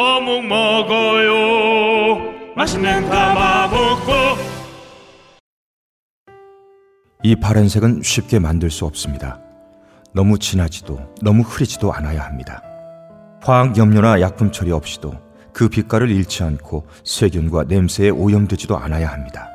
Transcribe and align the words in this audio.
어묵 0.00 0.46
먹어요 0.46 2.54
맛있는 2.54 3.10
가마복고 3.10 4.12
이 7.24 7.34
파란색은 7.34 8.02
쉽게 8.04 8.38
만들 8.38 8.70
수 8.70 8.84
없습니다. 8.84 9.40
너무 10.14 10.38
진하지도 10.38 11.00
너무 11.20 11.42
흐리지도 11.42 11.92
않아야 11.92 12.24
합니다. 12.24 12.62
화학 13.42 13.76
염료나 13.76 14.20
약품 14.20 14.52
처리 14.52 14.70
없이도 14.70 15.14
그 15.52 15.68
빛깔을 15.68 16.12
잃지 16.12 16.44
않고 16.44 16.86
세균과 17.02 17.64
냄새에 17.64 18.10
오염되지도 18.10 18.78
않아야 18.78 19.08
합니다. 19.08 19.48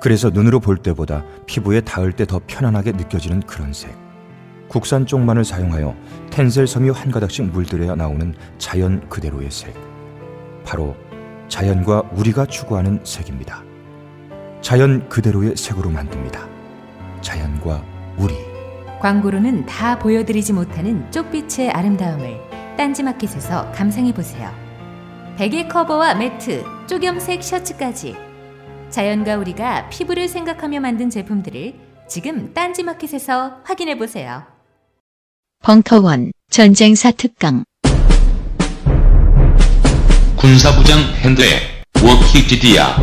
그래서 0.00 0.30
눈으로 0.30 0.60
볼 0.60 0.78
때보다 0.78 1.22
피부에 1.44 1.82
닿을 1.82 2.12
때 2.12 2.24
더 2.24 2.40
편안하게 2.46 2.92
느껴지는 2.92 3.42
그런 3.42 3.74
색. 3.74 4.03
국산 4.74 5.06
쪽만을 5.06 5.44
사용하여 5.44 5.94
텐셀 6.30 6.66
섬유 6.66 6.90
한 6.90 7.12
가닥씩 7.12 7.44
물들여야 7.44 7.94
나오는 7.94 8.34
자연 8.58 9.08
그대로의 9.08 9.48
색. 9.48 9.72
바로 10.64 10.96
자연과 11.46 12.10
우리가 12.16 12.46
추구하는 12.46 12.98
색입니다. 13.04 13.62
자연 14.62 15.08
그대로의 15.08 15.54
색으로 15.56 15.90
만듭니다. 15.90 16.48
자연과 17.20 17.84
우리. 18.18 18.34
광고로는 19.00 19.66
다 19.66 19.96
보여드리지 19.96 20.52
못하는 20.52 21.08
쪽빛의 21.12 21.70
아름다움을 21.70 22.40
딴지마켓에서 22.76 23.70
감상해 23.70 24.12
보세요. 24.12 24.50
베개 25.36 25.68
커버와 25.68 26.16
매트, 26.16 26.64
쪽염색 26.88 27.44
셔츠까지 27.44 28.16
자연과 28.90 29.36
우리가 29.36 29.88
피부를 29.88 30.26
생각하며 30.26 30.80
만든 30.80 31.10
제품들을 31.10 31.74
지금 32.08 32.52
딴지마켓에서 32.52 33.60
확인해 33.62 33.96
보세요. 33.96 34.53
벙커원 35.64 36.30
전쟁사 36.50 37.10
특강 37.10 37.64
군사부장 40.36 40.98
핸드에 41.22 41.46
워키지디아 42.04 42.98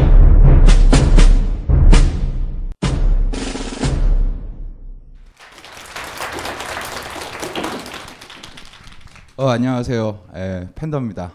어, 9.37 9.47
안녕하세요. 9.47 10.19
예, 10.35 10.67
팬더입니다. 10.75 11.31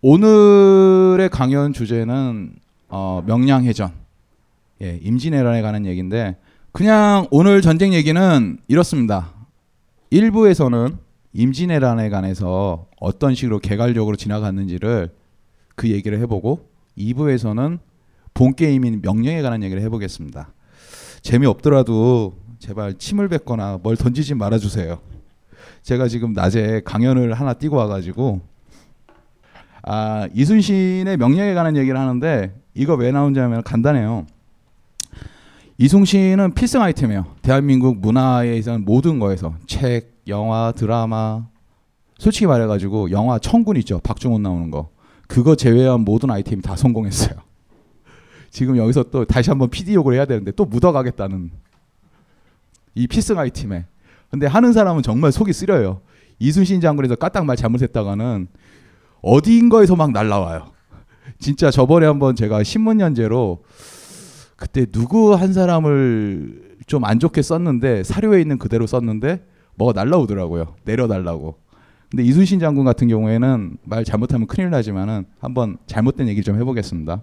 오늘의 0.00 1.28
강연 1.28 1.74
주제는 1.74 2.54
어, 2.88 3.22
명량해전, 3.26 3.92
예, 4.80 4.98
임진왜란에 5.02 5.60
관한 5.60 5.84
얘기인데 5.84 6.38
그냥 6.72 7.26
오늘 7.30 7.60
전쟁 7.60 7.92
얘기는 7.92 8.56
이렇습니다. 8.66 9.41
1부에서는 10.12 10.98
임진왜란에 11.32 12.10
관해서 12.10 12.86
어떤 13.00 13.34
식으로 13.34 13.58
개괄적으로 13.58 14.14
지나갔는지를 14.16 15.08
그 15.74 15.88
얘기를 15.88 16.18
해보고 16.20 16.68
2부에서는 16.98 17.78
본 18.34 18.54
게임인 18.54 19.00
명령에 19.02 19.40
관한 19.40 19.62
얘기를 19.62 19.82
해보겠습니다. 19.82 20.52
재미없더라도 21.22 22.34
제발 22.58 22.94
침을 22.94 23.28
뱉거나 23.28 23.78
뭘 23.82 23.96
던지지 23.96 24.34
말아주세요. 24.34 25.00
제가 25.82 26.08
지금 26.08 26.34
낮에 26.34 26.82
강연을 26.84 27.32
하나 27.32 27.54
띄고 27.54 27.76
와가지고 27.76 28.42
아 29.82 30.28
이순신의 30.34 31.16
명령에 31.16 31.54
관한 31.54 31.74
얘기를 31.76 31.98
하는데 31.98 32.54
이거 32.74 32.94
왜 32.94 33.12
나온지 33.12 33.40
하면 33.40 33.62
간단해요. 33.62 34.26
이순신은 35.82 36.54
필승 36.54 36.80
아이템이에요. 36.80 37.26
대한민국 37.42 37.98
문화에 37.98 38.56
있어서는 38.56 38.84
모든 38.84 39.18
거에서 39.18 39.56
책, 39.66 40.22
영화, 40.28 40.70
드라마 40.70 41.48
솔직히 42.18 42.46
말해가지고 42.46 43.10
영화 43.10 43.40
청군 43.40 43.76
있죠. 43.78 43.98
박중훈 43.98 44.44
나오는 44.44 44.70
거 44.70 44.90
그거 45.26 45.56
제외한 45.56 46.02
모든 46.02 46.30
아이템이 46.30 46.62
다 46.62 46.76
성공했어요. 46.76 47.34
지금 48.50 48.76
여기서 48.76 49.10
또 49.10 49.24
다시 49.24 49.50
한번 49.50 49.70
PD 49.70 49.94
욕을 49.94 50.14
해야 50.14 50.24
되는데 50.24 50.52
또 50.52 50.64
묻어가겠다는 50.66 51.50
이 52.94 53.08
필승 53.08 53.36
아이템에 53.36 53.86
근데 54.30 54.46
하는 54.46 54.72
사람은 54.72 55.02
정말 55.02 55.32
속이 55.32 55.52
쓰려요. 55.52 56.00
이순신 56.38 56.80
장군에서 56.80 57.16
까딱 57.16 57.44
말 57.44 57.56
잘못했다가는 57.56 58.46
어디인가에서 59.20 59.96
막 59.96 60.12
날라와요. 60.12 60.70
진짜 61.40 61.72
저번에 61.72 62.06
한번 62.06 62.36
제가 62.36 62.62
신문 62.62 63.00
연재로 63.00 63.64
그때 64.62 64.86
누구 64.86 65.34
한 65.34 65.52
사람을 65.52 66.76
좀 66.86 67.04
안 67.04 67.18
좋게 67.18 67.42
썼는데 67.42 68.04
사료에 68.04 68.40
있는 68.40 68.58
그대로 68.58 68.86
썼는데 68.86 69.44
뭐가 69.74 69.92
날라오더라고요. 69.92 70.76
내려달라고. 70.84 71.56
근데 72.08 72.22
이순신 72.22 72.60
장군 72.60 72.84
같은 72.84 73.08
경우에는 73.08 73.78
말 73.82 74.04
잘못하면 74.04 74.46
큰일 74.46 74.70
나지만은 74.70 75.24
한번 75.40 75.78
잘못된 75.86 76.28
얘기 76.28 76.42
좀 76.42 76.60
해보겠습니다. 76.60 77.22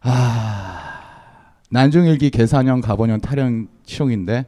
아 0.00 1.52
난중일기 1.70 2.30
개사년 2.30 2.80
가보년 2.80 3.20
탈영 3.20 3.68
치룡인데 3.84 4.46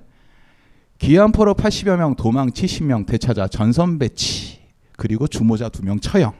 기안포로 0.98 1.54
80여 1.54 1.96
명, 1.98 2.14
도망 2.14 2.48
70명, 2.50 3.04
대차자 3.06 3.46
전선 3.46 3.98
배치, 3.98 4.60
그리고 4.96 5.26
주모자 5.26 5.68
2명 5.68 6.00
처형. 6.00 6.32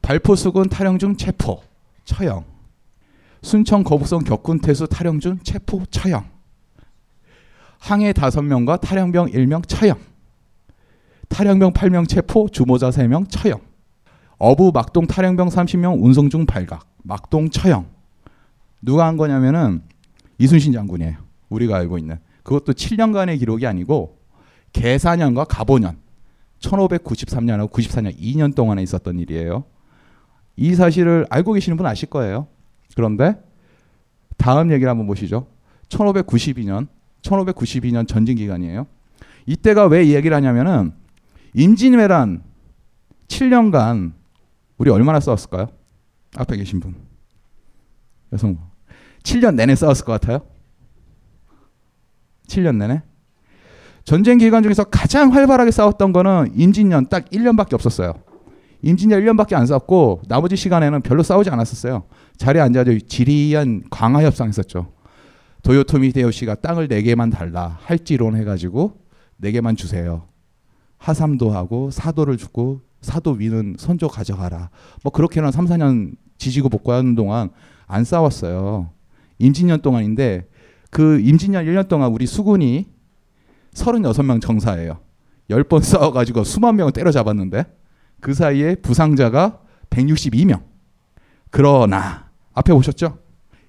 발포수군 0.00 0.68
탈영 0.68 0.98
중 0.98 1.16
체포, 1.16 1.60
처형. 2.04 2.53
순천 3.44 3.84
거북선 3.84 4.24
격군 4.24 4.60
태수 4.60 4.86
탈영 4.86 5.20
중 5.20 5.38
체포, 5.42 5.84
처형. 5.90 6.24
항해 7.78 8.14
5명과 8.14 8.80
탈영병 8.80 9.32
1명 9.32 9.68
처형. 9.68 9.98
탈영병 11.28 11.74
8명 11.74 12.08
체포, 12.08 12.48
주모자 12.48 12.88
3명 12.88 13.28
처형. 13.28 13.60
어부 14.38 14.70
막동 14.72 15.06
탈영병 15.06 15.48
30명 15.48 16.02
운송 16.02 16.30
중 16.30 16.46
발각, 16.46 16.86
막동 17.02 17.50
처형. 17.50 17.86
누가 18.80 19.06
한 19.06 19.18
거냐면은 19.18 19.82
이순신 20.38 20.72
장군이에요. 20.72 21.18
우리가 21.50 21.76
알고 21.76 21.98
있는. 21.98 22.18
그것도 22.44 22.72
7년간의 22.72 23.38
기록이 23.38 23.66
아니고 23.66 24.18
개사년과 24.72 25.44
가보년 25.44 25.98
1593년하고 26.60 27.70
94년 27.70 28.18
2년 28.18 28.54
동안에 28.54 28.82
있었던 28.82 29.18
일이에요. 29.18 29.64
이 30.56 30.74
사실을 30.74 31.26
알고 31.28 31.52
계시는 31.52 31.76
분 31.76 31.84
아실 31.84 32.08
거예요. 32.08 32.48
그런데 32.96 33.36
다음 34.36 34.70
얘기를 34.72 34.90
한번 34.90 35.06
보시죠. 35.06 35.46
1592년 35.88 36.86
1592년 37.22 38.06
전쟁 38.06 38.36
기간이에요. 38.36 38.86
이때가 39.46 39.86
왜 39.86 40.04
이 40.04 40.14
얘기를 40.14 40.36
하냐면은 40.36 40.92
임진왜란 41.54 42.42
7년간 43.28 44.12
우리 44.78 44.90
얼마나 44.90 45.20
싸웠을까요? 45.20 45.68
앞에 46.36 46.56
계신 46.56 46.80
분. 46.80 46.94
여성. 48.32 48.58
7년 49.22 49.54
내내 49.54 49.74
싸웠을 49.76 50.04
것 50.04 50.12
같아요? 50.20 50.40
7년 52.48 52.76
내내? 52.76 53.02
전쟁 54.04 54.38
기간 54.38 54.62
중에서 54.62 54.84
가장 54.84 55.32
활발하게 55.32 55.70
싸웠던 55.70 56.12
거는 56.12 56.52
임진년 56.54 57.08
딱 57.08 57.24
1년밖에 57.30 57.72
없었어요. 57.74 58.14
임진년 58.84 59.22
1년밖에 59.22 59.54
안 59.54 59.64
싸웠고 59.64 60.22
나머지 60.28 60.56
시간에는 60.56 61.00
별로 61.00 61.22
싸우지 61.22 61.48
않았었어요. 61.48 62.04
자리에 62.36 62.60
앉아서 62.60 62.90
지리한 63.08 63.84
광화 63.88 64.22
협상 64.22 64.48
했었죠. 64.48 64.92
도요토미 65.62 66.08
히데요시가 66.08 66.56
땅을 66.56 66.88
4개만 66.88 67.32
달라 67.32 67.78
할지론 67.82 68.36
해가지고 68.36 69.00
4개만 69.42 69.78
주세요. 69.78 70.28
하삼도 70.98 71.50
하고 71.50 71.90
사도를 71.90 72.36
주고 72.36 72.82
사도 73.00 73.30
위는 73.32 73.76
선조 73.78 74.06
가져가라. 74.06 74.68
뭐 75.02 75.10
그렇게는 75.10 75.50
3, 75.50 75.64
4년 75.64 76.16
지지고 76.36 76.68
복구하는 76.68 77.14
동안 77.14 77.48
안 77.86 78.04
싸웠어요. 78.04 78.90
임진년 79.38 79.80
동안인데 79.80 80.46
그 80.90 81.20
임진년 81.20 81.64
1년 81.64 81.88
동안 81.88 82.12
우리 82.12 82.26
수군이 82.26 82.86
36명 83.72 84.42
정사예요. 84.42 84.98
10번 85.48 85.82
싸워가지고 85.82 86.44
수만 86.44 86.76
명을 86.76 86.92
때려잡았는데 86.92 87.64
그 88.24 88.32
사이에 88.32 88.74
부상자가 88.76 89.60
162명. 89.90 90.62
그러나 91.50 92.30
앞에 92.54 92.72
보셨죠? 92.72 93.18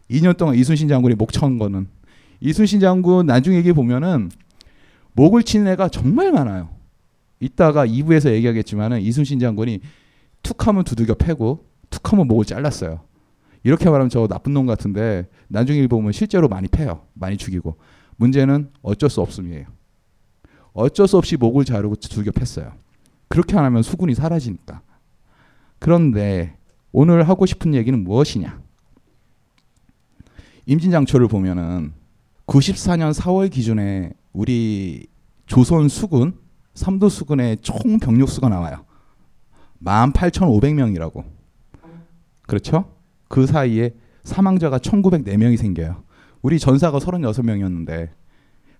2년 0.09 0.37
동안 0.37 0.55
이순신 0.55 0.87
장군이 0.87 1.15
목천 1.15 1.57
거는 1.57 1.89
이순신 2.39 2.79
장군 2.79 3.25
나중에 3.25 3.57
얘기 3.57 3.73
보면은 3.73 4.31
목을 5.11 5.43
치는 5.43 5.69
애가 5.73 5.89
정말 5.89 6.31
많아요. 6.31 6.69
이따가 7.41 7.85
2부에서 7.85 8.31
얘기하겠지만은 8.31 9.01
이순신 9.01 9.39
장군이 9.39 9.81
툭하면 10.41 10.85
두들겨 10.85 11.15
패고 11.15 11.65
툭하면 11.89 12.25
목을 12.25 12.45
잘랐어요. 12.45 13.01
이렇게 13.65 13.89
말하면 13.89 14.07
저 14.07 14.25
나쁜 14.25 14.53
놈 14.53 14.65
같은데 14.65 15.27
나중에 15.49 15.79
일 15.79 15.89
보면 15.89 16.13
실제로 16.13 16.47
많이 16.47 16.69
패요. 16.69 17.01
많이 17.13 17.35
죽이고. 17.35 17.75
문제는 18.15 18.69
어쩔 18.81 19.09
수 19.09 19.19
없음이에요. 19.19 19.65
어쩔 20.71 21.09
수 21.09 21.17
없이 21.17 21.35
목을 21.35 21.65
자르고 21.65 21.97
두들겨 21.97 22.31
팼어요. 22.31 22.84
그렇게 23.27 23.57
안 23.57 23.65
하면 23.65 23.83
수군이 23.83 24.15
사라지니까. 24.15 24.81
그런데 25.79 26.57
오늘 26.91 27.27
하고 27.27 27.45
싶은 27.45 27.73
얘기는 27.73 28.03
무엇이냐? 28.03 28.61
임진장초를 30.65 31.27
보면은 31.27 31.93
94년 32.47 33.13
4월 33.13 33.51
기준에 33.51 34.13
우리 34.33 35.07
조선 35.45 35.89
수군 35.89 36.39
삼도 36.73 37.09
수군의 37.09 37.57
총 37.61 37.99
병력 37.99 38.29
수가 38.29 38.49
나와요. 38.49 38.85
18,500명이라고. 39.83 41.23
그렇죠? 42.43 42.95
그 43.27 43.45
사이에 43.45 43.93
사망자가 44.23 44.79
1,904명이 44.79 45.57
생겨요. 45.57 46.03
우리 46.41 46.59
전사가 46.59 46.99
36명이었는데 46.99 48.09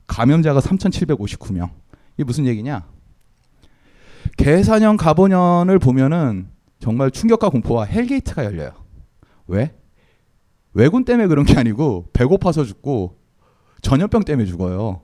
감염자가 0.08 0.60
3,759명. 0.60 1.70
이게 2.16 2.24
무슨 2.24 2.46
얘기냐? 2.46 2.86
계사년 4.38 4.98
갑오년을 4.98 5.80
보면은 5.80 6.50
정말 6.80 7.12
충격과 7.12 7.50
공포와 7.50 7.86
hell 7.86 8.10
gate가 8.10 8.46
열려요. 8.46 8.72
왜? 9.48 9.74
왜군 10.74 11.06
때문에 11.06 11.28
그런 11.28 11.46
게 11.46 11.58
아니고 11.58 12.10
배고파서 12.14 12.64
죽고 12.66 13.18
전염병 13.82 14.24
때문에 14.24 14.46
죽어요. 14.46 15.02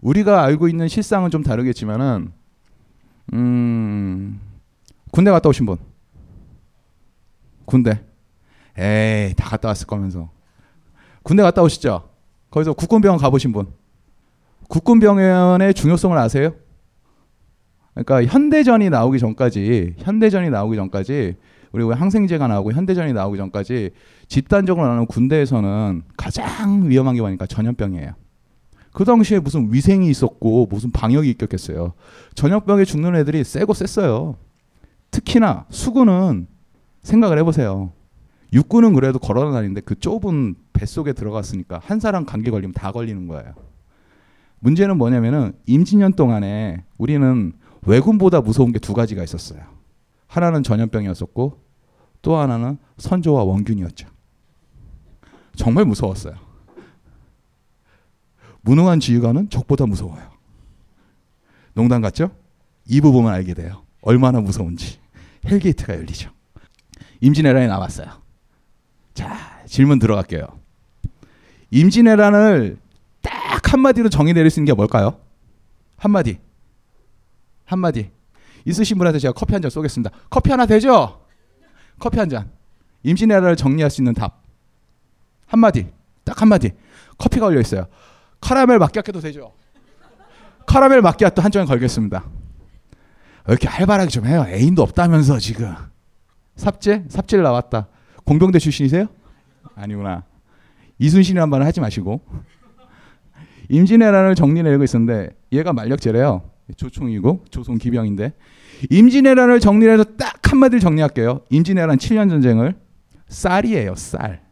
우리가 0.00 0.42
알고 0.42 0.68
있는 0.68 0.88
실상은 0.88 1.30
좀 1.30 1.42
다르겠지만은 1.42 2.32
음 3.32 4.40
군대 5.10 5.30
갔다 5.30 5.48
오신 5.48 5.64
분 5.66 5.78
군대 7.64 8.02
에이 8.76 9.34
다 9.34 9.48
갔다 9.48 9.68
왔을 9.68 9.86
거면서 9.86 10.30
군대 11.22 11.42
갔다 11.42 11.62
오시죠 11.62 12.10
거기서 12.50 12.74
국군병원 12.74 13.18
가보신 13.18 13.52
분 13.52 13.72
국군병원의 14.68 15.72
중요성을 15.72 16.16
아세요? 16.18 16.54
그러니까 17.94 18.24
현대전이 18.24 18.90
나오기 18.90 19.18
전까지 19.18 19.94
현대전이 19.98 20.50
나오기 20.50 20.76
전까지 20.76 21.36
그리고 21.72 21.92
항생제가 21.92 22.46
나오고 22.46 22.72
현대전이 22.72 23.12
나오기 23.12 23.36
전까지 23.36 23.90
집단적으로 24.28 24.86
나오는 24.86 25.06
군대에서는 25.06 26.02
가장 26.16 26.88
위험한 26.88 27.14
게 27.14 27.20
뭐니까 27.20 27.46
전염병이에요. 27.46 28.12
그 28.92 29.04
당시에 29.04 29.40
무슨 29.40 29.72
위생이 29.72 30.08
있었고 30.08 30.66
무슨 30.70 30.92
방역이 30.92 31.28
있겠겠어요. 31.30 31.94
전염병에 32.34 32.84
죽는 32.84 33.16
애들이 33.16 33.42
세고 33.42 33.74
셌어요. 33.74 34.36
특히나 35.10 35.66
수군은 35.70 36.46
생각을 37.02 37.38
해보세요. 37.38 37.92
육군은 38.52 38.92
그래도 38.94 39.18
걸어 39.18 39.50
다니는데 39.50 39.80
그 39.80 39.98
좁은 39.98 40.54
뱃속에 40.72 41.12
들어갔으니까 41.12 41.80
한 41.82 41.98
사람 41.98 42.24
감기 42.24 42.52
걸리면 42.52 42.72
다 42.72 42.92
걸리는 42.92 43.26
거예요. 43.26 43.54
문제는 44.60 44.96
뭐냐면은 44.96 45.52
임진년 45.66 46.12
동안에 46.12 46.84
우리는 46.96 47.52
왜군보다 47.86 48.40
무서운 48.40 48.72
게 48.72 48.78
두 48.78 48.94
가지가 48.94 49.22
있었어요. 49.24 49.60
하나는 50.26 50.62
전염병이었었고 50.62 51.60
또 52.22 52.36
하나는 52.36 52.78
선조와 52.98 53.44
원균이었죠. 53.44 54.08
정말 55.56 55.84
무서웠어요. 55.84 56.34
무능한 58.62 59.00
지휘관은 59.00 59.50
적보다 59.50 59.86
무서워요. 59.86 60.30
농담 61.74 62.00
같죠? 62.00 62.30
이 62.86 63.00
부분만 63.00 63.34
알게 63.34 63.54
돼요. 63.54 63.84
얼마나 64.00 64.40
무서운지. 64.40 64.98
hell 65.46 65.65
gate가 65.65 65.94
열리죠. 65.96 66.30
임진왜란이 67.20 67.66
나왔어요. 67.66 68.08
자, 69.12 69.62
질문 69.66 69.98
들어갈게요. 69.98 70.46
임진왜란을 71.70 72.78
딱 73.22 73.72
한마디로 73.72 74.08
정의 74.08 74.32
내릴 74.34 74.50
수 74.50 74.60
있는 74.60 74.66
게 74.66 74.72
뭘까요? 74.76 75.18
한마디. 75.96 76.38
한마디. 77.64 78.10
있으신 78.64 78.96
분한테 78.98 79.18
제가 79.18 79.32
커피 79.32 79.52
한 79.52 79.62
잔 79.62 79.70
쏘겠습니다. 79.70 80.10
커피 80.30 80.50
하나 80.50 80.66
되죠? 80.66 81.20
커피 81.98 82.18
한 82.18 82.28
잔. 82.28 82.50
임진왜란을 83.02 83.56
정리할 83.56 83.90
수 83.90 84.00
있는 84.00 84.14
답. 84.14 84.42
한마디. 85.46 85.86
딱 86.24 86.40
한마디. 86.40 86.72
커피가 87.18 87.46
걸려 87.46 87.60
있어요. 87.60 87.86
카라멜 88.40 88.78
마키아토도 88.78 89.20
되죠? 89.20 89.52
카라멜 90.66 91.00
마키아토 91.02 91.42
한 91.42 91.50
잔 91.52 91.66
걸겠습니다. 91.66 92.24
왜 93.46 93.52
이렇게 93.52 93.68
활발하게 93.68 94.08
좀 94.10 94.26
해요? 94.26 94.44
애인도 94.48 94.82
없다면서 94.82 95.38
지금. 95.38 95.74
삽질? 96.56 97.04
삽질 97.08 97.42
나왔다. 97.42 97.88
공병대 98.24 98.58
출신이세요? 98.58 99.06
아니구나. 99.74 100.24
이순신이란 100.98 101.50
말을 101.50 101.66
하지 101.66 101.80
마시고. 101.80 102.20
임진왜란을 103.68 104.34
정리내고 104.34 104.82
있었는데 104.84 105.30
얘가 105.52 105.72
만력제래요. 105.72 106.42
조총이고 106.76 107.44
조선 107.50 107.78
기병인데 107.78 108.32
임진왜란을 108.90 109.60
정리해서 109.60 110.04
딱 110.04 110.50
한마디를 110.50 110.80
정리할게요. 110.80 111.40
임진왜란 111.50 111.98
7년 111.98 112.30
전쟁을 112.30 112.74
쌀이에요. 113.28 113.94
쌀. 113.96 114.42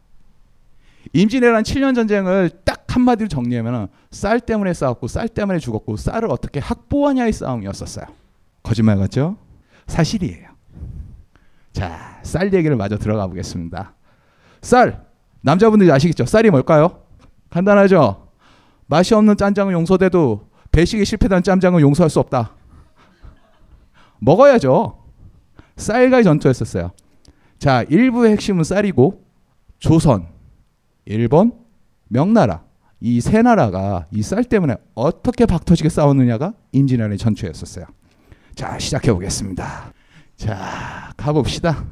임진왜란 1.13 1.63
7년 1.63 1.95
전쟁을 1.95 2.51
딱 2.63 2.85
한마디로 2.87 3.27
정리하면 3.27 3.87
쌀 4.11 4.39
때문에 4.39 4.73
싸웠고 4.73 5.07
쌀 5.07 5.27
때문에 5.27 5.59
죽었고 5.59 5.97
쌀을 5.97 6.29
어떻게 6.29 6.59
확보하냐의 6.59 7.33
싸움이었었어요. 7.33 8.05
거짓말 8.61 8.97
같죠? 8.97 9.37
사실이에요. 9.87 10.49
자, 11.73 12.19
쌀 12.23 12.53
얘기를 12.53 12.75
마저 12.75 12.97
들어가 12.97 13.27
보겠습니다. 13.27 13.93
쌀. 14.61 15.03
남자분들이 15.41 15.91
아시겠죠? 15.91 16.25
쌀이 16.25 16.49
뭘까요? 16.49 17.01
간단하죠? 17.49 18.27
맛이 18.87 19.13
없는 19.13 19.37
짠장은 19.37 19.73
용서돼도 19.73 20.47
배식이 20.73 21.05
실패한 21.05 21.43
짬장은 21.43 21.81
용서할 21.81 22.09
수 22.09 22.19
없다. 22.19 22.51
먹어야죠. 24.19 24.97
쌀과의 25.77 26.23
전투였었어요. 26.23 26.91
자, 27.59 27.83
일부의 27.83 28.31
핵심은 28.33 28.63
쌀이고 28.63 29.23
조선, 29.79 30.27
일본, 31.05 31.53
명나라 32.09 32.63
이 32.99 33.19
세 33.21 33.41
나라가 33.41 34.07
이 34.11 34.21
쌀 34.21 34.43
때문에 34.45 34.75
어떻게 34.95 35.45
박터지게 35.45 35.89
싸웠느냐가 35.89 36.53
임진왜란의 36.71 37.17
전투였었어요. 37.17 37.85
자, 38.55 38.77
시작해 38.79 39.11
보겠습니다. 39.13 39.91
자, 40.37 41.11
가봅시다. 41.17 41.85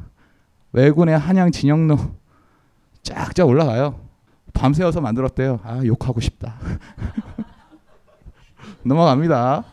왜군의 0.74 1.18
한양 1.20 1.52
진영로 1.52 1.98
쫙쫙 3.04 3.48
올라가요. 3.48 4.00
밤새워서 4.54 5.02
만들었대요. 5.02 5.60
아, 5.64 5.82
욕하고 5.86 6.20
싶다. 6.22 6.56
넘어갑니다. 8.84 9.64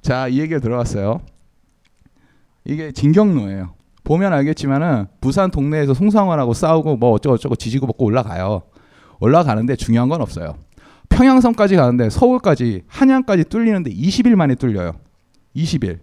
자, 0.00 0.28
이 0.28 0.38
얘기가 0.40 0.60
들어갔어요. 0.60 1.20
이게 2.64 2.92
진경로예요. 2.92 3.74
보면 4.04 4.32
알겠지만은 4.32 5.06
부산 5.20 5.50
동네에서 5.50 5.94
송상원하고 5.94 6.54
싸우고 6.54 6.96
뭐 6.96 7.12
어쩌고저쩌고 7.12 7.56
지지고 7.56 7.86
먹고 7.86 8.04
올라가요. 8.04 8.62
올라가는데 9.20 9.76
중요한 9.76 10.08
건 10.08 10.22
없어요. 10.22 10.56
평양성까지 11.08 11.76
가는데 11.76 12.10
서울까지 12.10 12.84
한양까지 12.86 13.44
뚫리는데 13.44 13.90
20일 13.90 14.34
만에 14.36 14.54
뚫려요. 14.54 14.92
20일. 15.56 16.00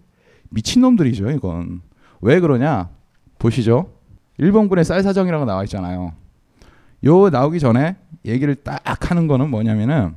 미친놈들이죠, 0.50 1.30
이건. 1.30 1.80
왜 2.20 2.40
그러냐? 2.40 2.90
보시죠. 3.38 3.90
일본군의 4.38 4.84
쌀 4.84 5.02
사정이라고 5.02 5.44
나와 5.44 5.64
있잖아요. 5.64 6.12
요 7.04 7.28
나오기 7.30 7.58
전에 7.58 7.96
얘기를 8.24 8.54
딱 8.54 9.10
하는 9.10 9.26
거는 9.26 9.50
뭐냐면은 9.50 10.14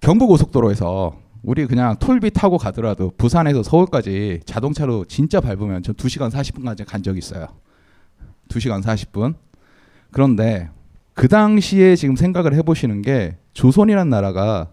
경부고속도로에서 0.00 1.14
우리 1.42 1.66
그냥 1.66 1.96
톨비 1.98 2.30
타고 2.30 2.58
가더라도 2.58 3.12
부산에서 3.16 3.62
서울까지 3.62 4.40
자동차로 4.44 5.06
진짜 5.06 5.40
밟으면 5.40 5.82
저 5.82 5.92
2시간 5.92 6.30
40분까지 6.30 6.84
간 6.86 7.02
적이 7.02 7.18
있어요. 7.18 7.48
2시간 8.48 8.82
40분. 8.82 9.34
그런데 10.10 10.70
그 11.14 11.28
당시에 11.28 11.96
지금 11.96 12.16
생각을 12.16 12.54
해보시는 12.54 13.02
게 13.02 13.38
조선이란 13.52 14.10
나라가 14.10 14.70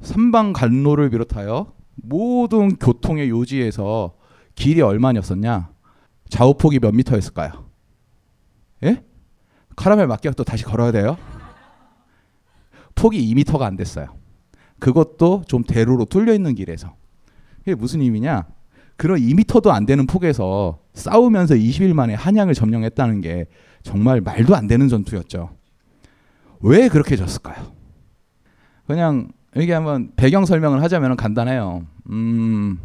삼방 0.00 0.52
간로를 0.52 1.10
비롯하여 1.10 1.72
모든 1.94 2.76
교통의 2.76 3.28
요지에서 3.30 4.14
길이 4.54 4.80
얼마였었냐? 4.80 5.70
좌우폭이 6.28 6.80
몇 6.80 6.94
미터였을까요? 6.94 7.66
예? 8.84 9.02
카라멜 9.76 10.06
마키아또 10.06 10.44
다시 10.44 10.64
걸어야 10.64 10.90
돼요? 10.90 11.16
폭이 12.94 13.34
2미터가 13.34 13.62
안 13.62 13.76
됐어요. 13.76 14.21
그것도 14.82 15.44
좀 15.46 15.62
대로로 15.62 16.04
뚫려 16.04 16.34
있는 16.34 16.56
길에서. 16.56 16.96
이게 17.60 17.76
무슨 17.76 18.00
의미냐? 18.00 18.46
그런 18.96 19.20
2미터도 19.20 19.68
안 19.68 19.86
되는 19.86 20.08
폭에서 20.08 20.80
싸우면서 20.94 21.54
20일 21.54 21.94
만에 21.94 22.14
한양을 22.14 22.54
점령했다는 22.54 23.20
게 23.20 23.46
정말 23.84 24.20
말도 24.20 24.56
안 24.56 24.66
되는 24.66 24.88
전투였죠. 24.88 25.50
왜 26.62 26.88
그렇게 26.88 27.14
졌을까요? 27.14 27.72
그냥 28.88 29.28
이게 29.54 29.72
한번 29.72 30.10
배경 30.16 30.44
설명을 30.44 30.82
하자면 30.82 31.16
간단해요. 31.16 31.86
음, 32.10 32.80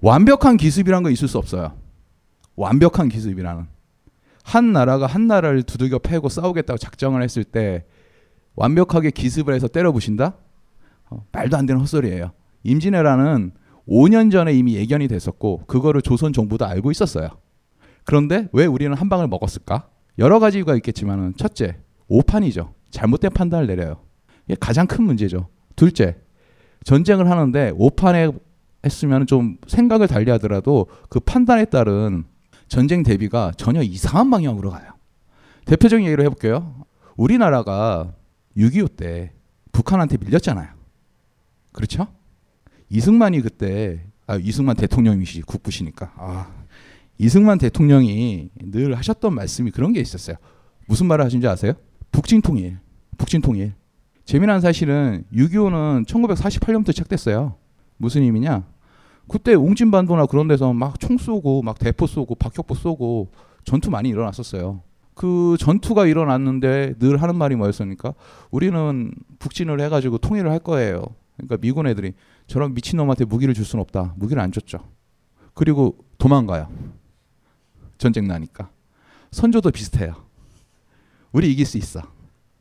완벽한 0.00 0.56
기습이란 0.56 1.02
거 1.02 1.10
있을 1.10 1.26
수 1.26 1.38
없어요. 1.38 1.76
완벽한 2.54 3.08
기습이라는. 3.08 3.66
한 4.44 4.72
나라가 4.72 5.06
한 5.06 5.26
나라를 5.26 5.64
두들겨 5.64 5.98
패고 5.98 6.28
싸우겠다고 6.28 6.78
작정을 6.78 7.20
했을 7.24 7.42
때 7.42 7.84
완벽하게 8.54 9.10
기습을 9.10 9.54
해서 9.54 9.66
때려 9.66 9.90
부신다? 9.90 10.36
어, 11.12 11.24
말도 11.32 11.56
안 11.56 11.66
되는 11.66 11.80
헛소리예요. 11.80 12.32
임진왜란은 12.64 13.52
5년 13.88 14.30
전에 14.30 14.52
이미 14.52 14.74
예견이 14.74 15.08
됐었고 15.08 15.64
그거를 15.66 16.02
조선 16.02 16.32
정부도 16.32 16.64
알고 16.64 16.90
있었어요. 16.90 17.28
그런데 18.04 18.48
왜 18.52 18.66
우리는 18.66 18.94
한 18.96 19.08
방을 19.08 19.28
먹었을까? 19.28 19.88
여러 20.18 20.38
가지가 20.38 20.74
있겠지만은 20.76 21.34
첫째, 21.36 21.76
오판이죠. 22.08 22.74
잘못된 22.90 23.32
판단을 23.32 23.66
내려요. 23.66 23.96
이게 24.46 24.56
가장 24.58 24.86
큰 24.86 25.04
문제죠. 25.04 25.48
둘째, 25.76 26.16
전쟁을 26.84 27.30
하는데 27.30 27.72
오판에 27.74 28.30
했으면 28.84 29.26
좀 29.26 29.56
생각을 29.66 30.08
달리하더라도 30.08 30.86
그 31.08 31.20
판단에 31.20 31.64
따른 31.66 32.24
전쟁 32.68 33.02
대비가 33.02 33.52
전혀 33.56 33.82
이상한 33.82 34.30
방향으로 34.30 34.70
가요. 34.70 34.92
대표적인 35.64 36.06
예로 36.06 36.24
해볼게요. 36.24 36.84
우리나라가 37.16 38.14
6.25 38.56 38.96
때 38.96 39.32
북한한테 39.70 40.18
밀렸잖아요. 40.18 40.81
그렇죠? 41.72 42.06
이승만이 42.88 43.40
그때 43.40 44.04
아 44.26 44.36
이승만 44.36 44.76
대통령이시 44.76 45.42
국부시니까 45.42 46.12
아 46.16 46.50
이승만 47.18 47.58
대통령이 47.58 48.50
늘 48.70 48.96
하셨던 48.96 49.34
말씀이 49.34 49.70
그런 49.70 49.92
게 49.92 50.00
있었어요. 50.00 50.36
무슨 50.86 51.06
말을 51.06 51.24
하신지 51.24 51.46
아세요? 51.46 51.74
북진통일. 52.10 52.78
북진통일. 53.16 53.74
재미난 54.24 54.60
사실은 54.60 55.24
6.25는 55.32 56.06
1948년부터 56.06 56.92
시작됐어요. 56.92 57.56
무슨 57.96 58.22
의미냐? 58.22 58.66
그때 59.28 59.54
웅진반도나 59.54 60.26
그런 60.26 60.48
데서 60.48 60.72
막 60.72 60.98
총 60.98 61.16
쏘고 61.16 61.62
막 61.62 61.78
대포 61.78 62.06
쏘고 62.06 62.34
박격포 62.34 62.74
쏘고 62.74 63.30
전투 63.64 63.90
많이 63.90 64.08
일어났었어요. 64.08 64.82
그 65.14 65.56
전투가 65.58 66.06
일어났는데 66.06 66.94
늘 66.98 67.22
하는 67.22 67.36
말이 67.36 67.54
뭐였습니까? 67.54 68.14
우리는 68.50 69.12
북진을 69.38 69.80
해가지고 69.80 70.18
통일을 70.18 70.50
할 70.50 70.58
거예요. 70.58 71.04
그러니까 71.42 71.56
미군 71.60 71.86
애들이 71.86 72.12
저런 72.46 72.74
미친놈한테 72.74 73.24
무기를 73.24 73.54
줄 73.54 73.64
수는 73.64 73.82
없다. 73.82 74.14
무기를 74.16 74.40
안 74.40 74.52
줬죠. 74.52 74.78
그리고 75.54 75.98
도망가요. 76.18 76.68
전쟁 77.98 78.26
나니까. 78.26 78.70
선조도 79.32 79.70
비슷해요. 79.70 80.14
우리 81.32 81.50
이길 81.50 81.66
수 81.66 81.78
있어. 81.78 82.00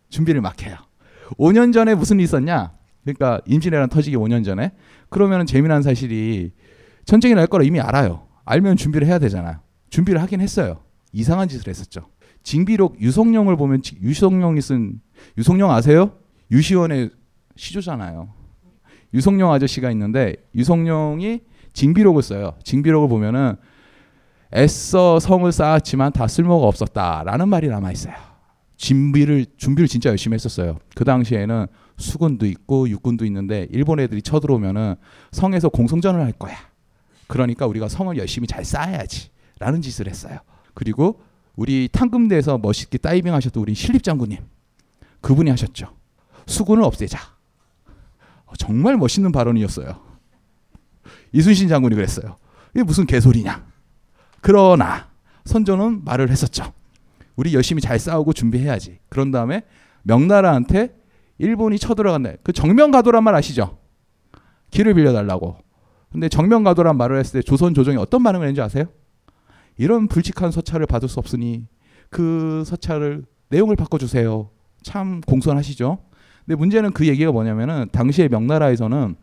준비를 0.10 0.42
막 0.42 0.62
해요. 0.64 0.78
5년 1.38 1.74
전에 1.74 1.96
무슨 1.96 2.18
일이 2.18 2.24
있었냐? 2.26 2.74
그러니까 3.04 3.42
임진왜란 3.46 3.90
터지기 3.90 4.18
5년 4.18 4.44
전에 4.44 4.72
그러면 5.10 5.46
재미난 5.46 5.82
사실이 5.82 6.52
전쟁이 7.06 7.36
날 7.36 7.48
거라 7.48 7.64
이미 7.64 7.80
알아요. 7.80 8.28
알면 8.46 8.78
준비를 8.78 9.08
해야 9.08 9.20
되잖아요. 9.20 9.60
준비를 9.90 10.22
하긴 10.22 10.42
했어요. 10.42 10.82
이상한 11.12 11.48
짓을 11.48 11.68
했었죠. 11.68 12.08
징비록 12.44 13.00
유성룡을 13.00 13.56
보면 13.58 13.82
유성룡이 14.02 14.62
쓴 14.62 15.02
유성룡 15.38 15.70
아세요? 15.72 16.18
유시원의 16.50 17.12
시조잖아요. 17.56 18.41
유성룡 19.14 19.52
아저씨가 19.52 19.92
있는데 19.92 20.36
유성룡이 20.56 21.42
징비록을 21.74 22.22
써요. 22.24 22.54
징비록을 22.64 23.08
보면은 23.10 23.56
애써 24.56 25.20
성을 25.20 25.50
쌓았지만 25.50 26.12
다 26.12 26.28
쓸모가 26.28 26.68
없었다라는 26.68 27.48
말이 27.48 27.68
남아 27.68 27.92
있어요. 27.92 28.16
준비를 28.76 29.46
준비를 29.58 29.88
진짜 29.88 30.10
열심히 30.10 30.36
했었어요. 30.36 30.80
그 30.96 31.06
당시에는 31.06 31.68
수군도 31.98 32.46
있고 32.48 32.90
육군도 32.90 33.26
있는데 33.26 33.68
일본 33.72 34.00
애들이 34.00 34.22
쳐들어오면은 34.22 34.96
성에서 35.32 35.70
공성전을 35.70 36.20
할 36.20 36.32
거야. 36.34 36.56
그러니까 37.28 37.68
우리가 37.68 37.88
성을 37.88 38.16
열심히 38.18 38.48
잘 38.48 38.66
쌓아야지라는 38.66 39.82
짓을 39.82 40.10
했어요. 40.10 40.40
그리고 40.74 41.22
우리 41.56 41.88
탕금대에서 41.92 42.58
멋있게 42.58 42.98
다이빙 42.98 43.34
하셨던 43.34 43.62
우리 43.62 43.74
신립 43.74 44.04
장군님 44.04 44.40
그분이 45.22 45.50
하셨죠. 45.52 45.96
수군을 46.48 46.84
없애자. 46.84 47.20
정말 48.58 48.98
멋있는 48.98 49.32
발언이었어요. 49.32 50.00
이순신 51.34 51.68
장군이 51.68 51.96
그랬어요. 51.96 52.38
이게 52.74 52.84
무슨 52.84 53.06
개소리냐. 53.06 53.66
그러나 54.42 55.10
선조는 55.46 56.04
말을 56.04 56.30
했었죠. 56.30 56.74
우리 57.36 57.54
열심히 57.54 57.82
잘 57.82 58.00
싸우고 58.00 58.34
준비해야지. 58.34 59.00
그런 59.10 59.32
다음에 59.32 59.64
명나라한테 60.04 60.96
일본이 61.38 61.80
쳐들어간다. 61.80 62.34
그 62.44 62.54
정면 62.54 62.92
가도란 62.92 63.24
말 63.24 63.36
아시죠? 63.36 63.80
길을 64.72 64.94
빌려달라고. 64.94 65.58
근데 66.12 66.30
정면 66.30 66.64
가도란 66.64 66.98
말을 66.98 67.18
했을 67.18 67.40
때 67.40 67.46
조선 67.46 67.74
조정이 67.74 67.98
어떤 67.98 68.22
반응을 68.24 68.46
했는지 68.46 68.62
아세요? 68.62 68.86
이런 69.78 70.08
불직한 70.08 70.52
서찰을 70.52 70.86
받을 70.86 71.08
수 71.08 71.20
없으니 71.20 71.66
그 72.10 72.64
서찰을 72.66 73.26
내용을 73.50 73.76
바꿔주세요. 73.76 74.50
참 74.84 75.22
공손하시죠? 75.22 76.00
근데 76.46 76.56
문제는 76.56 76.92
그 76.92 77.08
얘기가 77.08 77.32
뭐냐면은 77.32 77.88
당시에 77.92 78.28
명나라에서는 78.28 79.16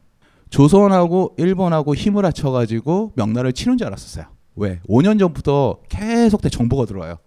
조선하고 0.50 1.34
일본하고 1.37 1.94
힘을 1.94 2.25
합쳐가지고 2.25 3.12
명나라를 3.16 3.52
치는 3.52 3.76
줄 3.76 3.87
알았었어요. 3.87 4.26
왜? 4.56 4.80
5년 4.88 5.18
전부터 5.18 5.80
계속 5.88 6.42
정보가 6.42 6.87
들어와요. 6.87 7.18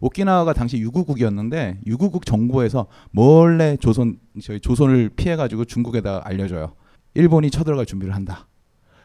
오키나와가 0.00 0.52
당시 0.52 0.78
유구국이었는데 0.78 1.80
유구국 1.86 2.26
정부에서 2.26 2.86
몰래 3.10 3.76
조선 3.76 4.18
저희 4.42 4.60
조선을 4.60 5.10
피해가지고 5.10 5.64
중국에다 5.64 6.22
알려줘요. 6.24 6.74
일본이 7.14 7.50
쳐들어갈 7.50 7.86
준비를 7.86 8.14
한다. 8.14 8.48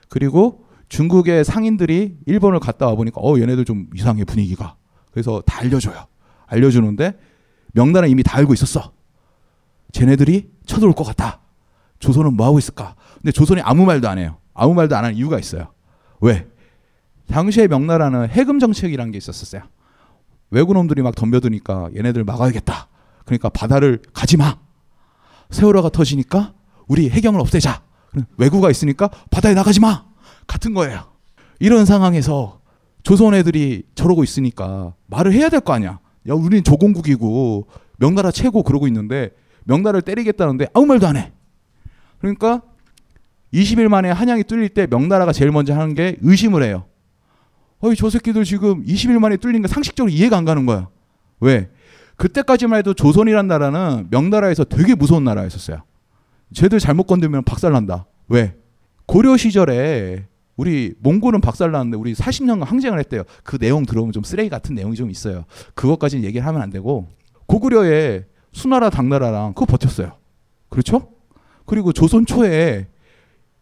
그리고 0.10 0.66
중국의 0.90 1.46
상인들이 1.46 2.18
일본을 2.26 2.60
갔다 2.60 2.88
와 2.88 2.96
보니까 2.96 3.22
어 3.22 3.40
얘네들 3.40 3.66
좀 3.66 3.88
이상해 3.96 4.24
분위기가. 4.26 4.76
그래서 5.12 5.42
다 5.46 5.60
알려줘요. 5.62 6.08
알려주는데 6.48 7.14
명나라 7.74 8.08
이미 8.08 8.24
다 8.24 8.38
알고 8.38 8.54
있었어. 8.54 8.92
쟤네들이 9.92 10.50
쳐들어올 10.66 10.94
것 10.94 11.04
같아. 11.04 11.40
조선은 12.00 12.36
뭐 12.36 12.46
하고 12.46 12.60
있을까? 12.60 12.96
근데 13.16 13.32
조선이 13.32 13.62
아무 13.62 13.86
말도 13.86 14.08
안 14.08 14.18
해요. 14.18 14.38
아무 14.54 14.74
말도 14.74 14.96
안 14.96 15.04
하는 15.06 15.18
이유가 15.18 15.40
있어요. 15.40 15.72
왜? 16.22 16.48
당시에 17.28 17.68
명나라는 17.68 18.30
해금 18.30 18.60
정책이라는 18.60 19.12
게 19.12 19.18
있었어요. 19.18 19.64
외국놈들이 20.52 21.02
막 21.02 21.16
덤벼드니까 21.16 21.90
얘네들 21.96 22.24
막아야겠다. 22.24 22.88
그러니까 23.26 23.50
바다를 23.50 24.02
가지 24.14 24.38
마. 24.38 24.58
세월호가 25.52 25.90
터지니까 25.90 26.54
우리 26.88 27.10
해경을 27.10 27.40
없애자. 27.40 27.84
외구가 28.38 28.72
있으니까 28.72 29.10
바다에 29.30 29.54
나가지 29.54 29.80
마. 29.80 30.06
같은 30.48 30.74
거예요. 30.74 31.04
이런 31.60 31.86
상황에서 31.86 32.60
조선 33.04 33.34
애들이 33.36 33.84
저러고 33.96 34.24
있으니까 34.24 34.94
말을 35.08 35.34
해야 35.34 35.50
될 35.50 35.62
거 35.62 35.74
아니야. 35.74 36.00
야, 36.28 36.34
우리는 36.34 36.64
조공국이고 36.64 37.68
명나라 37.98 38.32
최고 38.32 38.64
그러고 38.64 38.88
있는데 38.88 39.32
명나라를 39.66 40.02
때리겠다는데 40.02 40.68
아무 40.74 40.86
말도 40.86 41.08
안 41.08 41.18
해. 41.18 41.32
그러니까 42.20 42.62
20일 43.54 43.88
만에 43.88 44.12
한양이 44.12 44.44
뚫릴 44.44 44.70
때 44.70 44.88
명나라가 44.88 45.32
제일 45.32 45.52
먼저 45.52 45.74
하는 45.74 45.94
게 45.96 46.18
의심을 46.22 46.64
해요. 46.64 46.86
어이 47.80 47.96
저 47.96 48.10
새끼들 48.10 48.44
지금 48.44 48.84
20일 48.86 49.20
만에 49.20 49.38
뚫린 49.38 49.62
거 49.62 49.68
상식적으로 49.68 50.12
이해가 50.12 50.38
안 50.38 50.46
가는 50.46 50.66
거야. 50.66 50.90
왜? 51.40 51.70
그때까지만 52.18 52.80
해도 52.80 52.94
조선이란 52.94 53.48
나라는 53.48 54.08
명나라에서 54.10 54.66
되게 54.66 54.96
무서운 54.96 55.24
나라였었어요. 55.24 55.84
쟤들 56.54 56.80
잘못 56.80 57.04
건드면 57.04 57.44
박살난다. 57.44 58.06
왜? 58.28 58.56
고려 59.06 59.38
시절에 59.38 60.28
우리 60.58 60.94
몽골은 61.00 61.40
박살났는데 61.40 61.96
우리 61.96 62.14
40년간 62.14 62.66
항쟁을 62.66 63.00
했대요. 63.00 63.24
그 63.44 63.58
내용 63.58 63.86
들어보면 63.86 64.12
좀 64.12 64.24
쓰레기 64.24 64.50
같은 64.50 64.76
내용이 64.76 64.98
좀 64.98 65.10
있어요. 65.10 65.46
그것까지는 65.74 66.26
얘기를 66.26 66.46
하면 66.46 66.62
안 66.62 66.70
되고 66.70 67.08
고구려에 67.46 68.26
수나라 68.52 68.90
당나라랑 68.90 69.54
그거 69.54 69.66
버텼어요. 69.66 70.14
그렇죠? 70.70 71.12
그리고 71.66 71.94
조선 71.94 72.26
초에 72.26 72.88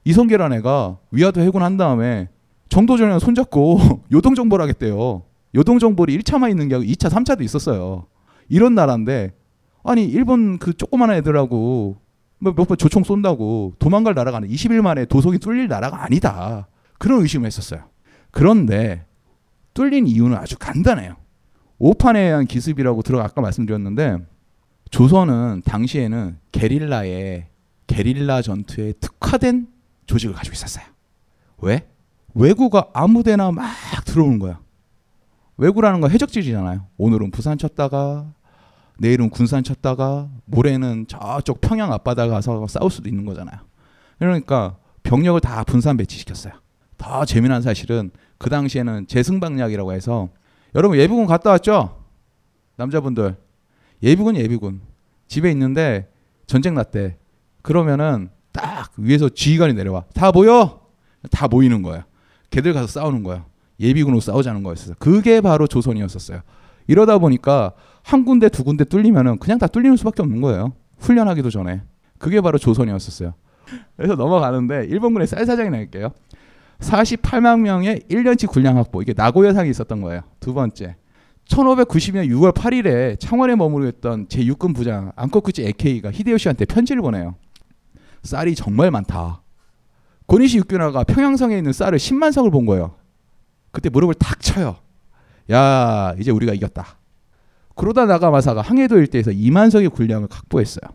이성계란 0.03 0.53
애가 0.53 0.99
위화도 1.11 1.41
해군한 1.41 1.77
다음에 1.77 2.29
정도전이랑 2.69 3.19
손잡고 3.19 4.03
요동정벌 4.11 4.61
하겠대요. 4.61 5.23
요동정벌이 5.55 6.17
1차만 6.19 6.49
있는 6.49 6.67
게 6.69 6.75
아니고 6.75 6.91
2차, 6.91 7.09
3차도 7.09 7.41
있었어요. 7.41 8.07
이런 8.49 8.75
나라인데 8.75 9.33
아니 9.83 10.05
일본 10.05 10.57
그 10.57 10.73
조그마한 10.73 11.15
애들하고 11.15 11.97
뭐몇번 12.39 12.77
조총 12.77 13.03
쏜다고 13.03 13.73
도망갈 13.79 14.13
나라가 14.13 14.37
아니 14.37 14.47
20일 14.47 14.81
만에 14.81 15.05
도속이 15.05 15.39
뚫릴 15.39 15.67
나라가 15.67 16.03
아니다. 16.03 16.67
그런 16.97 17.21
의심을 17.21 17.47
했었어요. 17.47 17.83
그런데 18.31 19.05
뚫린 19.73 20.07
이유는 20.07 20.37
아주 20.37 20.57
간단해요. 20.57 21.15
오판에 21.79 22.19
의한 22.19 22.45
기습이라고 22.45 23.01
들어 23.03 23.21
아까 23.21 23.41
말씀드렸는데 23.41 24.17
조선은 24.89 25.63
당시에는 25.65 26.37
게릴라의 26.51 27.47
게릴라 27.87 28.41
전투에 28.41 28.93
특화된 28.93 29.67
조직을 30.05 30.35
가지고 30.35 30.53
있었어요. 30.53 30.85
왜? 31.59 31.87
왜구가 32.33 32.89
아무데나 32.93 33.51
막 33.51 33.65
들어오는 34.05 34.39
거야. 34.39 34.59
왜구라는 35.57 36.01
건 36.01 36.11
해적지잖아요. 36.11 36.85
오늘은 36.97 37.31
부산 37.31 37.57
쳤다가 37.57 38.31
내일은 38.99 39.29
군산 39.29 39.63
쳤다가 39.63 40.29
모레는 40.45 41.07
저쪽 41.07 41.61
평양 41.61 41.91
앞바다 41.93 42.27
가서 42.27 42.67
싸울 42.67 42.89
수도 42.89 43.09
있는 43.09 43.25
거잖아요. 43.25 43.59
그러니까 44.19 44.77
병력을 45.03 45.39
다 45.41 45.63
분산 45.63 45.97
배치시켰어요. 45.97 46.53
더 46.97 47.25
재미난 47.25 47.61
사실은 47.61 48.11
그 48.37 48.49
당시에는 48.49 49.07
재승방약이라고 49.07 49.93
해서 49.93 50.29
여러분 50.75 50.97
예비군 50.97 51.25
갔다 51.27 51.51
왔죠? 51.51 52.03
남자분들 52.75 53.35
예비군 54.03 54.35
예비군 54.35 54.81
집에 55.27 55.51
있는데 55.51 56.09
전쟁 56.45 56.73
났대. 56.75 57.17
그러면은 57.61 58.29
딱 58.51 58.91
위에서 58.97 59.29
지휘관이 59.29 59.73
내려와. 59.73 60.05
다 60.13 60.31
모여. 60.31 60.81
다 61.31 61.47
모이는 61.47 61.81
거야. 61.81 62.05
걔들 62.49 62.73
가서 62.73 62.87
싸우는 62.87 63.23
거야. 63.23 63.45
예비군으로 63.79 64.19
싸우자는 64.21 64.63
거였어요. 64.63 64.95
그게 64.99 65.41
바로 65.41 65.67
조선이었었어요. 65.67 66.41
이러다 66.87 67.17
보니까 67.17 67.73
한 68.03 68.23
군데 68.23 68.49
두 68.49 68.63
군데 68.63 68.85
뚫리면은 68.85 69.37
그냥 69.39 69.57
다 69.59 69.67
뚫리는 69.67 69.97
수밖에 69.97 70.21
없는 70.21 70.41
거예요. 70.41 70.73
훈련하기도 70.99 71.49
전에. 71.49 71.81
그게 72.17 72.41
바로 72.41 72.57
조선이었었어요. 72.57 73.33
그래서 73.97 74.15
넘어가는데 74.15 74.85
일본군의 74.85 75.27
쌀사장이 75.27 75.69
나갈게요. 75.69 76.11
48만 76.79 77.59
명의 77.59 77.99
1년치 78.09 78.47
군량 78.47 78.77
확보. 78.77 79.01
이게 79.01 79.13
나고야상이 79.15 79.69
있었던 79.69 80.01
거예요. 80.01 80.21
두 80.39 80.53
번째. 80.53 80.95
1590년 81.47 82.29
6월 82.29 82.53
8일에 82.53 83.19
창원에 83.19 83.55
머무르고 83.55 83.89
있던 83.97 84.27
제6군 84.27 84.75
부장 84.75 85.11
안코쿠치 85.15 85.63
에케이가 85.65 86.11
히데요시한테 86.11 86.65
편지를 86.65 87.01
보내요. 87.01 87.35
쌀이 88.23 88.55
정말 88.55 88.91
많다. 88.91 89.41
고니시 90.25 90.57
육균화가 90.57 91.05
평양성에 91.05 91.57
있는 91.57 91.71
쌀을 91.71 91.97
10만 91.97 92.31
석을 92.33 92.51
본 92.51 92.65
거예요. 92.65 92.95
그때 93.71 93.89
무릎을 93.89 94.15
탁 94.15 94.41
쳐요. 94.41 94.77
야, 95.51 96.13
이제 96.19 96.31
우리가 96.31 96.53
이겼다. 96.53 96.97
그러다 97.75 98.05
나가마사가 98.05 98.61
항해도 98.61 98.97
일대에서 98.97 99.31
2만 99.31 99.69
석의 99.69 99.89
군량을 99.89 100.27
확보했어요. 100.29 100.89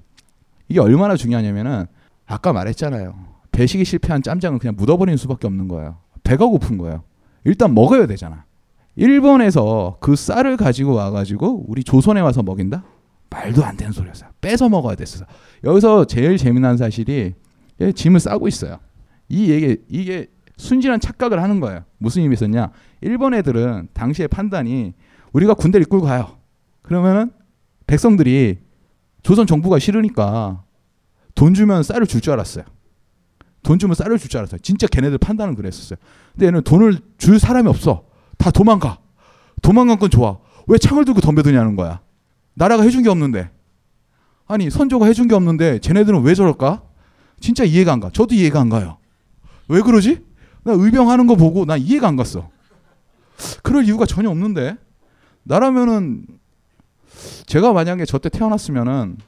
이게 0.69 0.81
얼마나 0.81 1.17
중요하냐면은 1.17 1.87
아까 2.27 2.53
말했잖아요. 2.53 3.15
배식이 3.53 3.85
실패한 3.85 4.23
짬장은 4.23 4.59
그냥 4.59 4.75
묻어버리는 4.77 5.17
수밖에 5.17 5.47
없는 5.47 5.69
거예요. 5.69 5.99
배가 6.25 6.47
고픈 6.47 6.77
거예요. 6.79 7.05
일단 7.45 7.75
먹어야 7.75 8.07
되잖아. 8.07 8.45
일본에서 8.97 9.97
그 10.01 10.17
쌀을 10.17 10.57
가지고 10.57 10.95
와가지고 10.95 11.65
우리 11.69 11.83
조선에 11.83 12.21
와서 12.21 12.43
먹인다? 12.43 12.85
말도 13.31 13.65
안 13.65 13.77
되는 13.77 13.93
소리였어요. 13.93 14.31
뺏어 14.41 14.69
먹어야 14.69 14.95
됐어요. 14.95 15.27
여기서 15.65 16.05
제일 16.05 16.37
재미난 16.37 16.77
사실이 16.77 17.35
짐을 17.95 18.21
싸고 18.21 18.49
있어요. 18.49 18.79
이 19.29 19.51
얘기 19.51 19.79
이게 19.89 20.27
순진한 20.59 21.01
착각을 21.01 21.43
하는 21.43 21.59
거예요. 21.61 21.85
무슨 21.97 22.23
의미 22.23 22.35
있었냐? 22.35 22.71
일본 23.01 23.33
애들은 23.35 23.89
당시의 23.95 24.29
판단이 24.29 24.93
우리가 25.33 25.55
군대를 25.55 25.87
이끌고 25.87 26.05
가요. 26.05 26.37
그러면은 26.83 27.31
백성들이 27.87 28.59
조선 29.23 29.47
정부가 29.47 29.79
싫으니까 29.79 30.63
돈 31.35 31.55
주면 31.55 31.83
쌀을 31.83 32.07
줄 32.07 32.21
줄 32.21 32.35
알았어요. 32.35 32.65
돈 33.63 33.79
주면 33.79 33.95
쌀을 33.95 34.19
줄 34.19 34.29
줄 34.29 34.39
알았어요. 34.39 34.59
진짜 34.61 34.87
걔네들 34.87 35.17
판단은 35.19 35.55
그랬었어요. 35.55 35.97
근데 36.33 36.47
얘는 36.47 36.63
돈을 36.63 36.99
줄 37.17 37.39
사람이 37.39 37.69
없어. 37.69 38.05
다 38.43 38.51
도망가. 38.51 38.99
도망간 39.63 40.01
건 40.01 40.11
좋아. 40.11 40.39
왜 40.67 40.77
창을 40.77 41.05
들고 41.05 41.21
덤벼드냐는 41.21 41.77
거야. 41.77 42.01
나라가 42.55 42.83
해준 42.83 43.05
게 43.05 43.09
없는데. 43.09 43.49
아니 44.49 44.69
선조가 44.69 45.07
해준 45.07 45.29
게 45.29 45.37
없는데 45.37 45.79
쟤네들은 45.79 46.23
왜 46.23 46.35
저럴까? 46.35 46.83
진짜 47.39 47.63
이해가 47.63 47.93
안 47.93 48.01
가. 48.01 48.11
저도 48.11 48.35
이해가 48.35 48.61
안 48.61 48.69
가요. 48.69 48.99
왜 49.69 49.81
그러지? 49.81 50.25
나 50.65 50.73
의병하는 50.73 51.29
거 51.29 51.37
보고 51.37 51.65
나 51.65 51.77
이해가 51.77 52.09
안 52.09 52.17
갔어. 52.17 52.51
그럴 53.63 53.85
이유가 53.85 54.07
전혀 54.07 54.29
없는데. 54.29 54.77
나라면은 55.45 56.27
제가 57.47 57.73
만약에 57.73 58.05
저 58.05 58.19
때 58.19 58.29
태어났으면은 58.29 59.19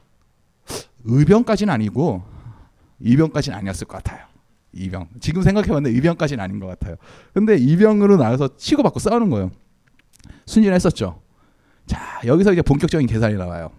의병까지는 1.05 1.73
아니고 1.73 2.21
이병까지는 2.99 3.57
아니었을 3.57 3.87
것 3.87 4.03
같아요. 4.03 4.25
이병. 4.75 5.07
지금 5.19 5.41
생각해봤는데 5.41 5.97
이병까지는 5.97 6.43
아닌 6.43 6.59
것 6.59 6.67
같아요. 6.67 6.97
근데 7.33 7.55
이병으로 7.55 8.17
나와서 8.17 8.55
치고받고 8.57 8.99
싸우는 8.99 9.29
거예요. 9.29 9.51
순진했었죠. 10.45 11.21
자, 11.85 12.21
여기서 12.25 12.53
이제 12.53 12.61
본격적인 12.61 13.07
계산이 13.07 13.35
나와요. 13.35 13.71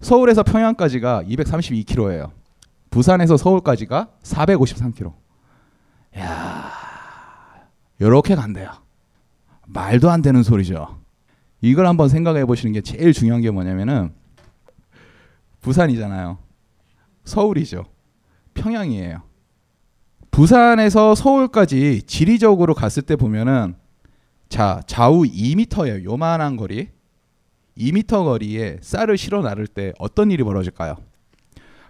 서울에서 0.00 0.42
평양까지가 0.42 1.24
232km예요. 1.24 2.30
부산에서 2.90 3.36
서울까지가 3.36 4.08
453km. 4.22 5.12
야, 6.18 6.72
이렇게 8.00 8.34
간대요. 8.34 8.70
말도 9.66 10.10
안 10.10 10.22
되는 10.22 10.42
소리죠. 10.42 10.98
이걸 11.60 11.86
한번 11.86 12.08
생각해 12.08 12.46
보시는 12.46 12.72
게 12.72 12.80
제일 12.80 13.12
중요한 13.12 13.42
게 13.42 13.50
뭐냐면은 13.50 14.12
부산이잖아요. 15.60 16.38
서울이죠. 17.24 17.84
평양이에요. 18.54 19.29
부산에서 20.30 21.14
서울까지 21.14 22.02
지리적으로 22.06 22.74
갔을 22.74 23.02
때 23.02 23.16
보면은 23.16 23.74
자 24.48 24.82
좌우 24.86 25.22
2m예요. 25.22 26.04
요만한 26.04 26.56
거리. 26.56 26.88
2m 27.78 28.24
거리에 28.24 28.78
쌀을 28.82 29.16
실어 29.16 29.42
나를 29.42 29.66
때 29.66 29.92
어떤 29.98 30.30
일이 30.30 30.42
벌어질까요? 30.42 30.96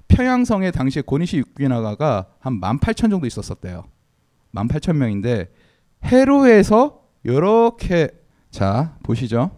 평양성에 0.08 0.70
당시에 0.70 1.02
고니시 1.02 1.38
육기나가가 1.38 2.26
한 2.38 2.60
18,000 2.60 3.10
정도 3.10 3.26
있었었대요. 3.26 3.84
18,000명인데 4.54 5.48
해로에서 6.04 7.02
이렇게 7.24 8.08
자 8.50 8.96
보시죠. 9.02 9.50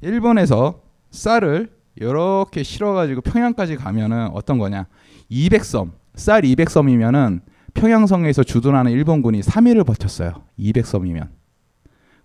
일본에서 0.00 0.82
쌀을 1.10 1.72
이렇게 1.96 2.62
실어가지고 2.62 3.20
평양까지 3.22 3.76
가면은 3.76 4.28
어떤 4.32 4.58
거냐? 4.58 4.86
200섬 5.30 5.92
쌀 6.14 6.42
200섬이면은 6.42 7.40
평양성에서 7.74 8.44
주둔하는 8.44 8.92
일본군이 8.92 9.40
3일을 9.40 9.84
버텼어요. 9.86 10.44
200섬이면. 10.58 11.28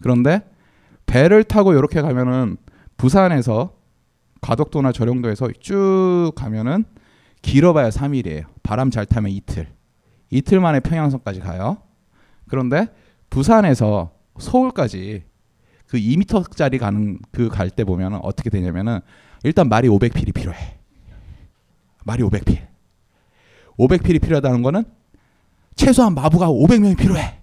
그런데 0.01 0.41
배를 1.05 1.43
타고 1.43 1.73
이렇게 1.73 2.01
가면은 2.01 2.57
부산에서 2.97 3.73
가덕도나 4.41 4.91
저령도에서 4.91 5.49
쭉 5.59 6.31
가면은 6.35 6.85
길어봐야 7.41 7.89
3일이에요. 7.89 8.45
바람 8.63 8.91
잘 8.91 9.05
타면 9.05 9.31
이틀. 9.31 9.67
이틀 10.29 10.59
만에 10.59 10.79
평양성까지 10.81 11.39
가요. 11.39 11.77
그런데 12.47 12.87
부산에서 13.29 14.11
서울까지 14.37 15.23
그 15.87 15.97
2m짜리 15.97 16.77
가는 16.79 17.17
그 17.31 17.49
갈 17.49 17.69
때 17.71 17.83
보면은 17.83 18.19
어떻게 18.21 18.49
되냐면은 18.51 18.99
일단 19.43 19.67
말이 19.67 19.87
500필이 19.89 20.33
필요해. 20.33 20.77
말이 22.05 22.21
500필. 22.23 22.68
500필이 23.79 24.21
필요하다는 24.21 24.61
거는 24.61 24.83
최소한 25.75 26.13
마부가 26.13 26.49
500명이 26.49 26.97
필요해. 26.97 27.39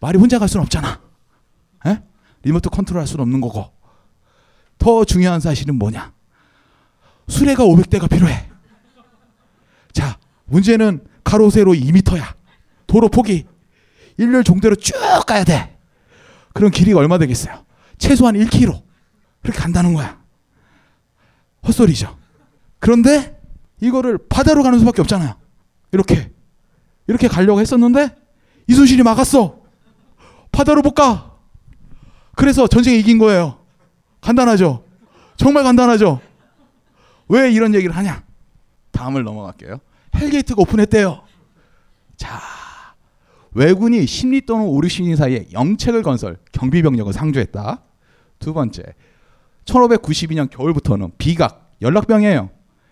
말이 0.00 0.18
혼자 0.18 0.38
갈 0.38 0.48
수는 0.48 0.62
없잖아. 0.62 1.00
에? 1.86 2.02
리모트 2.42 2.70
컨트롤 2.70 3.00
할 3.00 3.06
수는 3.06 3.22
없는 3.22 3.40
거고. 3.40 3.72
더 4.78 5.04
중요한 5.04 5.40
사실은 5.40 5.76
뭐냐? 5.76 6.12
수레가 7.28 7.64
500대가 7.64 8.08
필요해. 8.08 8.50
자, 9.92 10.18
문제는 10.44 11.04
가로 11.24 11.50
세로 11.50 11.72
2m야. 11.72 12.22
도로 12.86 13.08
폭이 13.08 13.46
일렬 14.18 14.44
종대로 14.44 14.76
쭉 14.76 14.94
가야 15.26 15.42
돼. 15.42 15.76
그럼 16.52 16.70
길이가 16.70 17.00
얼마 17.00 17.18
되겠어요? 17.18 17.64
최소한 17.98 18.36
1km. 18.36 18.82
그렇게 19.42 19.58
간다는 19.58 19.94
거야. 19.94 20.22
헛소리죠. 21.66 22.16
그런데 22.78 23.40
이거를 23.80 24.18
바다로 24.28 24.62
가는 24.62 24.78
수밖에 24.78 25.00
없잖아요. 25.02 25.43
이렇게 25.94 26.30
이렇게 27.06 27.28
가려고 27.28 27.60
했었는데 27.60 28.14
이순신이 28.66 29.02
막았어. 29.02 29.62
바다로 30.52 30.82
못 30.82 30.92
가. 30.94 31.32
그래서 32.36 32.66
전쟁에 32.66 32.96
이긴 32.96 33.18
거예요. 33.18 33.58
간단하죠? 34.20 34.84
정말 35.36 35.62
간단하죠? 35.64 36.20
왜 37.28 37.50
이런 37.50 37.74
얘기를 37.74 37.94
하냐? 37.96 38.22
다음을 38.90 39.24
넘어갈게요. 39.24 39.78
hell 40.14 40.33
gate가 40.33 40.62
오픈했대요. 40.62 41.22
자, 42.16 42.40
왜군이 43.52 44.06
십리 44.06 44.40
또는 44.40 44.66
오륙십리 44.66 45.16
사이에 45.16 45.46
영책을 45.52 46.02
건설, 46.02 46.38
경비병력을 46.52 47.12
상주했다. 47.12 47.82
두 48.38 48.54
번째, 48.54 48.82
1592년 49.64 50.50
겨울부터는 50.50 51.12
비각, 51.18 51.72
연락병이에요. 51.82 52.50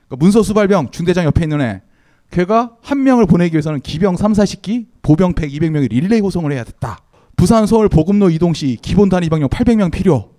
그러니까 0.08 0.16
문서수발병, 0.18 0.90
중대장 0.90 1.24
옆에 1.24 1.44
있는 1.44 1.60
애. 1.60 1.82
걔가 2.32 2.76
한 2.82 3.02
명을 3.04 3.26
보내기 3.26 3.54
위해서는 3.54 3.80
기병 3.80 4.16
3, 4.16 4.32
40기, 4.32 4.86
보병 5.02 5.34
100, 5.34 5.50
200명이 5.50 5.90
릴레이 5.90 6.20
호송을 6.20 6.52
해야 6.52 6.64
됐다. 6.64 6.98
부산, 7.36 7.66
서울, 7.66 7.88
보급로 7.88 8.30
이동 8.30 8.54
시 8.54 8.78
기본 8.80 9.08
단위 9.08 9.28
병력 9.28 9.50
800명 9.50 9.92
필요. 9.92 10.30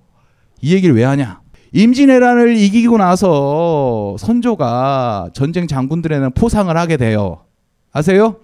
이 0.61 0.73
얘기를 0.73 0.95
왜 0.95 1.03
하냐? 1.03 1.41
임진왜란을 1.71 2.55
이기고 2.57 2.97
나서 2.97 4.15
선조가 4.19 5.29
전쟁 5.33 5.67
장군들에는 5.67 6.31
포상을 6.33 6.75
하게 6.75 6.97
돼요. 6.97 7.45
아세요? 7.91 8.37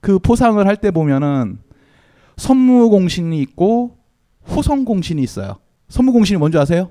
그 0.00 0.18
포상을 0.18 0.64
할 0.66 0.76
때 0.76 0.90
보면은 0.90 1.58
선무공신이 2.36 3.38
있고 3.42 3.98
호성공신이 4.48 5.22
있어요. 5.22 5.56
선무공신이 5.88 6.38
뭔지 6.38 6.58
아세요? 6.58 6.90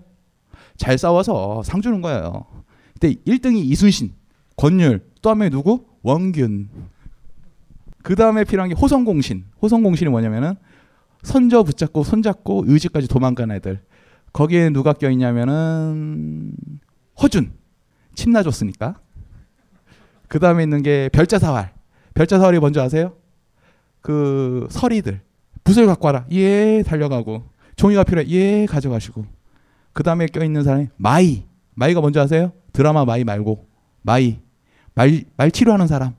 잘 0.78 0.98
싸워서 0.98 1.64
상 1.64 1.82
주는 1.82 2.02
거예요. 2.02 2.46
그때 2.94 3.14
1등이 3.28 3.58
이순신, 3.66 4.14
권율, 4.56 5.02
또 5.22 5.32
한 5.32 5.40
명이 5.40 5.50
누구? 5.52 5.89
원균. 6.02 6.70
그 8.04 8.16
다음에 8.16 8.44
필요한 8.44 8.70
게 8.70 8.76
호성공신. 8.76 9.46
호성공신이 9.62 10.10
뭐냐면은 10.10 10.56
선저 11.24 11.64
붙잡고 11.64 12.04
손잡고 12.04 12.64
의지까지 12.68 13.08
도망간 13.08 13.52
애들. 13.52 13.82
거기에 14.34 14.70
누가 14.70 14.94
껴있냐면은 14.94 16.54
허준. 17.22 17.54
침나줬으니까. 18.16 19.00
그 20.28 20.40
다음에 20.40 20.64
있는 20.64 20.82
게 20.82 21.10
별자사활. 21.12 21.74
별자사활이 22.14 22.60
뭔지 22.60 22.80
아세요? 22.80 23.14
그 24.02 24.68
서리들. 24.70 25.22
붓을 25.64 25.86
갖고 25.86 26.08
와라. 26.08 26.26
예, 26.32 26.84
달려가고. 26.86 27.44
종이가 27.76 28.04
필요해. 28.04 28.28
예, 28.30 28.66
가져가시고. 28.66 29.26
그 29.94 30.04
다음에 30.04 30.28
껴있는 30.28 30.64
사람이 30.64 30.88
마의. 30.98 31.46
마의가 31.76 32.02
뭔지 32.02 32.20
아세요? 32.20 32.52
드라마 32.74 33.06
마의 33.06 33.24
말고. 33.24 33.68
마의. 34.02 34.40
말, 35.00 35.24
말 35.38 35.50
치료하는 35.50 35.88
사람. 35.88 36.14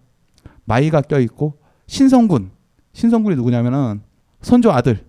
마의가 0.65 1.03
껴있고. 1.03 1.59
신성군. 1.87 2.51
신성군이 2.95 3.37
누구냐면은 3.37 4.01
선조 4.41 4.73
아들. 4.73 5.05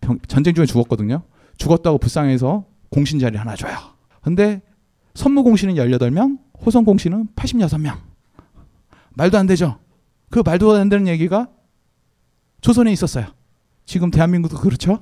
병, 0.00 0.18
전쟁 0.28 0.54
중에 0.54 0.64
죽었거든요. 0.64 1.22
죽었다고 1.58 1.98
불쌍해서 1.98 2.64
공신 2.88 3.18
자리 3.18 3.36
하나 3.36 3.54
줘요. 3.54 3.76
근데 4.22 4.62
선무 5.12 5.42
공신은 5.42 5.74
18명, 5.74 6.38
호성 6.64 6.84
공신은 6.84 7.28
86명. 7.36 7.98
말도 9.10 9.36
안 9.36 9.46
되죠. 9.46 9.78
그 10.30 10.42
말도 10.42 10.72
안 10.72 10.88
되는 10.88 11.06
얘기가 11.06 11.48
조선에 12.62 12.90
있었어요. 12.92 13.26
지금 13.84 14.10
대한민국도 14.10 14.56
그렇죠? 14.58 15.00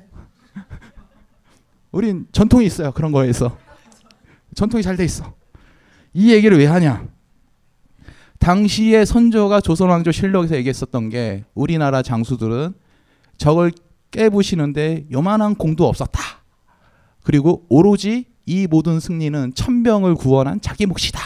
우린 1.93 2.27
전통이 2.33 2.67
있어요. 2.67 2.91
그런 2.91 3.13
거에서. 3.13 3.57
전통이 4.57 4.83
잘 4.83 4.97
돼 4.97 5.05
있어. 5.05 5.33
이 6.13 6.33
얘기를 6.33 6.59
왜 6.59 6.67
하냐? 6.67 7.14
당시에 8.45 9.07
선조가 9.07 9.63
조선왕조 9.63 10.13
실록에서 10.13 10.55
얘기했었던 10.57 11.09
게 11.09 11.45
우리나라 11.55 12.03
장수들은 12.03 12.75
적을 13.39 13.73
깨부시는데 14.11 15.07
요만한 15.11 15.55
공도 15.55 15.89
없었다. 15.89 16.21
그리고 17.23 17.65
오로지 17.71 18.27
이 18.45 18.67
모든 18.67 19.01
승리는 19.01 19.55
천병을 19.55 20.17
구원한 20.17 20.61
자기 20.61 20.85
몫이다. 20.85 21.19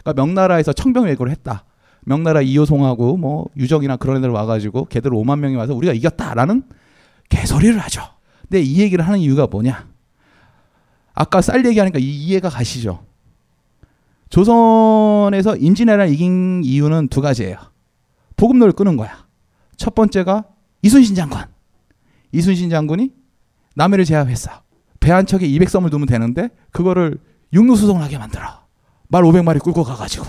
그러니까 0.00 0.20
명나라에서 0.20 0.72
청병외교를 0.72 1.30
했다. 1.30 1.64
명나라 2.00 2.42
이호송하고 2.42 3.18
뭐 3.18 3.46
유정이나 3.56 3.96
그런 3.96 4.16
애들 4.16 4.30
와가지고 4.30 4.86
걔들 4.86 5.12
5만 5.12 5.38
명이 5.38 5.54
와서 5.54 5.76
우리가 5.76 5.92
이겼다라는 5.92 6.64
개소리를 7.28 7.78
하죠. 7.78 8.02
근데 8.48 8.60
이 8.62 8.80
얘기를 8.80 9.06
하는 9.06 9.20
이유가 9.20 9.46
뭐냐? 9.46 9.86
아까 11.14 11.40
쌀 11.40 11.64
얘기하니까 11.64 12.00
이 12.00 12.02
이해가 12.02 12.48
가시죠. 12.48 13.04
조선 14.32 14.56
에서 15.34 15.56
임진왜란 15.56 16.08
이긴 16.10 16.62
이유는 16.64 17.08
두 17.08 17.20
가지예요. 17.20 17.56
보급로를 18.36 18.72
끄는 18.72 18.96
거야. 18.96 19.26
첫 19.76 19.94
번째가 19.94 20.44
이순신 20.82 21.14
장군. 21.14 21.40
이순신 22.32 22.70
장군이 22.70 23.12
남해를 23.76 24.04
제압했어. 24.04 24.50
배 25.00 25.10
한 25.10 25.26
척에 25.26 25.46
200섬을 25.48 25.90
두면 25.90 26.06
되는데 26.06 26.48
그거를 26.70 27.18
육로 27.52 27.74
수송을 27.74 28.02
하게 28.02 28.18
만들어. 28.18 28.44
말 29.08 29.22
500마리 29.24 29.62
끌고 29.62 29.82
가가지고. 29.84 30.24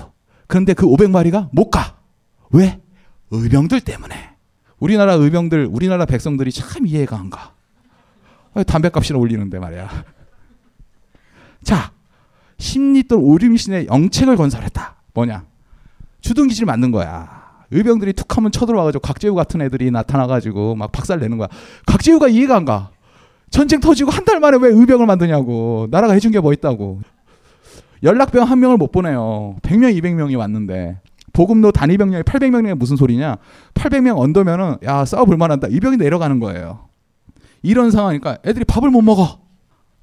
그런데 0.47 0.73
그 0.73 0.85
500마리가 0.85 1.49
못 1.53 1.69
가. 1.69 1.97
왜? 2.51 2.81
의병들 3.31 3.81
때문에. 3.81 4.15
우리나라 4.79 5.13
의병들, 5.13 5.67
우리나라 5.71 6.05
백성들이 6.05 6.51
참 6.51 6.85
이해가 6.85 7.17
안 7.17 7.29
가. 7.29 7.53
담배값이나 8.67 9.17
올리는데 9.17 9.59
말이야. 9.59 9.89
자, 11.63 11.91
심리돌 12.57 13.19
오림신의 13.21 13.87
영책을 13.87 14.35
건설했다. 14.35 14.95
뭐냐? 15.13 15.43
주둔기지를 16.21 16.65
만든 16.65 16.91
거야. 16.91 17.43
의병들이 17.71 18.13
툭 18.13 18.37
하면 18.37 18.51
쳐들어와가지고 18.51 19.01
각재우 19.01 19.33
같은 19.35 19.61
애들이 19.61 19.89
나타나가지고 19.91 20.75
막 20.75 20.91
박살 20.91 21.19
내는 21.19 21.37
거야. 21.37 21.47
각재우가 21.85 22.27
이해가 22.27 22.55
안 22.55 22.65
가. 22.65 22.89
전쟁 23.49 23.79
터지고 23.79 24.11
한 24.11 24.25
달 24.25 24.39
만에 24.39 24.57
왜 24.61 24.69
의병을 24.69 25.05
만드냐고. 25.05 25.87
나라가 25.91 26.13
해준 26.13 26.31
게 26.31 26.39
뭐 26.39 26.53
있다고. 26.53 27.01
연락병 28.03 28.43
한 28.49 28.59
명을 28.59 28.77
못 28.77 28.91
보내요. 28.91 29.55
100명, 29.61 29.97
200명이 30.01 30.37
왔는데. 30.37 30.99
보급로 31.33 31.71
단위 31.71 31.97
병력이 31.97 32.23
800명이 32.23 32.75
무슨 32.75 32.95
소리냐? 32.95 33.37
800명 33.73 34.19
under면은 34.19 34.77
야 34.83 35.03
싸워볼 35.05 35.35
만한다. 35.37 35.67
의병이 35.69 35.97
내려가는 35.97 36.39
거예요. 36.39 36.87
이런 37.63 37.89
상황이니까 37.91 38.37
애들이 38.45 38.65
밥을 38.65 38.89
못 38.91 39.01
먹어. 39.01 39.39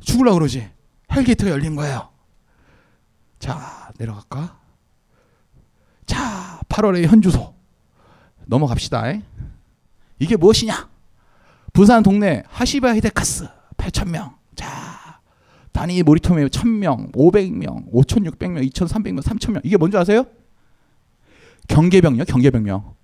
죽을라 0.00 0.32
그러지. 0.34 0.68
hell 1.12 1.28
gate가 1.28 1.50
열린 1.50 1.76
거예요. 1.76 2.08
자 3.40 3.90
내려갈까? 3.98 4.57
자 6.07 6.61
8월의 6.68 7.07
현주소 7.09 7.55
넘어갑시다. 8.46 9.14
이게 10.18 10.37
무엇이냐? 10.37 10.88
부산 11.72 12.03
동네 12.03 12.44
하시바 12.48 12.94
히데카스 12.94 13.48
8,000명. 13.76 14.35
자 14.55 15.20
단위 15.72 16.03
모리토메 16.03 16.44
1,000명, 16.46 17.12
500명, 17.12 17.90
5,600명, 17.92 18.70
2,300명, 18.70 19.22
3,000명. 19.22 19.61
이게 19.64 19.76
뭔지 19.76 19.96
아세요? 19.96 20.26
경계병력, 21.68 22.26
경계병력. 22.26 22.96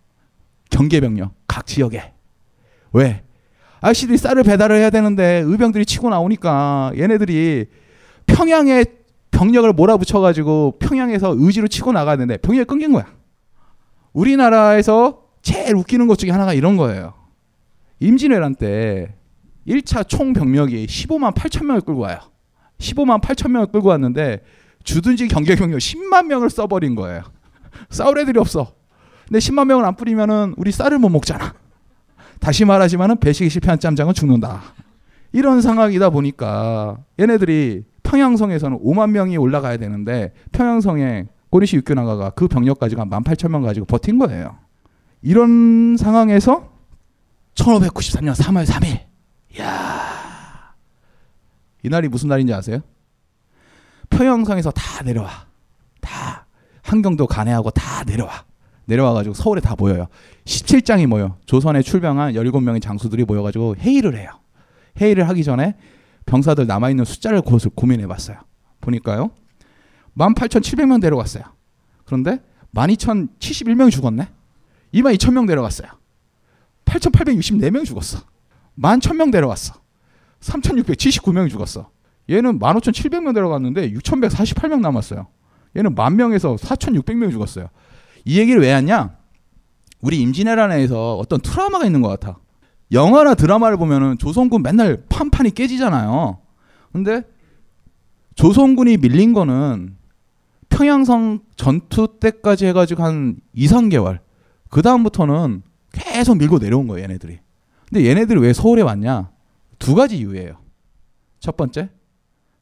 경계병력. 0.69 1.33
각 1.47 1.67
지역에. 1.67 2.13
왜? 2.93 3.25
아저씨들이 3.81 4.19
쌀을 4.19 4.43
배달을 4.43 4.77
해야 4.77 4.91
되는데 4.91 5.43
의병들이 5.47 5.87
치고 5.87 6.11
나오니까 6.11 6.93
얘네들이 6.97 7.67
평양에 8.27 8.85
병력을 9.37 9.71
몰아붙여가지고 9.71 10.77
평양에서 10.79 11.35
의지로 11.37 11.69
치고 11.69 11.93
나가야 11.93 12.17
되는데 12.17 12.39
병력이 12.39 12.67
끊긴 12.67 12.93
거야. 12.93 13.07
우리나라에서 14.15 15.25
제일 15.43 15.77
웃기는 15.77 16.07
것 16.07 16.19
중에 16.19 16.31
하나가 16.31 16.55
이런 16.55 16.79
거예요. 16.79 17.13
임진왜란 18.01 18.55
때 18.55 19.15
1차 19.69 20.09
총 20.09 20.33
병력이 20.33 20.87
15만 20.87 21.35
8천 21.35 21.67
명을 21.67 21.83
끌고 21.83 22.01
와요. 22.01 22.19
15만 22.79 23.21
8천 23.21 23.51
명을 23.51 23.67
끌고 23.67 23.91
왔는데 23.91 24.43
주둔지 24.85 25.29
경계 25.29 25.55
병력 25.55 25.79
10만 25.79 26.27
명을 26.27 26.49
써버린 26.49 26.95
거예요. 26.95 27.23
싸울 27.91 28.19
애들이 28.19 28.39
없어. 28.39 28.73
근데 29.29 29.39
10만 29.39 29.67
명을 29.67 29.85
안 29.85 29.97
뿌리면은 29.97 30.55
우리 30.57 30.73
쌀을 30.73 30.99
못 30.99 31.11
먹잖아. 31.11 31.53
다시 32.41 32.65
말하지만은 32.65 33.19
배식이 33.19 33.51
실패한 33.51 33.81
짬장은 33.81 34.15
죽는다. 34.15 34.63
이런 35.33 35.61
상황이다 35.61 36.09
보니까 36.09 36.99
얘네들이 37.21 37.85
평양성에서는 38.07 38.79
5만 38.79 39.11
명이 39.11 39.37
올라가야 39.37 39.77
되는데 39.79 40.33
평양성에 40.53 41.27
꼬리시 41.51 41.77
육교나가가 41.77 42.31
그 42.31 42.47
병력 42.47 42.79
가지고 42.79 43.03
한 43.03 43.11
18,000명 43.11 43.65
가지고 43.65 43.87
버틴 43.87 44.19
거예요. 44.19 44.57
이런 45.23 45.97
상황에서 45.97 46.73
1593년 47.55 48.35
3월 48.35 48.65
3일. 48.65 49.01
야 49.61 50.75
이날이 51.83 52.09
무슨 52.09 52.29
날인지 52.29 52.55
아세요? 52.55 52.81
평양성에서 54.11 54.71
다 54.71 55.03
내려와. 55.03 55.47
다 56.01 56.47
한경도 56.83 57.27
간해하고 57.27 57.71
다 57.71 58.05
내려와. 58.05 58.45
내려와 58.85 59.15
가지고 59.15 59.35
서울에 59.35 59.61
다 59.61 59.75
모여요. 59.77 60.07
17장이 60.45 61.07
모여. 61.07 61.37
조선에 61.47 61.83
출병한 61.83 62.35
17명의 62.35 62.81
장수들이 62.81 63.25
모여 63.25 63.43
가지고 63.43 63.75
회의를 63.77 64.17
해요. 64.17 64.31
회의를 65.01 65.29
하기 65.29 65.43
전에 65.43 65.75
병사들 66.27 66.67
남아있는 66.67 67.05
숫자를 67.05 67.41
고민해 67.41 68.07
봤어요. 68.07 68.39
보니까요. 68.81 69.31
18,700명 70.17 71.01
데려갔어요. 71.01 71.45
그런데 72.05 72.41
12,071명이 72.75 73.91
죽었네? 73.91 74.29
22,000명 74.93 75.47
데려갔어요. 75.47 75.89
8,864명 76.85 77.85
죽었어. 77.85 78.21
11,000명 78.79 79.33
데려왔어. 79.33 79.75
3,679명이 80.41 81.51
죽었어. 81.51 81.91
얘는 82.29 82.59
15,700명 82.59 83.35
데려갔는데 83.35 83.93
6,148명 83.93 84.81
남았어요. 84.81 85.27
얘는 85.77 85.95
만 85.95 86.17
명에서 86.17 86.57
4,600명이 86.57 87.31
죽었어요. 87.31 87.69
이 88.25 88.39
얘기를 88.39 88.61
왜 88.61 88.73
하냐? 88.73 89.17
우리 90.01 90.21
임진왜란 90.21 90.73
에서 90.73 91.17
어떤 91.17 91.41
트라우마가 91.41 91.87
있는 91.87 92.03
것 92.03 92.09
같아. 92.09 92.39
영화나 92.93 93.35
드라마를 93.35 93.77
보면은 93.77 94.19
조선군 94.19 94.63
맨날 94.63 95.05
판판이 95.09 95.51
깨지잖아요. 95.51 96.39
근데 96.93 97.23
조선군이 98.37 98.99
밀린 98.99 99.33
거는 99.33 99.97
평양성 100.69 101.41
전투 101.57 102.19
때까지 102.21 102.67
해가지고 102.67 103.03
한 103.03 103.37
2, 103.55 103.67
3개월. 103.67 104.21
그 104.71 104.83
다음부터는 104.83 105.63
계속 105.93 106.37
밀고 106.37 106.59
내려온 106.59 106.87
거예요, 106.87 107.03
얘네들이. 107.05 107.39
근데 107.89 108.07
얘네들이 108.07 108.41
왜 108.41 108.53
서울에 108.53 108.83
왔냐? 108.83 109.31
두 109.79 109.95
가지 109.95 110.19
이유예요. 110.19 110.59
첫 111.41 111.57
번째, 111.57 111.91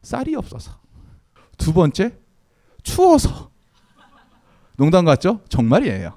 쌀이 0.02 0.34
없어서. 0.34 0.72
두 1.56 1.72
번째, 1.72 2.12
추워서. 2.82 3.50
농담 4.76 5.04
같죠? 5.04 5.40
정말이에요. 5.48 6.12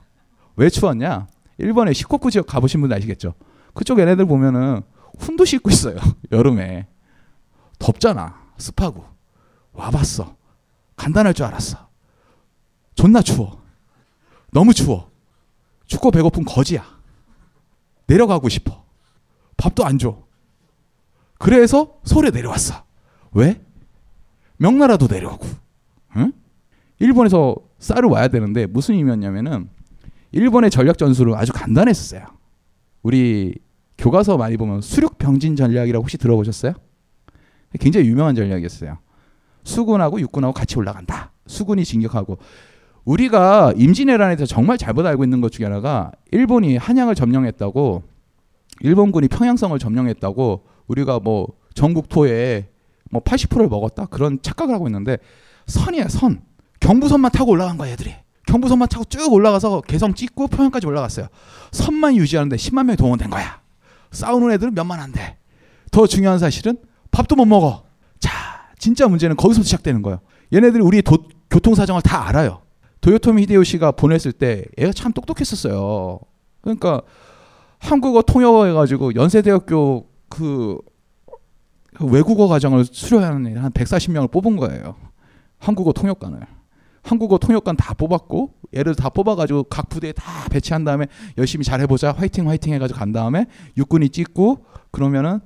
왜 0.55 0.69
추웠냐? 0.69 1.27
일본의 1.57 1.93
시코쿠 1.93 2.31
지역 2.31 2.47
가보신 2.47 2.81
분 2.81 2.91
아시겠죠? 2.91 3.33
그쪽 3.77 3.99
얘네들 3.99 4.25
보면은 4.25 4.81
훈도 5.19 5.45
씻고 5.45 5.69
있어요. 5.69 5.97
여름에. 6.31 6.87
덥잖아. 7.77 8.35
습하고. 8.57 9.05
와봤어. 9.71 10.35
간단할 10.95 11.35
줄 11.35 11.45
알았어. 11.45 11.87
존나 12.95 13.21
추워. 13.21 13.61
너무 14.51 14.73
추워. 14.73 15.11
춥고 15.85 16.09
배고픈 16.09 16.43
거지야. 16.43 16.83
내려가고 18.07 18.49
싶어. 18.49 18.83
밥도 19.57 19.85
안 19.85 19.99
줘. 19.99 20.23
그래서 21.37 21.99
서울에 22.03 22.31
내려왔어. 22.31 22.83
왜? 23.33 23.63
명나라도 24.57 25.05
내려오고. 25.07 25.47
응? 26.15 26.33
일본에서 26.97 27.55
쌀을 27.77 28.09
와야 28.09 28.27
되는데 28.27 28.65
무슨 28.65 28.95
의미였냐면은 28.95 29.69
일본의 30.31 30.71
전략 30.71 30.97
전술은 30.97 31.35
아주 31.35 31.53
간단했었어요. 31.53 32.25
우리 33.03 33.66
교과서 33.97 34.37
많이 34.37 34.57
보면 34.57 34.81
수륙 34.81 35.17
병진 35.17 35.55
전략이라고 35.55 36.03
혹시 36.03 36.17
들어보셨어요? 36.17 36.73
굉장히 37.79 38.07
유명한 38.07 38.35
전략이었어요. 38.35 38.97
수군하고 39.63 40.19
육군하고 40.21 40.53
같이 40.53 40.77
올라간다. 40.77 41.31
수군이 41.47 41.83
진격하고 41.83 42.37
우리가 43.05 43.73
임진왜란에 43.75 44.35
대해서 44.35 44.53
정말 44.53 44.77
잘못 44.77 45.05
알고 45.05 45.23
있는 45.23 45.41
것 45.41 45.51
중에 45.51 45.65
하나가 45.65 46.11
일본이 46.31 46.77
한양을 46.77 47.15
점령했다고 47.15 48.03
일본군이 48.81 49.27
평양성을 49.29 49.77
점령했다고 49.79 50.65
우리가 50.87 51.19
뭐 51.19 51.47
전국 51.73 52.09
토에 52.09 52.69
뭐 53.09 53.21
80%를 53.21 53.69
먹었다 53.69 54.05
그런 54.07 54.39
착각을 54.41 54.75
하고 54.75 54.87
있는데 54.87 55.17
선이야 55.67 56.09
선 56.09 56.41
경부선만 56.79 57.31
타고 57.31 57.51
올라간 57.51 57.77
거야 57.77 57.93
애들이 57.93 58.13
경부선만 58.45 58.89
타고 58.89 59.05
쭉 59.05 59.31
올라가서 59.31 59.81
개성 59.81 60.13
찍고 60.13 60.47
평양까지 60.47 60.85
올라갔어요 60.87 61.27
선만 61.71 62.15
유지하는데 62.17 62.55
10만 62.55 62.85
명이 62.85 62.97
동원된 62.97 63.29
거야 63.29 63.61
싸우는 64.11 64.51
애들은 64.51 64.73
몇만 64.73 64.99
안 64.99 65.11
돼. 65.11 65.37
더 65.91 66.07
중요한 66.07 66.39
사실은 66.39 66.77
밥도 67.11 67.35
못 67.35 67.45
먹어. 67.45 67.83
자 68.19 68.31
진짜 68.77 69.07
문제는 69.07 69.35
거기서 69.35 69.63
시작되는 69.63 70.01
거예요. 70.01 70.19
얘네들이 70.53 70.81
우리 70.83 71.01
도, 71.01 71.17
교통 71.49 71.75
사정을 71.75 72.01
다 72.01 72.27
알아요. 72.27 72.61
도요토미 73.01 73.43
히데요시가 73.43 73.91
보냈을 73.91 74.31
때 74.31 74.65
애가 74.77 74.91
참 74.93 75.11
똑똑했었어요. 75.13 76.19
그러니까 76.61 77.01
한국어 77.79 78.21
통역해 78.21 78.73
가지고 78.73 79.13
연세대학교 79.15 80.07
그, 80.29 80.77
그 81.93 82.05
외국어 82.05 82.47
과정을 82.47 82.85
수료하는 82.85 83.57
한 83.57 83.71
140명을 83.71 84.31
뽑은 84.31 84.57
거예요. 84.57 84.95
한국어 85.59 85.93
통역관을. 85.93 86.56
한국어 87.07 87.37
통역관 87.37 87.77
다 87.77 87.93
뽑았고 87.93 88.53
얘를 88.75 88.93
다 88.93 89.07
뽑아가지고 89.09 89.63
각 89.63 89.87
부대에 89.87 90.11
다 90.11 90.49
배치한 90.49 90.83
다음에 90.83 91.07
열심히 91.37 91.63
잘해보자 91.63 92.11
화이팅 92.11 92.49
화이팅 92.49 92.73
해가지고 92.73 92.99
간 92.99 93.13
다음에 93.13 93.45
육군이 93.77 94.09
찍고 94.09 94.65
그러면은 94.91 95.39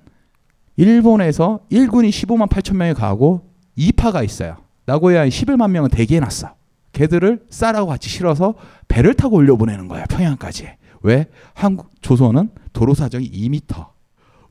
일본에서 0.75 1.59
1군이 1.71 2.09
15만 2.09 2.49
8천 2.49 2.77
명이 2.77 2.95
가고 2.95 3.51
2파가 3.77 4.25
있어요. 4.25 4.57
나고야에 4.85 5.29
11만 5.29 5.69
명은 5.69 5.89
대기해놨어. 5.91 6.55
걔들을 6.93 7.45
쌀하고 7.51 7.87
같이 7.87 8.09
실어서 8.09 8.55
배를 8.87 9.13
타고 9.13 9.35
올려보내는 9.35 9.87
거야 9.87 10.05
평양까지. 10.05 10.67
왜? 11.03 11.27
한국 11.53 11.91
조선은 12.01 12.49
도로 12.73 12.95
사정이 12.95 13.29
2미터. 13.29 13.89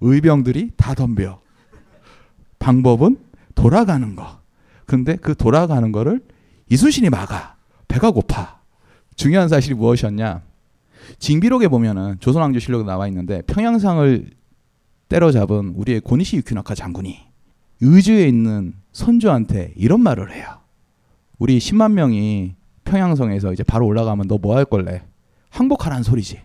의병들이 0.01 0.70
다 0.77 0.94
덤벼. 0.94 1.40
방법은 2.61 3.18
돌아가는 3.57 4.14
거. 4.14 4.38
근데 4.87 5.16
그 5.16 5.35
돌아가는 5.35 5.90
거를 5.90 6.20
이순신이 6.70 7.11
막아. 7.11 7.56
배가 7.88 8.11
고파. 8.11 8.61
중요한 9.16 9.48
사실이 9.48 9.74
무엇이었냐? 9.74 10.42
징비록에 11.18 11.68
보면은 11.68 12.16
조선왕조실록 12.20 12.87
나와 12.87 13.06
있는데 13.09 13.42
평양상을 13.42 14.30
때려잡은 15.09 15.74
우리의 15.76 16.00
고니시 16.00 16.37
유키나카 16.37 16.74
장군이 16.74 17.18
의주에 17.80 18.28
있는 18.28 18.74
선조한테 18.92 19.72
이런 19.76 20.00
말을 20.00 20.33
해요. 20.33 20.46
우리 21.38 21.59
10만 21.59 21.92
명이 21.92 22.54
평양성에서 22.85 23.52
이제 23.52 23.62
바로 23.64 23.87
올라가면 23.87 24.28
너 24.28 24.38
뭐 24.38 24.54
할 24.56 24.64
걸래? 24.64 25.02
항복하라는 25.50 26.02
소리지. 26.04 26.40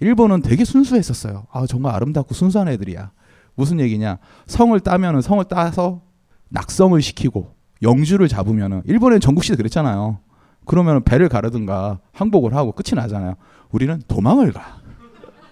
일본은 0.00 0.42
되게 0.42 0.64
순수했었어요. 0.64 1.46
아 1.50 1.66
정말 1.66 1.94
아름답고 1.94 2.34
순수한 2.34 2.68
애들이야. 2.68 3.10
무슨 3.56 3.80
얘기냐? 3.80 4.18
성을 4.46 4.78
따면은 4.80 5.22
성을 5.22 5.42
따서 5.44 6.02
낙성을 6.50 7.00
시키고 7.02 7.54
영주를 7.84 8.26
잡으면은 8.28 8.82
일본의 8.86 9.20
전국시대 9.20 9.56
그랬잖아요. 9.56 10.18
그러면 10.66 11.04
배를 11.04 11.28
가르든가 11.28 12.00
항복을 12.12 12.54
하고 12.54 12.72
끝이 12.72 12.96
나잖아요. 12.96 13.36
우리는 13.70 14.02
도망을 14.08 14.52
가. 14.52 14.80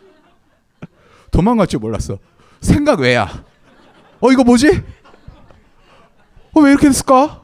도망갈 1.30 1.66
줄 1.68 1.78
몰랐어. 1.80 2.18
생각 2.60 3.00
외야. 3.00 3.44
어 4.20 4.32
이거 4.32 4.42
뭐지? 4.44 4.82
어 6.54 6.60
왜 6.60 6.70
이렇게 6.70 6.88
됐을까? 6.88 7.42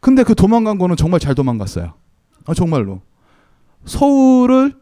근데 0.00 0.24
그 0.24 0.34
도망간 0.34 0.78
거는 0.78 0.96
정말 0.96 1.20
잘 1.20 1.34
도망갔어요. 1.34 1.94
아 2.46 2.54
정말로. 2.54 3.00
서울을 3.84 4.74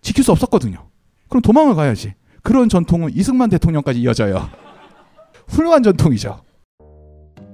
지킬 0.00 0.24
수 0.24 0.32
없었거든요. 0.32 0.88
그럼 1.28 1.42
도망을 1.42 1.74
가야지. 1.74 2.14
그런 2.42 2.68
전통은 2.68 3.10
이승만 3.14 3.50
대통령까지 3.50 4.00
이어져요. 4.00 4.48
훌륭한 5.48 5.82
전통이죠. 5.82 6.40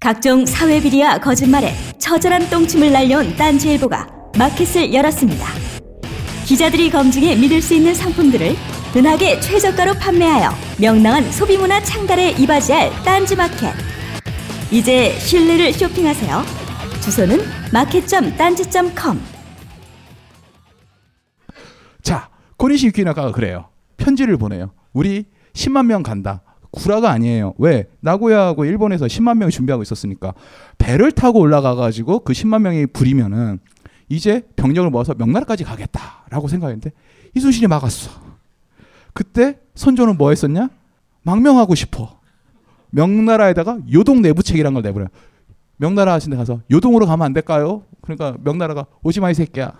각종 0.00 0.46
사회 0.46 0.80
비리와 0.80 1.18
거짓말에 1.18 1.74
처절한 1.98 2.48
똥침을 2.48 2.90
날려온 2.90 3.36
딴지일보가 3.36 4.06
마켓을 4.38 4.94
열었습니다. 4.94 5.46
기자들이 6.46 6.90
검증해 6.90 7.36
믿을 7.36 7.60
수 7.60 7.74
있는 7.74 7.94
상품들을 7.94 8.56
은하계 8.96 9.40
최저가로 9.40 9.92
판매하여 9.94 10.52
명랑한 10.80 11.30
소비문화 11.30 11.82
창달에 11.82 12.30
이바지할 12.30 12.90
딴지마켓. 13.04 13.74
이제 14.72 15.12
신뢰를 15.18 15.74
쇼핑하세요. 15.74 16.44
주소는 17.02 17.38
마켓.딴지.com. 17.70 19.20
자, 22.02 22.30
코니시 22.56 22.86
유키나가가 22.86 23.32
그래요. 23.32 23.68
편지를 23.98 24.38
보내요. 24.38 24.72
우리 24.94 25.26
10만 25.52 25.84
명 25.84 26.02
간다. 26.02 26.42
구라가 26.70 27.10
아니에요. 27.10 27.54
왜? 27.58 27.88
나고야하고 28.00 28.64
일본에서 28.64 29.06
10만 29.06 29.38
명이 29.38 29.50
준비하고 29.50 29.82
있었으니까 29.82 30.34
배를 30.78 31.12
타고 31.12 31.40
올라가 31.40 31.74
가지고 31.74 32.20
그 32.20 32.32
10만 32.32 32.62
명이 32.62 32.86
부리면은 32.86 33.58
이제 34.08 34.42
병력을 34.56 34.88
모아서 34.90 35.14
명나라까지 35.14 35.64
가겠다라고 35.64 36.48
생각했는데 36.48 36.92
이순신이 37.34 37.66
막았어. 37.66 38.10
그때 39.12 39.58
선조는 39.74 40.16
뭐 40.16 40.30
했었냐? 40.30 40.68
망명하고 41.22 41.74
싶어. 41.74 42.18
명나라에다가 42.90 43.78
요동 43.92 44.22
내부책이란 44.22 44.74
걸 44.74 44.82
내버려. 44.82 45.06
명나라 45.76 46.12
하신 46.14 46.30
데 46.30 46.36
가서 46.36 46.60
요동으로 46.70 47.06
가면 47.06 47.24
안 47.24 47.32
될까요? 47.32 47.84
그러니까 48.02 48.36
명나라가 48.42 48.86
오지 49.02 49.20
마 49.20 49.30
이 49.30 49.34
새끼야. 49.34 49.72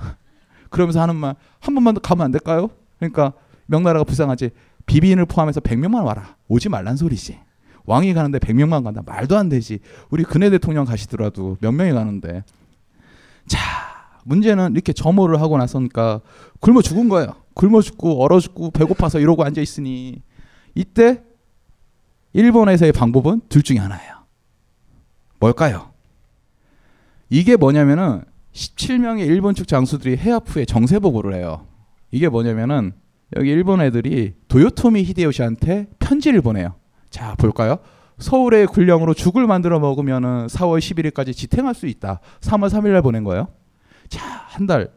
그러면서 0.70 1.00
하는 1.00 1.16
말 1.16 1.35
한 1.61 1.74
번만 1.74 1.94
더 1.94 2.00
가면 2.00 2.24
안 2.24 2.31
될까요? 2.31 2.70
그러니까 2.98 3.33
명나라가 3.66 4.05
불쌍하지. 4.05 4.50
비비인을 4.86 5.26
포함해서 5.26 5.60
100명만 5.60 6.04
와라. 6.04 6.36
오지 6.48 6.68
말란 6.68 6.96
소리지. 6.96 7.38
왕이 7.84 8.14
가는데 8.14 8.38
100명만 8.38 8.84
간다. 8.84 9.02
말도 9.04 9.36
안 9.36 9.48
되지. 9.48 9.80
우리 10.10 10.24
근해 10.24 10.50
대통령 10.50 10.84
가시더라도 10.84 11.56
몇 11.60 11.72
명이 11.72 11.92
가는데. 11.92 12.44
자, 13.46 13.58
문제는 14.24 14.72
이렇게 14.72 14.92
점호를 14.92 15.40
하고 15.40 15.58
나서니까 15.58 16.20
굶어 16.60 16.82
죽은 16.82 17.08
거예요. 17.08 17.34
굶어 17.54 17.80
죽고 17.82 18.22
얼어 18.22 18.38
죽고 18.40 18.70
배고파서 18.70 19.18
이러고 19.18 19.44
앉아 19.44 19.60
있으니 19.60 20.22
이때 20.74 21.22
일본에서의 22.32 22.92
방법은 22.92 23.42
둘 23.48 23.62
중에 23.62 23.78
하나예요. 23.78 24.20
뭘까요? 25.40 25.90
이게 27.28 27.56
뭐냐면은 27.56 28.24
17명의 28.52 29.26
일본 29.26 29.54
측 29.54 29.66
장수들이 29.68 30.16
해협 30.16 30.44
후에 30.48 30.64
정세 30.64 30.98
보고를 30.98 31.34
해요. 31.34 31.66
이게 32.10 32.28
뭐냐면은 32.28 32.92
여기 33.36 33.50
일본 33.50 33.80
애들이 33.80 34.34
도요토미 34.48 35.04
히데요시한테 35.04 35.88
편지를 35.98 36.40
보내요. 36.40 36.74
자, 37.10 37.34
볼까요? 37.36 37.78
서울의 38.18 38.66
군령으로 38.66 39.14
죽을 39.14 39.46
만들어 39.46 39.78
먹으면은 39.78 40.46
4월 40.48 40.78
11일까지 40.78 41.34
지탱할 41.34 41.74
수 41.74 41.86
있다. 41.86 42.20
3월 42.40 42.68
3일 42.68 42.88
날 42.92 43.02
보낸 43.02 43.24
거예요. 43.24 43.48
자, 44.08 44.26
한 44.48 44.66
달, 44.66 44.90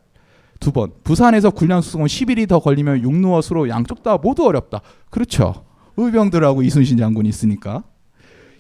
두 0.60 0.72
번. 0.72 0.92
부산에서 1.04 1.52
군량 1.52 1.82
수송은 1.82 2.08
10일이 2.08 2.48
더 2.48 2.60
걸리면 2.60 3.02
육루어수로 3.02 3.70
양쪽 3.70 4.04
다 4.04 4.18
모두 4.18 4.46
어렵다. 4.46 4.82
그렇죠. 5.10 5.66
의병들하고 5.98 6.64
이순신 6.64 6.98
장군이 6.98 7.30
있으니까. 7.30 7.84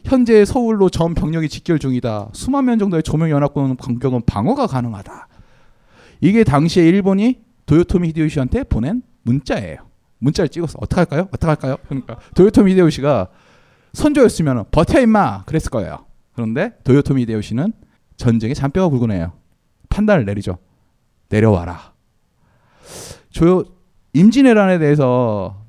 현재 0.05 0.43
서울로 0.45 0.89
전 0.89 1.13
병력이 1.13 1.49
직결 1.49 1.79
중이다. 1.79 2.29
수만 2.33 2.65
명 2.65 2.77
정도의 2.77 3.03
조명 3.03 3.29
연합군 3.29 3.77
공격은 3.77 4.23
방어가 4.25 4.67
가능하다. 4.67 5.27
이게 6.21 6.43
당시에 6.43 6.87
일본이 6.87 7.41
도요토미 7.65 8.09
히데요시한테 8.09 8.63
보낸 8.63 9.01
문자예요. 9.23 9.77
문자를 10.19 10.49
찍었어. 10.49 10.77
어떡 10.81 10.99
할까요? 10.99 11.27
어떡 11.31 11.49
할까요? 11.49 11.77
그러니까 11.87 12.17
도요토미 12.35 12.71
히데요시가 12.71 13.27
선조였으면 13.93 14.65
버텨 14.71 15.01
임마 15.01 15.43
그랬을 15.43 15.69
거예요. 15.69 16.05
그런데 16.33 16.71
도요토미 16.83 17.23
히데요시는 17.23 17.73
전쟁에 18.15 18.53
잔뼈가 18.53 18.89
굵으네요. 18.89 19.33
판단을 19.89 20.25
내리죠. 20.25 20.57
내려와라. 21.29 21.93
조 23.29 23.65
임진왜란에 24.13 24.79
대해서 24.79 25.63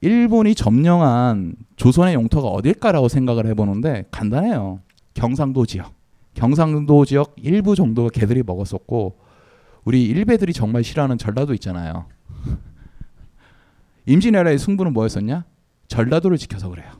일본이 0.00 0.54
점령한 0.54 1.56
조선의 1.76 2.14
영토가 2.14 2.48
어딜까라고 2.48 3.08
생각을 3.08 3.46
해보는데 3.46 4.04
간단해요. 4.10 4.80
경상도 5.14 5.64
지역. 5.66 5.92
경상도 6.34 7.04
지역 7.04 7.34
일부 7.38 7.74
정도가 7.74 8.10
개들이 8.10 8.42
먹었었고 8.44 9.18
우리 9.84 10.04
일베들이 10.04 10.52
정말 10.52 10.84
싫어하는 10.84 11.16
전라도 11.16 11.54
있잖아요. 11.54 12.06
임진왜란의 14.06 14.58
승부는 14.58 14.92
뭐였었냐? 14.92 15.44
전라도를 15.88 16.38
지켜서 16.38 16.68
그래요. 16.68 16.90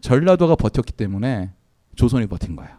전라도가 0.00 0.56
버텼기 0.56 0.92
때문에 0.92 1.52
조선이 1.96 2.26
버틴 2.26 2.56
거예요. 2.56 2.72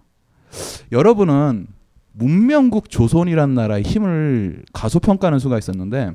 여러분은 0.91 1.67
문명국 2.12 2.89
조선이란 2.89 3.56
나라의 3.56 3.84
힘을 3.84 4.63
가소평가하는 4.73 5.39
수가 5.39 5.58
있었는데 5.58 6.12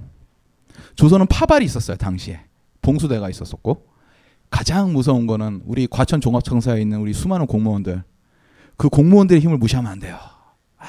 조선은 0.94 1.26
파발이 1.26 1.64
있었어요 1.64 1.96
당시에 1.96 2.40
봉수대가 2.80 3.28
있었었고 3.28 3.86
가장 4.50 4.92
무서운 4.92 5.26
거는 5.26 5.62
우리 5.66 5.86
과천 5.86 6.20
종합청사에 6.20 6.80
있는 6.80 7.00
우리 7.00 7.12
수많은 7.12 7.46
공무원들 7.46 8.02
그 8.76 8.88
공무원들의 8.88 9.42
힘을 9.42 9.58
무시하면 9.58 9.92
안 9.92 9.98
돼요. 9.98 10.18
아, 10.78 10.86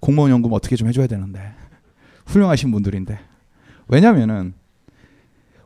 공무원 0.00 0.30
연금 0.30 0.52
어떻게 0.52 0.74
좀 0.74 0.88
해줘야 0.88 1.06
되는데 1.06 1.52
훌륭하신 2.26 2.70
분들인데 2.70 3.18
왜냐면은 3.88 4.54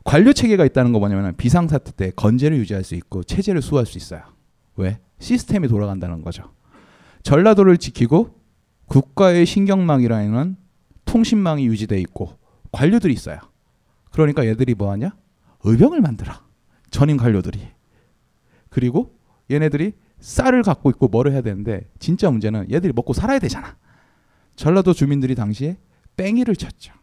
관료 0.03 0.33
체계가 0.33 0.65
있다는 0.65 0.93
거 0.93 0.99
뭐냐면 0.99 1.35
비상사태 1.35 1.91
때 1.91 2.11
건재를 2.15 2.57
유지할 2.57 2.83
수 2.83 2.95
있고 2.95 3.23
체제를 3.23 3.61
수호할 3.61 3.85
수 3.85 3.97
있어요. 3.97 4.21
왜? 4.75 4.99
시스템이 5.19 5.67
돌아간다는 5.67 6.21
거죠. 6.21 6.53
전라도를 7.23 7.77
지키고 7.77 8.35
국가의 8.87 9.45
신경망이라는 9.45 10.55
통신망이 11.05 11.65
유지돼 11.67 11.99
있고 12.01 12.37
관료들이 12.71 13.13
있어요. 13.13 13.39
그러니까 14.11 14.45
얘들이 14.45 14.73
뭐 14.73 14.91
하냐? 14.91 15.15
의병을 15.63 16.01
만들어. 16.01 16.33
전임 16.89 17.17
관료들이. 17.17 17.59
그리고 18.69 19.15
얘네들이 19.51 19.93
쌀을 20.19 20.63
갖고 20.63 20.89
있고 20.91 21.07
뭐를 21.07 21.31
해야 21.33 21.41
되는데 21.41 21.89
진짜 21.99 22.29
문제는 22.29 22.71
얘들이 22.71 22.93
먹고 22.93 23.13
살아야 23.13 23.39
되잖아. 23.39 23.77
전라도 24.55 24.93
주민들이 24.93 25.35
당시에 25.35 25.77
뺑이를 26.15 26.55
쳤죠. 26.55 26.93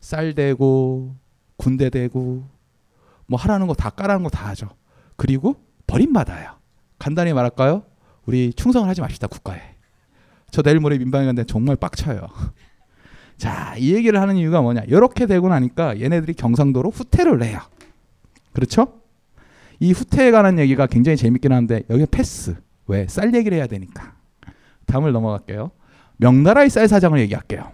쌀 0.00 0.34
대고 0.34 1.16
군대 1.62 1.90
대고 1.90 2.44
뭐 3.26 3.38
하라는 3.38 3.66
거 3.68 3.74
다 3.74 3.90
까라는 3.90 4.24
거 4.24 4.28
다 4.30 4.48
하죠. 4.48 4.68
그리고 5.16 5.56
버림받아요. 5.86 6.56
간단히 6.98 7.32
말할까요? 7.32 7.84
우리 8.26 8.52
충성을 8.52 8.88
하지 8.88 9.00
맙시다 9.00 9.26
국가에. 9.28 9.60
저 10.50 10.62
내일 10.62 10.80
모레 10.80 10.98
민방위 10.98 11.26
간데 11.26 11.44
정말 11.44 11.76
빡쳐요. 11.76 12.28
자, 13.38 13.74
이 13.76 13.94
얘기를 13.94 14.20
하는 14.20 14.36
이유가 14.36 14.60
뭐냐? 14.60 14.82
이렇게 14.86 15.26
되고 15.26 15.48
나니까 15.48 16.00
얘네들이 16.00 16.34
경상도로 16.34 16.90
후퇴를 16.90 17.42
해요. 17.42 17.60
그렇죠? 18.52 19.00
이 19.80 19.92
후퇴에 19.92 20.30
관한 20.30 20.58
얘기가 20.58 20.86
굉장히 20.86 21.16
재밌긴 21.16 21.52
한데 21.52 21.82
여기 21.90 22.06
패스. 22.06 22.56
왜? 22.86 23.06
쌀 23.08 23.34
얘기를 23.34 23.56
해야 23.56 23.66
되니까. 23.66 24.14
다음을 24.86 25.12
넘어갈게요. 25.12 25.70
명나라의 26.18 26.70
쌀 26.70 26.86
사장을 26.86 27.18
얘기할게요. 27.20 27.72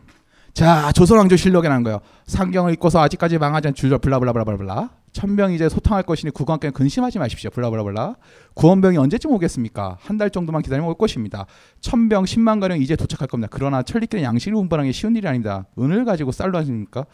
자, 0.58 0.90
조선왕조 0.90 1.36
실록에 1.36 1.68
난 1.68 1.84
거예요. 1.84 2.00
상경을 2.26 2.72
입고서 2.72 2.98
아직까지 3.00 3.38
망하지 3.38 3.68
않은 3.68 3.74
줄저 3.76 3.98
블라블라블라블라. 3.98 4.90
천병이 5.12 5.54
이제 5.54 5.68
소탕할 5.68 6.02
것이니 6.02 6.32
국왕께 6.32 6.70
근심하지 6.70 7.20
마십시오. 7.20 7.48
블라블라블라. 7.50 8.16
구원병이 8.54 8.96
언제쯤 8.98 9.30
오겠습니까? 9.30 9.98
한 10.00 10.18
달 10.18 10.30
정도만 10.30 10.62
기다리면 10.62 10.88
올 10.88 10.96
것입니다. 10.98 11.46
천병 11.80 12.24
10만 12.24 12.60
가량 12.60 12.80
이제 12.80 12.96
도착할 12.96 13.28
겁니다. 13.28 13.46
그러나 13.52 13.84
천리길에 13.84 14.24
양식을 14.24 14.58
운반하기 14.58 14.92
쉬운 14.92 15.14
일이 15.14 15.28
아닙니다. 15.28 15.66
은을 15.78 16.04
가지고 16.04 16.32
쌀로 16.32 16.58
하십니까? 16.58 17.06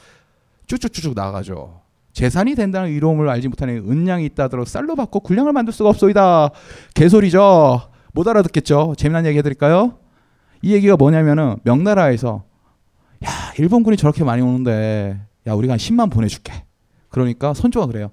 쭉쭉쭉쭉 0.66 1.12
나가죠. 1.14 1.82
재산이 2.14 2.54
된다는 2.54 2.88
이로움을 2.92 3.28
알지 3.28 3.48
못하는 3.48 3.76
은량이 3.86 4.24
있다더러 4.24 4.64
쌀로 4.64 4.96
받고 4.96 5.20
군량을 5.20 5.52
만들 5.52 5.74
수가 5.74 5.90
없소이다. 5.90 6.48
개소리죠. 6.94 7.90
못 8.14 8.26
알아듣겠죠. 8.26 8.94
재미난 8.96 9.26
얘기 9.26 9.36
해드릴까요? 9.36 9.98
이 10.62 10.72
얘기가 10.72 10.96
뭐냐면은 10.96 11.56
명나라에서 11.64 12.44
야 13.24 13.28
일본군이 13.58 13.96
저렇게 13.96 14.24
많이 14.24 14.42
오는데 14.42 15.18
야 15.46 15.52
우리가 15.54 15.74
한 15.74 15.78
10만 15.78 16.10
보내줄게. 16.10 16.52
그러니까 17.08 17.54
선조가 17.54 17.86
그래요. 17.86 18.10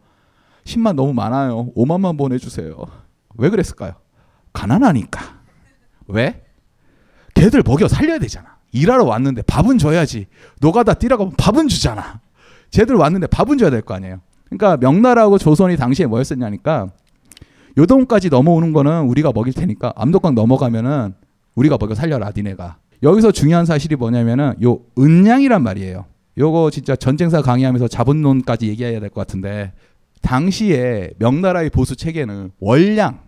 10만 0.66 0.93
너무 0.95 1.14
많아요. 1.14 1.72
5만만 1.76 2.18
보내주세요. 2.18 2.76
왜 3.38 3.49
그랬을까요? 3.49 3.93
가난하니까. 4.54 5.39
왜? 6.08 6.43
걔들 7.34 7.64
먹여 7.66 7.88
살려야 7.88 8.20
되잖아. 8.20 8.58
일하러 8.72 9.06
왔는데 9.06 9.41
밥은 9.43 9.78
줘야지. 9.78 10.28
노가다 10.60 10.93
뛰라고 10.95 11.24
하면 11.24 11.36
밥은 11.38 11.68
주잖아. 11.68 12.20
쟤들 12.70 12.95
왔는데 12.95 13.28
밥은 13.28 13.58
줘야 13.58 13.70
될 13.70 13.82
거 13.82 13.93
아니에요. 13.95 14.22
그러니까 14.45 14.78
명나라하고 14.78 15.38
조선이 15.38 15.78
당시에 15.78 16.06
뭐였었냐니까 16.06 16.89
요동까지 17.78 18.30
넘어오는 18.30 18.74
거는 18.74 19.04
우리가 19.04 19.32
먹일 19.34 19.54
테니까 19.54 19.93
암덕강 19.95 20.36
넘어가면은 20.36 21.14
우리가 21.56 21.78
먹여 21.80 21.95
살려라 21.95 22.32
니네가. 22.36 22.78
여기서 23.04 23.32
중요한 23.32 23.66
사실이 23.66 23.95
뭐냐면은 23.95 24.54
요 24.64 24.80
은량이란 24.97 25.64
말이에요. 25.64 26.06
요거 26.38 26.70
진짜 26.72 26.95
전쟁사 26.95 27.41
강의하면서 27.41 27.88
자본론까지 27.88 28.68
얘기해야 28.68 28.99
될 28.99 29.10
것 29.10 29.22
같은데 29.22 29.74
당시에 30.22 31.12
명나라의 31.20 31.70
보수 31.72 31.95
체계는 31.95 32.52
월량 32.60 33.20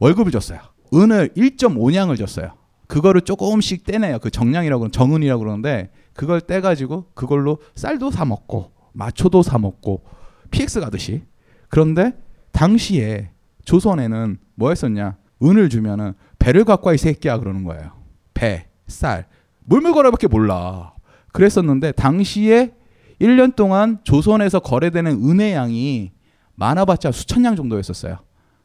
월급을 0.00 0.32
줬어요. 0.32 0.60
은을 0.92 1.30
1.5냥을 1.36 2.18
줬어요. 2.18 2.52
그거를 2.88 3.20
조금씩 3.22 3.84
떼내요. 3.84 4.18
그 4.18 4.30
정량이라고 4.30 4.90
정은이라고 4.90 5.40
그러는데 5.42 5.90
그걸 6.12 6.40
떼가지고 6.40 7.06
그걸로 7.14 7.58
쌀도 7.74 8.10
사 8.10 8.24
먹고 8.24 8.72
마초도 8.92 9.42
사 9.42 9.58
먹고 9.58 10.04
PX 10.50 10.80
가듯이. 10.80 11.22
그런데 11.68 12.12
당시에 12.52 13.30
조선에는 13.64 14.38
뭐 14.54 14.70
했었냐? 14.70 15.16
은을 15.42 15.68
주면은 15.68 16.14
배를 16.38 16.64
갖고 16.64 16.88
와 16.88 16.94
이 16.94 16.98
새끼야 16.98 17.38
그러는 17.38 17.64
거예요. 17.64 17.90
배, 18.34 18.66
쌀, 18.86 19.26
물물거래밖에 19.64 20.26
몰라. 20.28 20.92
그랬었는데 21.32 21.92
당시에 21.92 22.72
1년 23.20 23.56
동안 23.56 23.98
조선에서 24.04 24.60
거래되는 24.60 25.12
은의 25.28 25.52
양이 25.52 26.12
많아봤자 26.54 27.12
수천 27.12 27.42
냥 27.42 27.56
정도였었어요. 27.56 28.18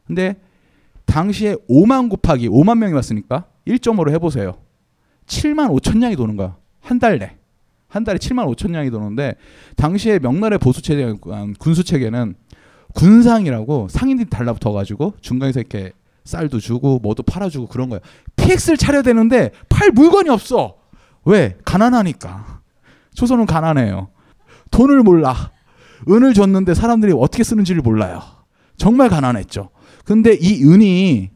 근데 0.06 0.36
당시에 1.04 1.56
5만 1.68 2.08
곱하기 2.08 2.48
5만 2.48 2.78
명이 2.78 2.92
왔으니까 2.94 3.46
1.5로 3.66 4.10
해보세요. 4.12 4.58
7만 5.26 5.70
5천 5.78 5.98
냥이 5.98 6.16
도는 6.16 6.36
거야. 6.36 6.56
한 6.80 6.98
달 6.98 7.18
내. 7.18 7.36
한 7.88 8.04
달에 8.04 8.18
7만 8.18 8.46
5천 8.54 8.70
냥이 8.70 8.90
도는데 8.90 9.34
당시에 9.76 10.18
명나라의 10.18 10.58
보수 10.58 10.80
체제 10.80 11.14
군수 11.58 11.84
체계는 11.84 12.34
군상이라고 12.94 13.88
상인들이 13.88 14.30
달라붙어 14.30 14.72
가지고 14.72 15.14
중간에서 15.20 15.60
이렇게 15.60 15.92
쌀도 16.24 16.60
주고 16.60 16.98
뭐도 17.00 17.22
팔아주고 17.22 17.68
그런 17.68 17.88
거예요. 17.88 18.00
PX를 18.36 18.76
차려야 18.76 19.02
되는데 19.02 19.50
팔 19.68 19.90
물건이 19.90 20.28
없어. 20.28 20.76
왜? 21.24 21.56
가난하니까. 21.64 22.60
조선은 23.14 23.46
가난해요. 23.46 24.08
돈을 24.70 25.02
몰라. 25.02 25.50
은을 26.08 26.34
줬는데 26.34 26.74
사람들이 26.74 27.12
어떻게 27.16 27.44
쓰는지를 27.44 27.82
몰라요. 27.82 28.20
정말 28.76 29.08
가난했죠. 29.08 29.70
근데 30.04 30.34
이 30.34 30.64
은이 30.64 31.30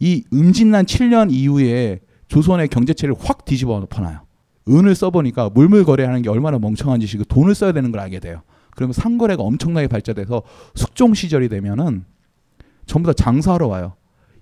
이 0.00 0.24
음진난 0.32 0.86
7년 0.86 1.30
이후에 1.30 2.00
조선의 2.28 2.68
경제체를 2.68 3.14
확 3.18 3.44
뒤집어 3.44 3.74
엎어놔요. 3.74 4.20
은을 4.68 4.94
써보니까 4.94 5.50
물물거래하는 5.50 6.22
게 6.22 6.28
얼마나 6.28 6.58
멍청한 6.58 7.00
짓이고 7.00 7.24
돈을 7.24 7.54
써야 7.54 7.72
되는 7.72 7.90
걸 7.90 8.00
알게 8.00 8.20
돼요. 8.20 8.42
그러면 8.74 8.92
상거래가 8.92 9.42
엄청나게 9.42 9.88
발전돼서 9.88 10.42
숙종 10.74 11.14
시절이 11.14 11.48
되면은 11.48 12.04
전부 12.86 13.08
다 13.08 13.12
장사하러 13.12 13.66
와요. 13.66 13.94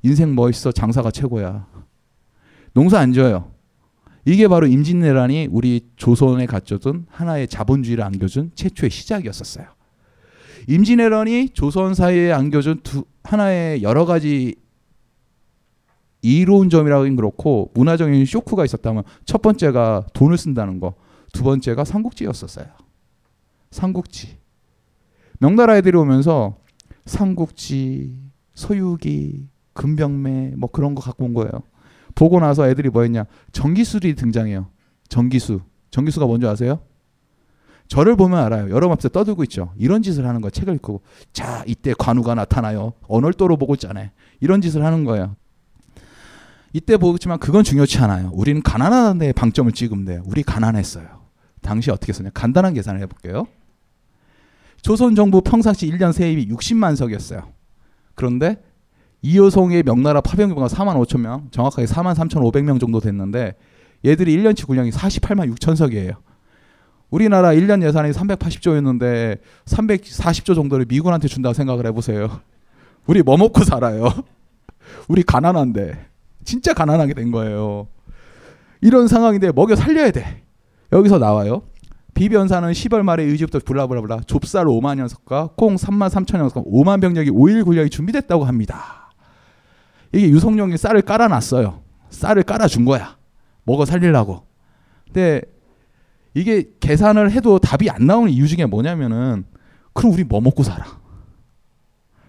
인생 0.06 0.36
뭐 0.36 0.48
있어? 0.48 0.70
장사가 0.70 1.10
최고야. 1.10 1.66
농사 2.72 3.00
안 3.00 3.12
져요. 3.12 3.50
이게 4.24 4.46
바로 4.46 4.68
임진왜란이 4.68 5.48
우리 5.50 5.88
조선에 5.96 6.46
갖춰둔 6.46 7.06
하나의 7.10 7.48
자본주의를 7.48 8.04
안겨준 8.04 8.52
최초의 8.54 8.90
시작이었었어요. 8.90 9.66
임진왜란이 10.68 11.50
조선 11.50 11.94
사회에 11.94 12.32
안겨준 12.32 12.80
두, 12.84 13.04
하나의 13.24 13.82
여러 13.82 14.04
가지 14.04 14.54
이로운 16.22 16.70
점이라긴 16.70 17.16
그렇고 17.16 17.72
문화적인 17.74 18.24
쇼크가 18.26 18.64
있었다면 18.64 19.02
첫 19.24 19.42
번째가 19.42 20.06
돈을 20.12 20.38
쓴다는 20.38 20.78
거, 20.78 20.94
두 21.32 21.42
번째가 21.42 21.84
삼국지였었어요. 21.84 22.66
삼국지. 23.72 24.38
명나라 25.40 25.76
애들이 25.76 25.96
오면서 25.96 26.58
삼국지, 27.04 28.16
서유기, 28.54 29.48
금병매 29.76 30.54
뭐 30.56 30.70
그런 30.70 30.94
거 30.94 31.02
갖고 31.02 31.24
온 31.24 31.34
거예요. 31.34 31.50
보고 32.14 32.40
나서 32.40 32.68
애들이 32.68 32.88
뭐 32.88 33.02
했냐? 33.02 33.24
전기술이 33.52 34.14
등장해요. 34.16 34.68
전기수. 35.08 35.60
전기수가 35.90 36.26
뭔지 36.26 36.46
아세요? 36.46 36.80
저를 37.88 38.16
보면 38.16 38.38
알아요. 38.40 38.70
여러분 38.70 38.92
앞에 38.92 39.08
떠들고 39.08 39.44
있죠. 39.44 39.72
이런 39.76 40.02
짓을 40.02 40.26
하는 40.26 40.40
거야. 40.40 40.50
책을 40.50 40.74
읽고. 40.76 41.02
자, 41.32 41.62
이때 41.66 41.94
관우가 41.96 42.34
나타나요. 42.34 42.94
언월도로 43.06 43.56
보고 43.56 43.74
있잖아요. 43.74 44.10
이런 44.40 44.60
짓을 44.60 44.84
하는 44.84 45.04
거예요. 45.04 45.36
이때 46.72 46.96
보지만 46.96 47.38
그건 47.38 47.64
중요치 47.64 47.98
않아요. 47.98 48.30
우리는 48.34 48.62
가난한 48.62 49.18
데 49.18 49.32
방점을 49.32 49.70
찍으면 49.72 50.04
돼요. 50.04 50.22
우리 50.26 50.42
가난했어요. 50.42 51.06
당시 51.62 51.90
어떻게 51.90 52.12
썼냐? 52.12 52.30
간단한 52.34 52.74
계산을 52.74 53.00
해볼게요. 53.02 53.46
조선 54.82 55.14
정부 55.14 55.40
평상시 55.40 55.90
1년 55.90 56.12
세입이 56.12 56.48
60만 56.48 56.96
석이었어요. 56.96 57.52
그런데 58.14 58.62
이효송의 59.22 59.82
명나라 59.82 60.20
파병병가 60.20 60.68
4만 60.68 60.96
5천 61.04 61.20
명, 61.20 61.48
정확하게 61.50 61.86
4만 61.86 62.14
3천 62.14 62.42
5백 62.42 62.62
명 62.62 62.78
정도 62.78 63.00
됐는데 63.00 63.54
얘들이 64.04 64.36
1년치 64.36 64.66
군량이 64.66 64.90
48만 64.90 65.52
6천 65.54 65.76
석이에요. 65.76 66.12
우리나라 67.10 67.50
1년 67.50 67.82
예산이 67.84 68.10
380조였는데 68.10 69.38
340조 69.64 70.54
정도를 70.54 70.86
미군한테 70.88 71.28
준다고 71.28 71.52
생각을 71.54 71.86
해보세요. 71.86 72.40
우리 73.06 73.22
뭐 73.22 73.36
먹고 73.36 73.64
살아요? 73.64 74.12
우리 75.08 75.22
가난한데. 75.22 76.06
진짜 76.44 76.74
가난하게 76.74 77.14
된 77.14 77.30
거예요. 77.32 77.88
이런 78.80 79.08
상황인데 79.08 79.52
먹여 79.52 79.74
살려야 79.74 80.10
돼. 80.10 80.42
여기서 80.92 81.18
나와요. 81.18 81.62
비변사는 82.14 82.70
10월 82.70 83.02
말에 83.02 83.24
의지부터 83.24 83.58
블라블라블라 83.64 84.20
좁쌀 84.26 84.66
5만 84.66 84.96
녀석과 84.98 85.50
콩 85.56 85.76
3만 85.76 86.08
3천 86.08 86.38
녀석 86.38 86.64
5만 86.64 87.00
병력이 87.00 87.30
5일 87.30 87.64
군량이 87.64 87.90
준비됐다고 87.90 88.44
합니다. 88.44 89.05
이게 90.12 90.28
유성룡이 90.28 90.76
쌀을 90.76 91.02
깔아놨어요. 91.02 91.82
쌀을 92.10 92.42
깔아준 92.42 92.84
거야. 92.84 93.16
먹어 93.64 93.84
살리려고. 93.84 94.46
근데 95.06 95.42
이게 96.34 96.70
계산을 96.80 97.30
해도 97.32 97.58
답이 97.58 97.90
안 97.90 98.06
나오는 98.06 98.30
이유 98.30 98.46
중에 98.46 98.66
뭐냐면은 98.66 99.44
그럼 99.92 100.12
우리 100.12 100.24
뭐 100.24 100.40
먹고 100.40 100.62
살아? 100.62 100.84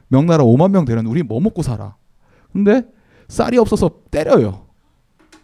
명나라 0.08 0.44
5만 0.44 0.72
명 0.72 0.86
되는 0.86 1.06
우리 1.06 1.24
뭐 1.24 1.40
먹고 1.40 1.62
살아? 1.62 1.96
근데 2.54 2.84
쌀이 3.28 3.58
없어서 3.58 3.90
때려요. 4.10 4.68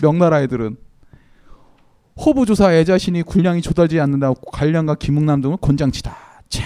명나라 0.01 0.41
애들은 0.41 0.77
호부조사 2.17 2.73
애자신이 2.73 3.23
군량이 3.23 3.61
조달지 3.61 3.99
않는다고 3.99 4.51
관량과 4.51 4.95
김웅남 4.95 5.41
등을 5.41 5.57
권장치다. 5.57 6.15
자 6.49 6.63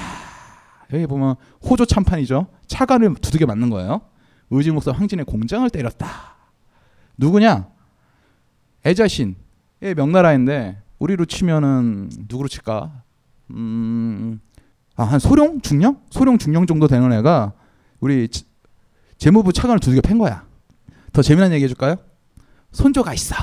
여기 0.94 1.08
보면 1.08 1.36
호조 1.68 1.86
참판이죠. 1.86 2.48
차관을 2.68 3.16
두들겨 3.16 3.46
맞는 3.46 3.70
거예요. 3.70 4.02
의지 4.50 4.72
목사 4.72 4.92
황진의 4.92 5.26
공장을 5.26 5.70
때렸다. 5.70 6.36
누구냐? 7.18 7.68
애자신의 8.86 9.36
명나라인데 9.96 10.82
우리로 11.00 11.26
치면은 11.26 12.10
누구로 12.30 12.48
칠까? 12.48 13.04
음, 13.52 14.40
아, 14.96 15.04
한 15.04 15.20
소룡 15.20 15.62
중령? 15.62 16.02
소룡 16.10 16.38
중령 16.38 16.66
정도 16.66 16.88
되는 16.88 17.12
애가 17.12 17.54
우리 18.00 18.28
재무부 19.18 19.54
차관을 19.54 19.80
두들겨 19.80 20.02
팬 20.02 20.18
거야. 20.18 20.46
더 21.12 21.22
재미난 21.22 21.52
얘기 21.52 21.64
해줄까요? 21.66 21.98
손조가 22.72 23.14
있어. 23.14 23.36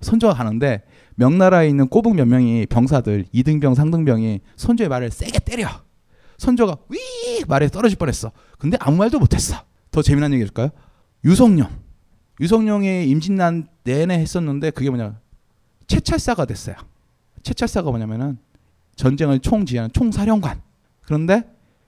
손조가 0.00 0.34
가는데 0.34 0.82
명나라에 1.14 1.68
있는 1.68 1.88
꼬북 1.88 2.16
몇 2.16 2.26
명이 2.26 2.66
병사들 2.66 3.26
2등병 3.34 3.74
3등병이 3.74 4.40
손조의 4.56 4.88
말을 4.88 5.10
세게 5.10 5.40
때려. 5.40 5.68
손조가 6.38 6.76
위 6.88 6.98
말에 7.46 7.68
떨어질 7.68 7.98
뻔했어. 7.98 8.32
근데 8.58 8.76
아무 8.80 8.96
말도 8.96 9.18
못했어. 9.18 9.56
더 9.92 10.02
재미난 10.02 10.32
얘기 10.32 10.42
해줄까요? 10.42 10.70
유성룡. 11.24 11.68
유성룡이 12.40 13.08
임진난 13.08 13.68
내내 13.84 14.14
했었는데 14.18 14.70
그게 14.70 14.90
뭐냐 14.90 15.20
채찰사가 15.86 16.46
됐어요. 16.46 16.74
채찰사가 17.42 17.90
뭐냐면은 17.90 18.38
전쟁을 18.96 19.40
총지휘하는 19.40 19.90
총사령관. 19.92 20.60
그런데 21.02 21.44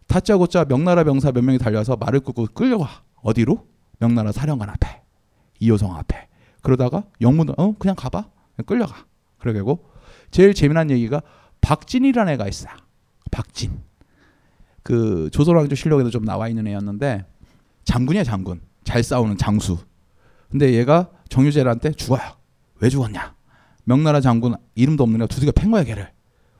다짜고짜 0.06 0.66
명나라 0.66 1.02
병사 1.02 1.32
몇 1.32 1.42
명이 1.42 1.58
달려와서 1.58 1.96
말을 1.96 2.20
끄고 2.20 2.46
끌려와. 2.46 3.02
어디로? 3.22 3.66
명나라 3.98 4.32
사령관 4.32 4.68
앞에. 4.68 5.02
이호성 5.60 5.96
앞에. 5.96 6.28
그러다가 6.60 7.04
영문 7.20 7.48
어 7.56 7.74
그냥 7.78 7.96
가봐. 7.96 8.28
끌려가. 8.66 9.06
그러게고 9.38 9.90
제일 10.30 10.52
재미난 10.54 10.90
얘기가 10.90 11.22
박진이라는 11.62 12.34
애가 12.34 12.48
있어. 12.48 12.68
박진. 13.30 13.80
그 14.82 15.30
조선왕조 15.32 15.74
실록에도 15.74 16.10
좀 16.10 16.24
나와 16.24 16.48
있는 16.48 16.66
애였는데 16.66 17.24
장군이야 17.84 18.24
장군. 18.24 18.60
잘 18.84 19.02
싸우는 19.02 19.36
장수. 19.38 19.78
근데 20.50 20.72
얘가 20.74 21.10
정유재한테 21.28 21.92
죽어요. 21.92 22.20
왜 22.80 22.88
죽었냐? 22.88 23.34
명나라 23.84 24.20
장군 24.20 24.54
이름도 24.74 25.02
없는 25.04 25.20
애가 25.22 25.26
두들겨 25.26 25.52
팬 25.52 25.70
거야 25.70 25.84
걔를. 25.84 26.10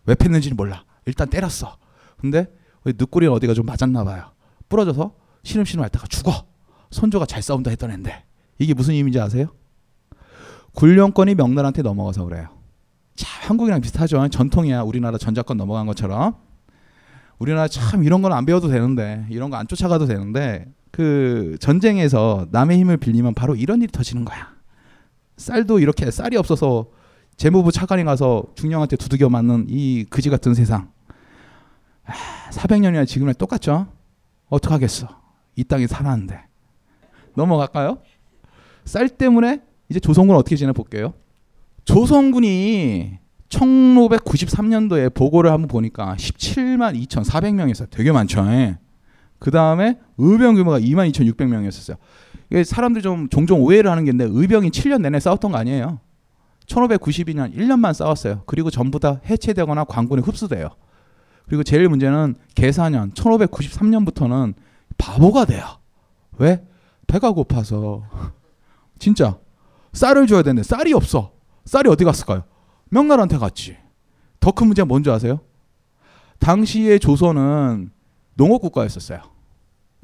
왜 0.07 0.15
팼는지는 0.15 0.57
몰라. 0.57 0.85
일단 1.07 1.29
때렸어. 1.29 1.77
근데 2.19 2.47
늑골이 2.85 3.27
어디가 3.27 3.55
좀 3.55 3.67
맞았나 3.67 4.05
봐요. 4.05 4.33
부러져서 4.69 5.15
시름시름 5.43 5.83
앓다가 5.85 6.07
죽어. 6.07 6.47
선조가 6.91 7.27
잘 7.27 7.43
싸운다 7.43 7.71
했던 7.71 7.91
앤데 7.91 8.25
이게 8.59 8.73
무슨 8.75 8.95
의미인지 8.95 9.21
아세요? 9.21 9.47
굴령권이 10.75 11.35
명나라한테 11.35 11.83
넘어가서 11.83 12.25
그래요. 12.25 12.49
자, 13.15 13.29
한국이랑 13.47 13.81
비슷하죠. 13.81 14.27
전통이야. 14.29 14.83
우리나라 14.83 15.19
전자권 15.19 15.57
넘어간 15.57 15.87
것처럼. 15.87 16.35
우리나라 17.39 17.69
참 17.69 18.03
이런 18.05 18.23
건 18.23 18.33
안 18.33 18.45
배워도 18.45 18.69
되는데 18.69 19.27
이런 19.31 19.51
거 19.51 19.57
안 19.57 19.67
쫓아가도 19.67 20.07
되는데 20.07 20.67
그 20.95 21.57
전쟁에서 21.59 22.47
남의 22.53 22.79
힘을 22.79 22.99
빌리면 22.99 23.35
바로 23.35 23.57
이런 23.57 23.83
일이 23.83 23.91
터지는 23.91 24.25
거야. 24.25 24.55
쌀도 25.37 25.81
이렇게 25.81 26.09
쌀이 26.09 26.37
없어서 26.37 26.87
재무부 27.37 27.73
차관이 27.73 28.05
가서 28.05 28.45
중령한테 28.55 28.95
두들겨 28.95 29.29
맞는 29.29 29.67
이 29.71 30.05
그지 30.09 30.31
같은 30.31 30.55
세상. 30.55 30.93
아, 32.05 32.13
400년이나 32.53 33.09
지금이랑 33.09 33.35
똑같죠? 33.35 33.89
어떡하겠어. 34.51 35.09
이 35.57 35.65
땅에 35.65 35.89
살았는데. 35.89 36.41
넘어갈까요? 37.35 37.99
쌀 38.85 39.09
때문에 39.09 39.63
이제 39.89 39.99
조선군 39.99 40.37
어떻게 40.37 40.55
지내 40.55 40.71
볼게요. 40.71 41.13
조선군이 41.87 43.19
1593년도에 43.49 45.13
보고를 45.13 45.51
한번 45.51 45.67
보니까 45.67 46.15
17만 46.15 46.97
2,400명이었어요. 47.09 47.91
되게 47.91 48.13
많죠. 48.13 48.47
예. 48.47 48.79
그 49.45 49.51
다음에 49.51 49.99
의병 50.17 50.55
규모가 50.55 50.81
2만 50.81 51.13
2,600명이었어요. 51.13 51.99
이게 52.49 52.65
사람들이 52.65 53.03
좀 53.03 53.29
종종 53.29 53.61
오해를 53.63 53.91
하는 53.91 54.07
게 54.07 54.11
있는데 54.11 54.33
의병이 54.35 54.71
7년 54.71 55.03
내내 55.03 55.21
싸웠던 55.21 55.53
거 55.53 55.59
아니에요. 55.59 56.01
1592년 56.65 57.55
1년만 57.55 57.93
싸웠어요. 57.93 58.45
그리고 58.47 58.71
전부 58.71 58.99
다 58.99 59.21
해체되거나 59.29 59.85
관군에 59.85 60.23
흡수돼요. 60.23 60.71
그리고 61.47 61.63
제일 61.63 61.91
문제는 61.91 62.37
계사년 62.55 63.13
1593년부터는 63.13 64.55
바보가 64.97 65.45
돼요. 65.45 65.63
왜? 66.39 66.65
배가 67.07 67.33
고파서. 67.33 68.03
진짜 68.99 69.37
쌀을 69.93 70.27
줘야 70.27 70.41
되는데 70.41 70.63
쌀이 70.63 70.95
없어. 70.95 71.33
쌀이 71.67 71.91
어디 71.91 72.05
갔을까요? 72.05 72.45
명나라한테 72.89 73.37
갔지. 73.37 73.77
더 74.41 74.53
큰 74.53 74.69
문제가 74.69 74.87
뭔지 74.87 75.11
아세요? 75.11 75.41
당시의 76.39 76.99
조선은 76.99 77.91
농업 78.37 78.63
국가였었어요. 78.63 79.34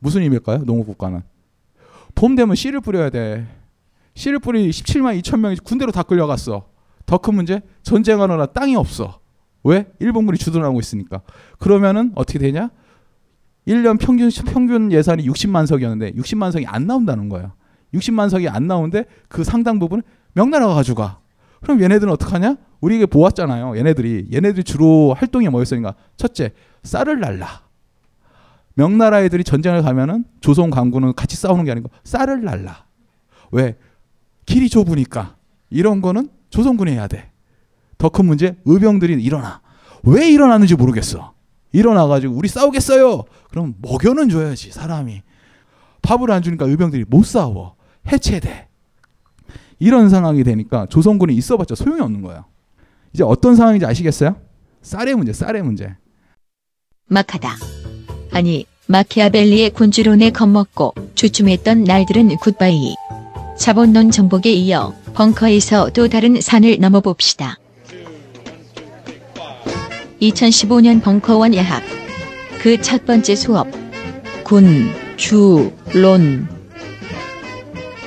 무슨 0.00 0.22
의미일까요? 0.22 0.64
농업 0.64 0.86
국가는 0.86 1.22
봄 2.14 2.34
되면 2.34 2.54
씨를 2.56 2.80
뿌려야 2.80 3.10
돼. 3.10 3.46
씨를 4.14 4.40
뿌리 4.40 4.68
17만 4.70 5.20
2천 5.22 5.38
명이 5.40 5.56
군대로 5.62 5.92
다 5.92 6.02
끌려갔어. 6.02 6.68
더 7.06 7.18
큰 7.18 7.34
문제 7.34 7.60
전쟁하느라 7.82 8.46
땅이 8.46 8.76
없어. 8.76 9.20
왜? 9.64 9.90
일본군이 10.00 10.38
주둔하고 10.38 10.78
있으니까. 10.80 11.22
그러면은 11.58 12.12
어떻게 12.14 12.38
되냐? 12.38 12.70
1년 13.68 13.98
평균 14.00 14.30
평균 14.46 14.90
예산이 14.92 15.26
60만 15.28 15.66
석이었는데 15.66 16.12
60만 16.12 16.50
석이 16.52 16.66
안 16.66 16.86
나온다는 16.86 17.28
거예요. 17.28 17.52
60만 17.94 18.30
석이 18.30 18.48
안 18.48 18.66
나오는데 18.66 19.04
그 19.28 19.44
상당 19.44 19.78
부분 19.78 20.02
명나라가 20.32 20.74
가져가. 20.74 21.20
그럼 21.60 21.82
얘네들은 21.82 22.12
어떡하냐? 22.12 22.56
우리 22.80 22.96
이게 22.96 23.06
보았잖아요. 23.06 23.76
얘네들이 23.76 24.28
얘네들이 24.32 24.64
주로 24.64 25.14
활동이 25.14 25.48
뭐였으니까 25.48 25.94
첫째 26.16 26.52
쌀을 26.82 27.20
날라. 27.20 27.62
명나라 28.74 29.22
애들이 29.22 29.44
전쟁을 29.44 29.82
가면은 29.82 30.24
조선 30.40 30.70
강군은 30.70 31.14
같이 31.14 31.36
싸우는 31.36 31.64
게 31.64 31.70
아니고 31.72 31.90
쌀을 32.04 32.44
날라. 32.44 32.86
왜? 33.52 33.76
길이 34.46 34.68
좁으니까 34.68 35.36
이런 35.70 36.00
거는 36.00 36.28
조선군이 36.50 36.92
해야 36.92 37.06
돼. 37.06 37.30
더 37.98 38.08
큰 38.08 38.24
문제 38.26 38.56
의병들이 38.64 39.22
일어나. 39.22 39.60
왜 40.04 40.30
일어나는지 40.30 40.74
모르겠어. 40.74 41.34
일어나가지고 41.72 42.34
우리 42.34 42.48
싸우겠어요. 42.48 43.24
그럼 43.50 43.74
먹여는 43.82 44.28
줘야지 44.30 44.72
사람이. 44.72 45.22
밥을 46.02 46.30
안 46.30 46.42
주니까 46.42 46.64
의병들이 46.64 47.04
못 47.08 47.24
싸워. 47.24 47.76
해체돼. 48.10 48.68
이런 49.78 50.08
상황이 50.08 50.42
되니까 50.44 50.86
조선군이 50.86 51.34
있어봤자 51.34 51.74
소용이 51.74 52.00
없는 52.00 52.22
거예요. 52.22 52.46
이제 53.12 53.22
어떤 53.24 53.54
상황인지 53.56 53.84
아시겠어요? 53.86 54.36
쌀의 54.82 55.14
문제, 55.14 55.32
쌀의 55.32 55.62
문제. 55.62 55.94
막하다. 57.08 57.79
아니, 58.32 58.66
마키아벨리의 58.86 59.70
군주론에 59.70 60.30
겁먹고 60.30 60.94
주춤했던 61.14 61.84
날들은 61.84 62.36
굿바이. 62.36 62.94
자본론 63.58 64.10
정복에 64.10 64.52
이어 64.52 64.94
벙커에서 65.14 65.90
또 65.90 66.08
다른 66.08 66.40
산을 66.40 66.78
넘어봅시다. 66.80 67.58
2015년 70.22 71.02
벙커원 71.02 71.54
야학. 71.54 71.82
그첫 72.60 73.06
번째 73.06 73.34
수업. 73.34 73.68
군, 74.44 74.90
주, 75.16 75.72
론. 75.94 76.48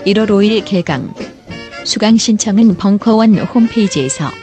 1월 0.06 0.28
5일 0.28 0.64
개강. 0.66 1.14
수강 1.86 2.18
신청은 2.18 2.78
벙커원 2.78 3.38
홈페이지에서. 3.38 4.43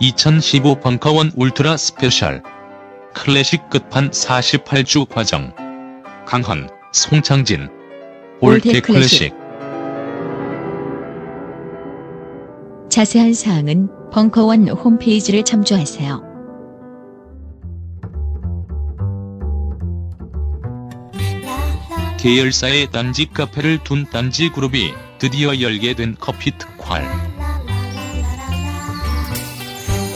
(2015) 0.00 0.80
벙커원 0.80 1.32
ultra 1.36 1.76
special. 1.76 2.42
클래식 3.14 3.70
끝판 3.70 4.10
48주 4.10 5.08
과정. 5.08 5.54
강헌, 6.26 6.68
송창진. 6.92 7.68
All 8.40 8.58
That 8.58 8.82
Classic. 8.82 9.34
자세한 12.90 13.34
사항은 13.34 13.88
벙커원 14.12 14.68
홈페이지를 14.68 15.42
참조하세요. 15.42 16.22
계열사의 22.18 22.90
딴지 22.90 23.26
카페를 23.26 23.84
둔 23.84 24.04
딴지 24.10 24.50
그룹이 24.50 24.92
드디어 25.18 25.60
열게 25.60 25.94
된 25.94 26.16
커피 26.18 26.50
특활. 26.58 27.35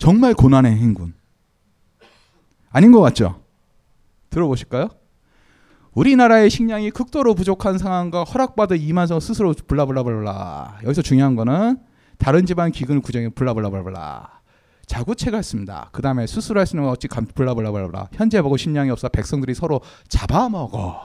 정말 0.00 0.32
고난의 0.32 0.76
행군. 0.76 1.12
아닌 2.70 2.90
것 2.90 3.00
같죠? 3.02 3.42
들어보실까요? 4.30 4.88
우리나라의 5.92 6.48
식량이 6.48 6.90
극도로 6.90 7.34
부족한 7.34 7.76
상황과 7.76 8.24
허락받은 8.24 8.80
이만성 8.80 9.20
스스로 9.20 9.52
블라블라블라. 9.52 10.78
여기서 10.84 11.02
중요한 11.02 11.36
거는 11.36 11.80
다른 12.16 12.46
집안 12.46 12.72
기근을 12.72 13.02
구정해 13.02 13.28
블라블라블라. 13.28 14.40
자구체가 14.86 15.38
있습니다. 15.38 15.90
그 15.92 16.00
다음에 16.00 16.26
수술할 16.26 16.66
수 16.66 16.76
있는 16.76 16.86
거 16.86 16.92
어찌 16.92 17.06
감 17.06 17.26
블라블라블라. 17.26 18.08
현재 18.14 18.40
보고 18.40 18.56
식량이 18.56 18.88
없어 18.90 19.10
백성들이 19.10 19.52
서로 19.52 19.82
잡아먹어. 20.08 20.98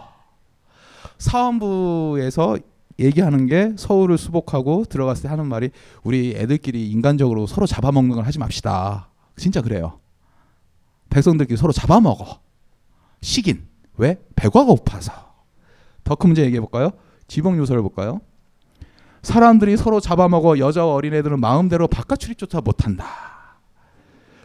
사원부에서 1.18 2.60
얘기하는 3.00 3.46
게 3.48 3.74
서울을 3.78 4.18
수복하고 4.18 4.86
들어갔을 4.86 5.24
때 5.24 5.28
하는 5.30 5.48
말이 5.48 5.70
우리 6.04 6.34
애들끼리 6.36 6.90
인간적으로 6.92 7.46
서로 7.48 7.68
잡아먹는 7.68 8.16
걸 8.16 8.26
하지 8.26 8.40
맙시다. 8.40 9.10
진짜 9.38 9.62
그래요. 9.62 10.00
백성들끼리 11.10 11.58
서로 11.58 11.74
잡아먹어. 11.74 12.40
식인. 13.22 13.66
왜? 13.98 14.20
배가 14.36 14.64
고파서. 14.64 15.12
더 16.04 16.16
큰 16.16 16.30
문제 16.30 16.44
얘기해 16.44 16.60
볼까요? 16.62 16.92
지붕 17.28 17.58
요소를 17.58 17.82
볼까요? 17.82 18.22
사람들이 19.24 19.76
서로 19.76 20.00
잡아먹어 20.00 20.60
여자와 20.60 20.94
어린애들은 20.94 21.40
마음대로 21.40 21.88
바깥 21.88 22.20
출입조차 22.20 22.62
못한다. 22.62 23.06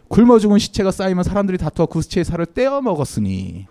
굶어 0.09 0.39
죽은 0.39 0.59
시체가 0.59 0.91
쌓이면 0.91 1.23
사람들이 1.23 1.59
다투어 1.59 1.87
그 1.87 2.01
시체의 2.01 2.25
살을 2.25 2.47
떼어 2.47 2.81
먹었으니 2.81 3.67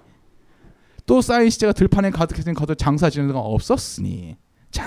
또 1.05 1.21
쌓인 1.21 1.49
시체가 1.49 1.73
들판에 1.73 2.11
가득해진 2.11 2.53
가도 2.53 2.75
장사 2.75 3.09
지는 3.09 3.27
데가 3.27 3.39
없었으니 3.39 4.37
자 4.71 4.83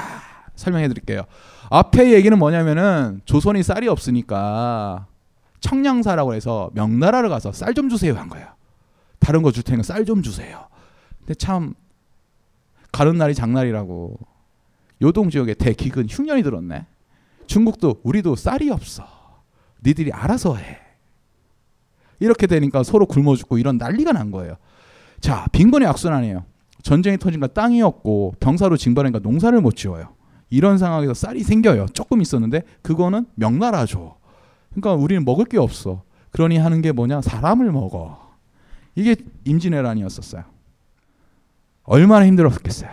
설명해 0.54 0.88
드릴게요. 0.88 1.22
앞에 1.70 2.12
얘기는 2.12 2.36
뭐냐면은 2.38 3.20
조선이 3.24 3.62
쌀이 3.62 3.88
없으니까 3.88 5.06
청량사라고 5.60 6.34
해서 6.34 6.70
명나라를 6.74 7.28
가서 7.28 7.52
쌀 7.52 7.74
좀 7.74 7.88
주세요 7.88 8.14
한 8.14 8.28
거예요. 8.28 8.46
다른 9.18 9.42
거 9.42 9.50
줄 9.50 9.62
테니까 9.62 9.82
쌀 9.82 10.04
좀 10.04 10.22
주세요. 10.22 10.66
근데 11.20 11.34
참 11.34 11.74
가는 12.90 13.16
날이 13.16 13.34
장날이라고 13.34 14.18
요동 15.00 15.30
지역에 15.30 15.54
대기근 15.54 16.06
흉년이 16.08 16.42
들었네. 16.42 16.86
중국도 17.46 18.00
우리도 18.02 18.36
쌀이 18.36 18.70
없어. 18.70 19.06
니들이 19.84 20.12
알아서 20.12 20.56
해. 20.56 20.78
이렇게 22.20 22.46
되니까 22.46 22.82
서로 22.82 23.06
굶어 23.06 23.34
죽고 23.34 23.58
이런 23.58 23.78
난리가 23.78 24.12
난 24.12 24.30
거예요. 24.30 24.56
자, 25.20 25.46
빈곤의 25.52 25.88
악순환이에요. 25.88 26.44
전쟁이 26.82 27.16
터진가 27.16 27.46
땅이 27.48 27.82
없고 27.82 28.34
병사로 28.40 28.76
징발하니까 28.76 29.20
농사를 29.20 29.58
못 29.60 29.76
지어요. 29.76 30.14
이런 30.50 30.78
상황에서 30.78 31.14
쌀이 31.14 31.42
생겨요. 31.42 31.86
조금 31.94 32.20
있었는데 32.20 32.62
그거는 32.82 33.26
명나라죠. 33.36 34.16
그러니까 34.70 34.94
우리는 34.94 35.24
먹을 35.24 35.46
게 35.46 35.58
없어. 35.58 36.02
그러니 36.30 36.58
하는 36.58 36.82
게 36.82 36.92
뭐냐? 36.92 37.22
사람을 37.22 37.72
먹어. 37.72 38.32
이게 38.94 39.16
임진왜란이었었어요. 39.44 40.44
얼마나 41.84 42.26
힘들었겠어요. 42.26 42.90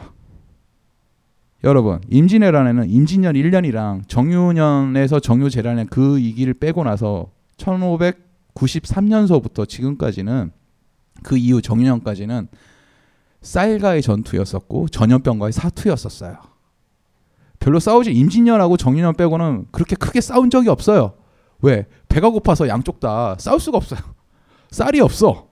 여러분, 1.65 1.99
임진왜란에는 2.09 2.89
임진년 2.89 3.33
1년이랑 3.33 4.07
정유년에서 4.07 5.19
정유재란의 5.19 5.87
그 5.89 6.17
이기를 6.19 6.53
빼고 6.53 6.85
나서 6.85 7.31
1593년서부터 7.57 9.67
지금까지는 9.67 10.51
그 11.23 11.37
이후 11.37 11.61
정유년까지는 11.61 12.47
쌀과의 13.41 14.01
전투였었고 14.01 14.89
전염병과의 14.89 15.53
사투였었어요. 15.53 16.37
별로 17.59 17.79
싸우지 17.79 18.11
임진년하고 18.11 18.77
정유년 18.77 19.15
빼고는 19.15 19.67
그렇게 19.71 19.95
크게 19.95 20.21
싸운 20.21 20.49
적이 20.49 20.69
없어요. 20.69 21.13
왜? 21.61 21.87
배가 22.07 22.29
고파서 22.29 22.67
양쪽 22.67 22.99
다 22.99 23.35
싸울 23.37 23.59
수가 23.59 23.77
없어요. 23.77 23.99
쌀이 24.71 24.99
없어. 25.01 25.49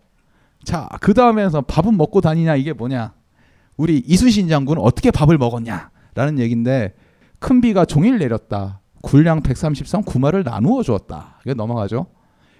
자, 0.63 0.87
그 1.01 1.13
다음에서 1.13 1.61
밥은 1.61 1.97
먹고 1.97 2.21
다니냐 2.21 2.55
이게 2.55 2.73
뭐냐? 2.73 3.13
우리 3.77 3.99
이순신 4.05 4.47
장군은 4.47 4.81
어떻게 4.81 5.11
밥을 5.11 5.37
먹었냐? 5.37 5.91
라는 6.15 6.39
얘기인데 6.39 6.95
큰 7.39 7.61
비가 7.61 7.85
종일 7.85 8.17
내렸다. 8.17 8.81
군량 9.01 9.41
130성 9.41 10.05
구마를 10.05 10.43
나누어 10.43 10.81
주었다. 10.83 11.39
이게 11.45 11.53
넘어가죠. 11.53 12.07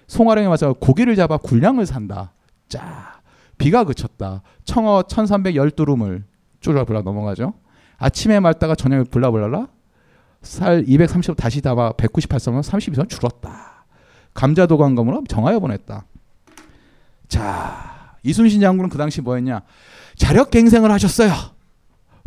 송화령에 0.06 0.48
맞서 0.48 0.72
고기를 0.74 1.16
잡아 1.16 1.36
군량을 1.36 1.84
산다. 1.84 2.32
자, 2.68 3.17
비가 3.58 3.84
그쳤다. 3.84 4.42
청어 4.64 5.02
1312룸을 5.02 6.24
쫄라불라 6.60 7.02
넘어가죠. 7.02 7.54
아침에 7.98 8.40
말다가 8.40 8.74
저녁에 8.74 9.04
불라불라라. 9.04 9.68
살 10.42 10.84
230원 10.84 11.36
다시 11.36 11.60
담아 11.60 11.92
198성은 11.92 12.62
32선 12.62 13.08
줄었다. 13.08 13.84
감자 14.34 14.66
도 14.66 14.78
관검으로 14.78 15.24
정하여 15.28 15.58
보냈다. 15.58 16.06
자, 17.26 18.16
이순신 18.22 18.60
장군은 18.60 18.88
그 18.88 18.98
당시 18.98 19.20
뭐였냐? 19.20 19.62
자력 20.16 20.50
갱생을 20.50 20.90
하셨어요. 20.92 21.32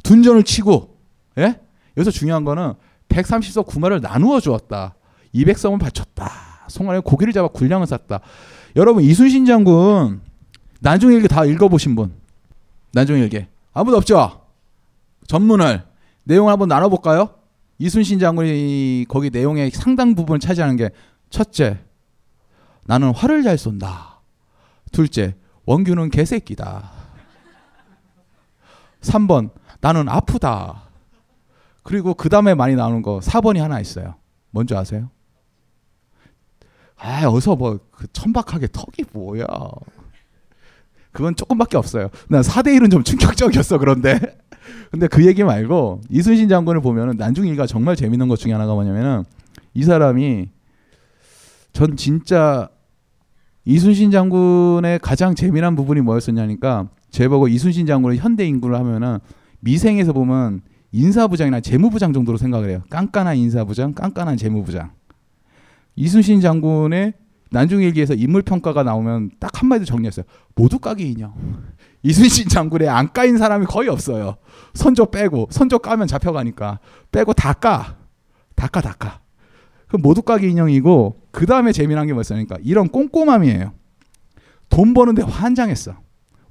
둔전을 0.04 0.44
치고, 0.44 0.98
예? 1.38 1.60
여기서 1.98 2.12
중요한 2.12 2.44
거는 2.44 2.74
130석 3.10 3.66
구마를 3.66 4.02
나누어 4.02 4.40
주었다. 4.40 4.96
200성을 5.34 5.80
바쳤다. 5.80 6.30
송아에 6.68 7.00
고기를 7.00 7.34
잡아 7.34 7.48
군량을 7.48 7.88
쌌다. 7.88 8.22
여러분 8.76 9.04
이순신 9.04 9.46
장군 9.46 10.22
난중일기 10.82 11.28
다 11.28 11.46
읽어보신 11.46 11.96
분? 11.96 12.14
난중일기 12.94 13.46
아무도 13.74 13.98
없죠? 13.98 14.46
전문을 15.28 15.84
내용을 16.24 16.52
한번 16.52 16.68
나눠볼까요? 16.68 17.36
이순신 17.78 18.20
장군이 18.20 19.06
거기 19.08 19.30
내용의 19.30 19.72
상당 19.72 20.14
부분을 20.14 20.40
차지하는 20.40 20.76
게 20.76 20.90
첫째, 21.30 21.80
나는 22.84 23.14
활을 23.14 23.44
잘 23.44 23.58
쏜다. 23.58 24.20
둘째, 24.92 25.36
원규는 25.66 26.10
개새끼다. 26.10 26.92
3번, 29.02 29.52
나는 29.80 30.10
아프다. 30.10 30.90
그리고 31.84 32.14
그 32.14 32.30
다음에 32.30 32.54
많이 32.54 32.76
나오는 32.76 33.02
거 33.02 33.20
4번이 33.20 33.60
하나 33.60 33.80
있어요. 33.80 34.16
뭔지 34.52 34.76
아세요? 34.76 35.10
아, 36.98 37.26
어서 37.28 37.56
뭐 37.56 37.80
그 38.02 38.08
천박하게 38.14 38.68
턱이 38.72 39.10
뭐야. 39.14 39.46
그건 41.12 41.36
조금밖에 41.36 41.78
없어요. 41.78 42.10
난 42.30 42.42
4대 42.42 42.78
1은 42.78 42.92
좀 42.92 43.04
충격적이었어, 43.04 43.78
그런데. 43.78 44.20
근데 44.92 45.08
그 45.08 45.26
얘기 45.26 45.44
말고 45.44 46.02
이순신 46.10 46.50
장군을 46.50 46.82
보면은 46.82 47.18
난중일가 47.18 47.66
정말 47.66 47.96
재밌는 47.96 48.28
것 48.28 48.38
중에 48.38 48.52
하나가 48.52 48.74
뭐냐면은 48.74 49.24
이 49.74 49.84
사람이 49.84 50.50
전 51.74 51.96
진짜 51.96 52.70
이순신 53.66 54.12
장군의 54.12 55.00
가장 55.00 55.36
재미난 55.36 55.76
부분이 55.76 56.02
뭐였었냐니까 56.02 56.90
제보고 57.10 57.48
이순신 57.48 57.86
장군을 57.86 58.18
현대 58.18 58.46
인구를 58.46 58.76
하면은 58.78 59.20
미생에서 59.62 60.14
보면 60.14 60.62
인사부장이나 60.92 61.62
재무부장 61.62 62.12
정도로 62.12 62.38
생각을 62.38 62.70
해요. 62.70 62.84
깐깐한 62.90 63.38
인사부장, 63.38 63.94
깐깐한 63.94 64.38
재무부장. 64.38 64.92
이순신 65.96 66.42
장군의 66.42 67.14
난중일기에서 67.52 68.14
인물 68.14 68.42
평가가 68.42 68.84
나오면 68.84 69.32
딱 69.40 69.62
한마디 69.62 69.86
정리했어요. 69.86 70.26
모두 70.56 70.80
까기 70.80 71.10
인형. 71.12 71.34
이순신 72.04 72.48
장군의 72.48 72.90
안 72.90 73.12
까인 73.12 73.38
사람이 73.38 73.66
거의 73.66 73.90
없어요. 73.90 74.38
선조 74.74 75.12
빼고 75.12 75.50
선조 75.52 75.80
까면 75.80 76.08
잡혀가니까 76.08 76.80
빼고 77.12 77.34
다 77.34 77.54
까. 77.54 77.98
다 78.56 78.68
까, 78.68 78.82
다 78.82 78.94
까. 78.98 79.20
그 79.88 79.98
모두 79.98 80.22
까기 80.22 80.50
인형이고 80.50 81.28
그 81.32 81.46
다음에 81.46 81.74
재미난 81.74 82.08
게 82.08 82.14
뭐였습니까? 82.14 82.58
이런 82.62 82.88
꼼꼼함이에요. 82.88 83.74
돈 84.70 84.94
버는데 84.94 85.24
환장했어. 85.24 85.96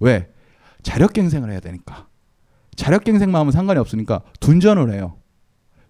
왜? 0.00 0.28
자력갱생을 0.82 1.50
해야 1.50 1.60
되니까. 1.60 2.08
자력갱생만 2.76 3.40
하면 3.40 3.52
상관이 3.52 3.80
없으니까 3.80 4.20
둔전을 4.40 4.92
해요. 4.92 5.16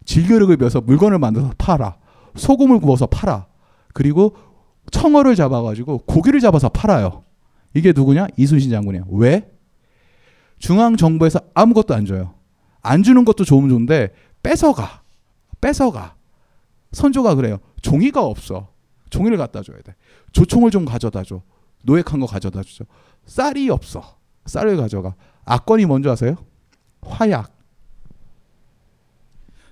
질겨력을 0.05 0.57
비워서 0.57 0.81
물건을 0.81 1.19
만들어서 1.19 1.53
팔아. 1.59 1.97
소금을 2.37 2.79
구워서 2.79 3.07
팔아. 3.07 3.47
그리고 3.93 4.37
청어를 4.91 5.35
잡아가지고 5.35 5.99
고기를 6.07 6.41
잡아서 6.41 6.69
팔아요. 6.69 7.25
이게 7.75 7.93
누구냐? 7.95 8.27
이순신 8.37 8.71
장군이에요. 8.71 9.07
왜? 9.11 9.51
중앙 10.59 10.97
정부에서 10.97 11.41
아무것도 11.55 11.95
안 11.95 12.05
줘요. 12.07 12.35
안 12.83 13.03
주는 13.03 13.25
것도 13.25 13.45
좋으면 13.45 13.69
좋은데 13.69 14.13
뺏어가. 14.43 15.03
뺏어가. 15.61 16.15
선조가 16.93 17.35
그래요. 17.37 17.59
종이가 17.83 18.25
없어. 18.25 18.69
종이를 19.11 19.37
갖다 19.37 19.63
줘야 19.63 19.79
돼. 19.83 19.95
조총을 20.33 20.71
좀 20.71 20.85
가져다 20.85 21.23
줘. 21.23 21.43
노획한 21.83 22.21
거 22.21 22.27
가져다 22.27 22.63
주죠. 22.63 22.85
쌀이 23.27 23.69
없어. 23.71 24.17
쌀을 24.47 24.77
가져가. 24.77 25.15
악권이 25.45 25.87
뭔지 25.87 26.09
아세요? 26.09 26.37
화약. 27.03 27.57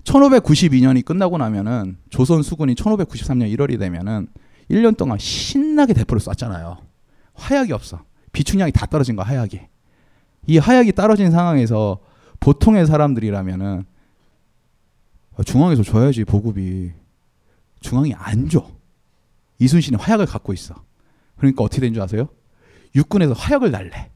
1592년이 0.04 1.04
끝나고 1.04 1.36
나면은 1.38 1.98
조선 2.08 2.42
수군이 2.42 2.74
1593년 2.74 3.54
1월이 3.54 3.78
되면은 3.78 4.28
1년 4.70 4.96
동안 4.96 5.18
신나게 5.18 5.94
대포를 5.94 6.20
쐈잖아요. 6.20 6.78
화약이 7.34 7.72
없어. 7.72 8.02
비축량이 8.32 8.72
다 8.72 8.86
떨어진 8.86 9.16
거야, 9.16 9.26
화약이. 9.26 9.60
이 10.46 10.58
화약이 10.58 10.92
떨어진 10.92 11.30
상황에서 11.30 12.00
보통의 12.40 12.86
사람들이라면은 12.86 13.84
중앙에서 15.44 15.82
줘야지 15.82 16.24
보급이. 16.24 16.92
중앙이 17.80 18.12
안 18.14 18.48
줘. 18.48 18.66
이순신이 19.58 19.96
화약을 19.96 20.26
갖고 20.26 20.52
있어. 20.52 20.74
그러니까 21.36 21.62
어떻게 21.64 21.80
된 21.80 21.94
줄 21.94 22.02
아세요? 22.02 22.28
육군에서 22.94 23.32
화약을 23.34 23.70
날래. 23.70 24.10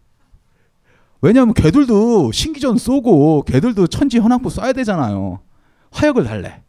왜냐하면 1.21 1.55
걔들도 1.55 2.33
신기전 2.33 2.79
쏘고 2.79 3.43
걔들도 3.45 3.87
천지 3.87 4.19
현황부 4.19 4.49
쏴야 4.49 4.75
되잖아요. 4.75 5.41
화약을 5.93 6.25
달래. 6.25 6.63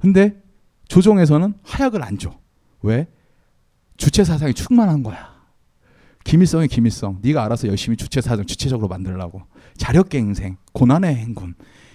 근데 0.00 0.42
조정에서는 0.88 1.54
화약을 1.62 2.02
안 2.02 2.18
줘. 2.18 2.36
왜? 2.82 3.06
주체 4.02 4.24
사상이 4.24 4.52
충만한 4.52 5.04
거야. 5.04 5.32
기밀성이 6.24 6.66
기밀성. 6.66 7.20
네가 7.22 7.44
알아서 7.44 7.68
열심히 7.68 7.96
주체 7.96 8.20
사상 8.20 8.44
주체적으로 8.44 8.88
만들라고. 8.88 9.42
자력갱생, 9.76 10.56
고난의 10.72 11.14
행군. 11.14 11.54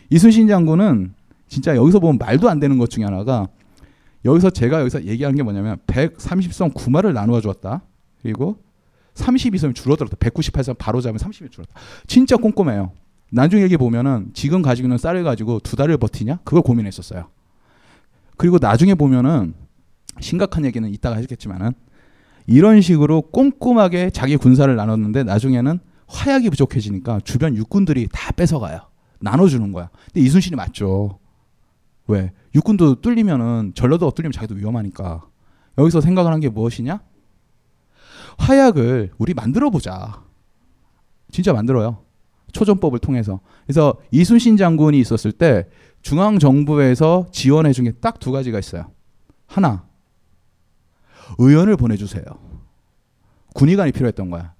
이순신 0.10 0.47
장군은 0.47 1.14
진짜 1.49 1.76
여기서 1.76 1.99
보면 1.99 2.18
말도 2.18 2.49
안 2.49 2.62
되는 2.62 2.78
것 2.78 2.89
중에 2.89 3.03
하나가 3.03 3.49
여기서 4.24 4.51
제가 4.51 4.80
여기서 4.80 5.03
얘기한 5.03 5.36
게 5.36 5.43
뭐냐면 5.43 5.80
130성 5.86 6.74
구마를 6.74 7.12
나누어 7.12 7.41
주었다. 7.41 7.82
그리고 8.22 8.64
32선 9.16 9.76
줄어들었다. 9.76 10.16
198선 10.16 10.78
바로 10.78 11.01
잡으면 11.01 11.20
30이 11.20 11.51
줄었다. 11.51 11.74
진짜 12.08 12.38
꼼꼼해요. 12.38 12.93
나중에 13.34 13.64
얘기 13.64 13.76
보면은 13.76 14.32
지금 14.34 14.62
가지고 14.62 14.86
있는 14.86 14.97
쌀을 14.97 15.26
가지고 15.26 15.60
두 15.60 15.76
달을 15.76 15.97
버티냐? 15.97 16.39
그걸 16.45 16.62
고민했었어요. 16.62 17.28
그리고 18.38 18.60
나중에 18.62 18.95
보면은 18.95 19.55
심각한 20.22 20.64
얘기는 20.64 20.89
이따가 20.89 21.18
하겠지만은 21.18 21.74
이런 22.47 22.81
식으로 22.81 23.21
꼼꼼하게 23.23 24.09
자기 24.11 24.37
군사를 24.37 24.73
나눴는데 24.75 25.23
나중에는 25.23 25.79
화약이 26.07 26.49
부족해지니까 26.49 27.19
주변 27.25 27.55
육군들이 27.55 28.07
다 28.11 28.31
뺏어가요. 28.31 28.79
나눠주는 29.19 29.71
거야. 29.73 29.89
근데 30.05 30.21
이순신이 30.21 30.55
맞죠. 30.55 31.19
왜? 32.07 32.31
육군도 32.55 33.01
뚫리면은 33.01 33.73
전라도가 33.75 34.13
뚫리면 34.15 34.31
자기도 34.31 34.55
위험하니까. 34.55 35.27
여기서 35.77 35.99
생각을 36.01 36.31
한 36.31 36.39
게 36.39 36.49
무엇이냐? 36.49 37.01
화약을 38.37 39.11
우리 39.17 39.33
만들어 39.33 39.69
보자. 39.69 40.23
진짜 41.31 41.51
만들어요. 41.53 42.03
초전법을 42.53 42.99
통해서. 42.99 43.41
그래서 43.65 43.95
이순신 44.11 44.55
장군이 44.57 44.97
있었을 44.99 45.31
때 45.33 45.67
중앙 46.01 46.39
정부에서 46.39 47.27
지원해 47.31 47.73
준 47.73 47.83
게 47.85 47.91
딱 47.99 48.19
두 48.19 48.31
가지가 48.31 48.57
있어요. 48.59 48.91
하나, 49.47 49.85
의원을 51.38 51.78
보내주세요. 51.78 52.23
군의관이 53.53 53.91
필요했던 53.91 54.30
거야. 54.30 54.53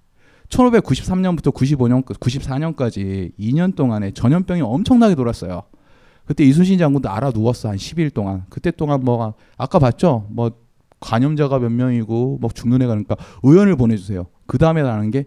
1593년부터 0.50 1.54
95년, 1.54 2.04
94년까지 2.04 3.32
2년 3.38 3.76
동안에 3.76 4.12
전염병이 4.12 4.62
엄청나게 4.62 5.16
돌았어요. 5.16 5.64
그때 6.26 6.44
이순신 6.44 6.78
장군도 6.78 7.10
알아 7.10 7.32
누웠어 7.32 7.70
한 7.70 7.78
10일 7.78 8.14
동안. 8.14 8.46
그때 8.50 8.72
동안 8.72 9.02
뭐 9.04 9.34
아까 9.58 9.80
봤죠? 9.80 10.28
뭐 10.30 10.52
감염자가 11.00 11.60
몇 11.60 11.72
명이고 11.72 12.40
뭐 12.42 12.50
죽는 12.50 12.82
애가 12.82 12.90
그러니까 12.90 13.16
의원을 13.44 13.76
보내주세요. 13.76 14.28
그 14.46 14.58
다음에 14.58 14.84
나는 14.84 15.12
게 15.12 15.26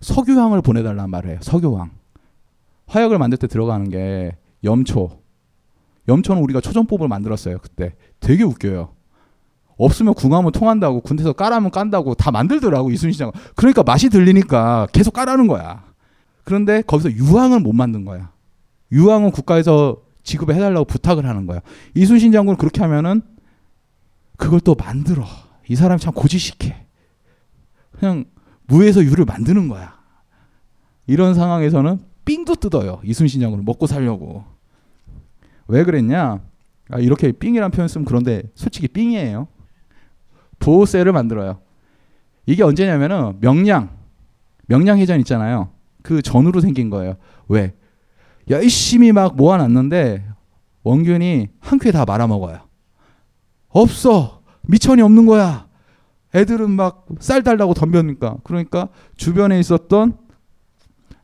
석유황을 0.00 0.62
보내달란 0.62 1.10
말을 1.10 1.30
해요. 1.30 1.38
석유황. 1.42 1.90
화약을 2.86 3.18
만들 3.18 3.38
때 3.38 3.46
들어가는 3.46 3.88
게 3.88 4.36
염초. 4.62 5.20
염초는 6.08 6.42
우리가 6.42 6.60
초전법을 6.60 7.08
만들었어요. 7.08 7.58
그때 7.58 7.94
되게 8.20 8.44
웃겨요. 8.44 8.95
없으면 9.76 10.14
궁하면 10.14 10.52
통한다고 10.52 11.00
군대에서 11.00 11.32
까라면 11.32 11.70
깐다고 11.70 12.14
다 12.14 12.30
만들더라고 12.30 12.90
이순신 12.90 13.18
장군. 13.18 13.40
그러니까 13.54 13.82
맛이 13.82 14.08
들리니까 14.08 14.88
계속 14.92 15.12
까라는 15.12 15.46
거야. 15.46 15.84
그런데 16.44 16.82
거기서 16.82 17.12
유황을 17.12 17.60
못 17.60 17.72
만든 17.72 18.04
거야. 18.04 18.30
유황은 18.92 19.32
국가에서 19.32 19.98
지급을 20.22 20.54
해달라고 20.54 20.84
부탁을 20.84 21.26
하는 21.26 21.46
거야. 21.46 21.60
이순신 21.94 22.32
장군은 22.32 22.56
그렇게 22.56 22.80
하면은 22.80 23.22
그걸 24.36 24.60
또 24.60 24.74
만들어. 24.74 25.24
이 25.68 25.76
사람이 25.76 26.00
참 26.00 26.12
고지식해. 26.12 26.86
그냥 27.98 28.24
무에서 28.66 29.02
유를 29.02 29.24
만드는 29.24 29.68
거야. 29.68 29.96
이런 31.06 31.34
상황에서는 31.34 32.00
삥도 32.24 32.56
뜯어요. 32.56 33.00
이순신 33.04 33.40
장군은 33.40 33.64
먹고 33.64 33.86
살려고. 33.86 34.44
왜 35.68 35.84
그랬냐? 35.84 36.40
아, 36.90 36.98
이렇게 36.98 37.32
삥이란 37.32 37.70
표현 37.70 37.88
쓰면 37.88 38.04
그런데 38.04 38.42
솔직히 38.54 38.88
삥이에요. 38.88 39.48
보호세를 40.58 41.12
만들어요. 41.12 41.60
이게 42.46 42.62
언제냐면은 42.62 43.38
명량, 43.40 43.90
명량 44.66 44.98
해전 44.98 45.20
있잖아요. 45.20 45.70
그 46.02 46.22
전후로 46.22 46.60
생긴 46.60 46.90
거예요. 46.90 47.16
왜? 47.48 47.74
열심히 48.48 49.12
막 49.12 49.36
모아놨는데 49.36 50.24
원균이 50.84 51.48
한 51.60 51.78
큐에 51.78 51.90
다 51.90 52.04
말아먹어요. 52.04 52.60
없어. 53.68 54.42
미천이 54.62 55.02
없는 55.02 55.26
거야. 55.26 55.66
애들은 56.34 56.70
막 56.70 57.06
쌀 57.20 57.42
달라고 57.42 57.74
덤벼니까. 57.74 58.38
그러니까 58.44 58.88
주변에 59.16 59.58
있었던 59.58 60.16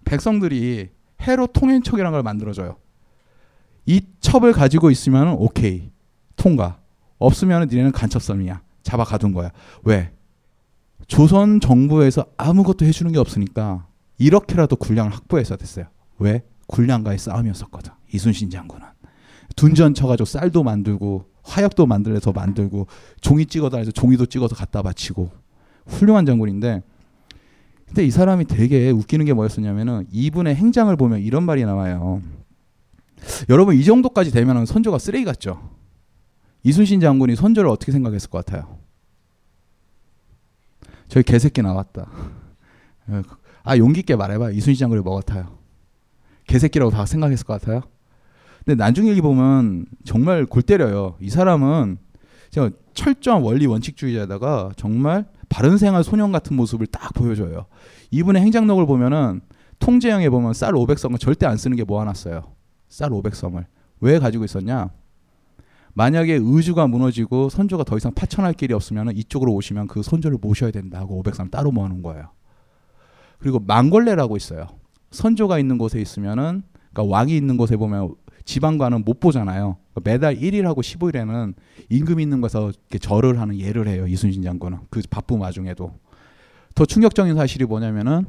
백성들이 0.04 0.90
해로 1.20 1.46
통행척이라는 1.46 2.12
걸 2.12 2.22
만들어줘요. 2.22 2.76
이 3.86 4.00
첩을 4.20 4.52
가지고 4.52 4.90
있으면 4.90 5.36
오케이. 5.38 5.90
통과. 6.36 6.80
없으면 7.18 7.68
니네는 7.68 7.92
간첩섬이야. 7.92 8.60
잡아 8.82 9.04
가둔 9.04 9.32
거야. 9.32 9.50
왜? 9.84 10.12
조선 11.06 11.60
정부에서 11.60 12.26
아무것도 12.36 12.84
해주는 12.84 13.10
게 13.12 13.18
없으니까 13.18 13.86
이렇게라도 14.18 14.76
군량을 14.76 15.12
확보해서 15.12 15.56
됐어요. 15.56 15.86
왜? 16.18 16.42
군량과의 16.68 17.18
싸움이었었거든. 17.18 17.92
이순신 18.12 18.50
장군은. 18.50 18.86
둔전 19.56 19.94
쳐가지고 19.94 20.24
쌀도 20.24 20.62
만들고 20.62 21.26
화약도 21.42 21.86
만들어서 21.86 22.32
만들고 22.32 22.86
종이 23.20 23.46
찍어다 23.46 23.78
해서 23.78 23.90
종이도 23.90 24.26
찍어서 24.26 24.54
갖다 24.54 24.80
바치고 24.82 25.30
훌륭한 25.86 26.24
장군인데 26.24 26.82
근데 27.86 28.06
이 28.06 28.10
사람이 28.10 28.46
되게 28.46 28.90
웃기는 28.90 29.26
게 29.26 29.34
뭐였었냐면은 29.34 30.06
이분의 30.10 30.54
행장을 30.54 30.94
보면 30.96 31.20
이런 31.20 31.42
말이 31.42 31.64
나와요. 31.64 32.22
여러분 33.50 33.76
이 33.76 33.84
정도까지 33.84 34.30
되면은 34.30 34.64
선조가 34.66 34.98
쓰레기 34.98 35.24
같죠. 35.24 35.70
이순신 36.64 37.00
장군이 37.00 37.36
선조를 37.36 37.68
어떻게 37.70 37.92
생각했을 37.92 38.30
것 38.30 38.44
같아요? 38.44 38.78
저기 41.08 41.24
개새끼 41.24 41.62
나왔다. 41.62 42.08
아 43.64 43.76
용기 43.76 44.00
있게 44.00 44.16
말해봐. 44.16 44.50
이순신 44.50 44.80
장군이 44.80 45.02
뭐 45.02 45.16
같아요? 45.16 45.58
개새끼라고 46.46 46.90
다 46.90 47.06
생각했을 47.06 47.46
것 47.46 47.60
같아요? 47.60 47.82
근데 48.64 48.76
나중에 48.76 49.14
보면 49.20 49.86
정말 50.04 50.46
골 50.46 50.62
때려요. 50.62 51.16
이 51.20 51.30
사람은 51.30 51.98
철저한 52.94 53.42
원리 53.42 53.66
원칙주의자다가 53.66 54.72
정말 54.76 55.26
바른 55.48 55.78
생활 55.78 56.04
소년 56.04 56.32
같은 56.32 56.56
모습을 56.56 56.86
딱 56.86 57.12
보여줘요. 57.14 57.66
이분의 58.10 58.42
행장록을 58.42 58.86
보면은 58.86 59.40
통제형에 59.78 60.28
보면 60.30 60.54
쌀 60.54 60.72
500성을 60.72 61.18
절대 61.18 61.46
안 61.46 61.56
쓰는 61.56 61.76
게 61.76 61.84
모아놨어요. 61.84 62.52
쌀 62.88 63.10
500성을. 63.10 63.64
왜 64.00 64.18
가지고 64.18 64.44
있었냐? 64.44 64.90
만약에 65.94 66.38
의주가 66.40 66.86
무너지고 66.86 67.48
선조가 67.48 67.84
더 67.84 67.96
이상 67.96 68.12
파천할 68.14 68.54
길이 68.54 68.72
없으면 68.72 69.14
이쪽으로 69.16 69.52
오시면 69.54 69.88
그 69.88 70.02
선조를 70.02 70.38
모셔야 70.40 70.70
된다고 70.70 71.22
500성 71.22 71.50
따로 71.50 71.70
모아놓은 71.70 72.02
거예요. 72.02 72.30
그리고 73.38 73.58
망골레라고 73.58 74.36
있어요. 74.36 74.68
선조가 75.10 75.58
있는 75.58 75.76
곳에 75.78 76.00
있으면은 76.00 76.62
그러니까 76.92 77.14
왕이 77.14 77.36
있는 77.36 77.56
곳에 77.56 77.76
보면 77.76 78.14
지방관은 78.44 79.04
못 79.04 79.20
보잖아요. 79.20 79.76
그러니까 79.92 80.10
매달 80.10 80.36
1일하고 80.36 80.78
15일에는 80.78 81.54
임금 81.90 82.20
있는 82.20 82.40
곳에서 82.40 82.72
절을 83.00 83.40
하는 83.40 83.58
예를 83.58 83.86
해요. 83.88 84.06
이순신 84.06 84.42
장군은 84.42 84.78
그 84.90 85.02
바쁜 85.10 85.38
와중에도 85.38 85.94
더 86.74 86.86
충격적인 86.86 87.34
사실이 87.34 87.66
뭐냐면은 87.66 88.24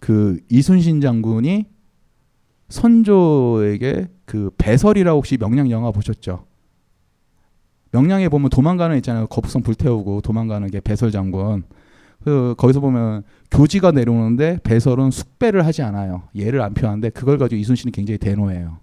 그 0.00 0.38
이순신 0.50 1.00
장군이 1.00 1.66
선조에게 2.74 4.08
그 4.24 4.50
배설이라고 4.58 5.18
혹시 5.18 5.36
명량 5.36 5.70
영화 5.70 5.92
보셨죠? 5.92 6.44
명량에 7.92 8.28
보면 8.28 8.50
도망가는 8.50 8.96
있잖아요. 8.96 9.28
거북선 9.28 9.62
불태우고 9.62 10.22
도망가는 10.22 10.68
게 10.70 10.80
배설 10.80 11.12
장군. 11.12 11.62
그 12.24 12.56
거기서 12.58 12.80
보면 12.80 13.22
교지가 13.52 13.92
내려오는데 13.92 14.58
배설은 14.64 15.12
숙배를 15.12 15.64
하지 15.64 15.82
않아요. 15.82 16.24
예를 16.34 16.62
안 16.62 16.74
표하는데 16.74 17.10
그걸 17.10 17.38
가지고 17.38 17.60
이순신이 17.60 17.92
굉장히 17.92 18.18
대노해요. 18.18 18.78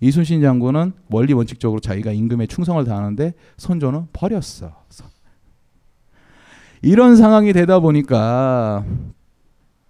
이순신 0.00 0.42
장군은 0.42 0.92
원리 1.08 1.32
원칙적으로 1.32 1.80
자기가 1.80 2.12
임금에 2.12 2.46
충성을 2.46 2.84
다하는데 2.84 3.32
선조는 3.56 4.08
버렸어. 4.12 4.72
이런 6.82 7.16
상황이 7.16 7.54
되다 7.54 7.80
보니까 7.80 8.84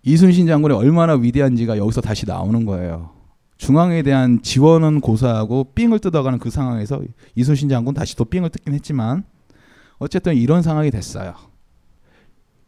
이순신 0.05 0.47
장군이 0.47 0.75
얼마나 0.75 1.15
위대한지가 1.15 1.79
여기서 1.79 2.03
다시 2.03 2.25
나오는 2.25 2.65
거예요. 2.65 3.22
중앙에 3.63 4.03
대한 4.03 4.43
지원은 4.43 5.01
고사하고 5.01 5.69
삥을 5.73 6.01
뜯어가는 6.01 6.41
그 6.41 6.51
상황에서 6.51 7.01
이순신 7.37 7.69
장군 7.69 7.95
다시 7.95 8.17
또 8.17 8.25
삥을 8.25 8.51
뜯긴 8.51 8.75
했지만 8.75 9.23
어쨌든 10.01 10.35
이런 10.35 10.63
상황이 10.63 10.91
됐어요. 10.91 11.35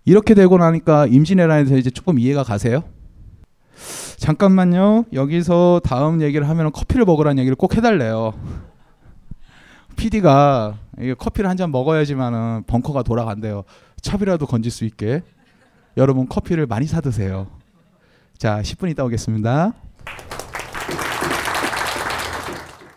이렇게 0.04 0.34
되고 0.34 0.56
나니까 0.56 1.06
임진왜란에 1.06 1.64
대해서 1.64 1.76
이제 1.76 1.90
조금 1.90 2.20
이해가 2.20 2.44
가세요? 2.44 2.84
잠깐만요. 4.18 5.06
여기서 5.12 5.80
다음 5.82 6.22
얘기를 6.22 6.48
하면 6.48 6.70
커피를 6.70 7.04
먹으라는 7.06 7.40
얘기를 7.40 7.56
꼭 7.56 7.74
해달래요. 7.76 8.32
PD가 9.96 10.78
커피를 11.18 11.50
한 11.50 11.56
잔 11.56 11.72
먹어야지만은 11.72 12.62
벙커가 12.68 13.02
돌아간대요. 13.02 13.64
찹이라도 14.00 14.46
건질 14.46 14.70
수 14.70 14.84
있게. 14.84 15.22
여러분 15.96 16.28
커피를 16.28 16.66
많이 16.66 16.86
사 16.86 17.00
드세요. 17.00 17.48
자, 18.38 18.62
10분 18.62 18.92
있다 18.92 19.02
오겠습니다. 19.02 19.72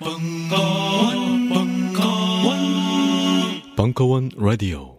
벙커원, 0.08 1.49
벙커원, 1.49 2.55
벙커원 3.76 4.30
라디오. 4.38 4.97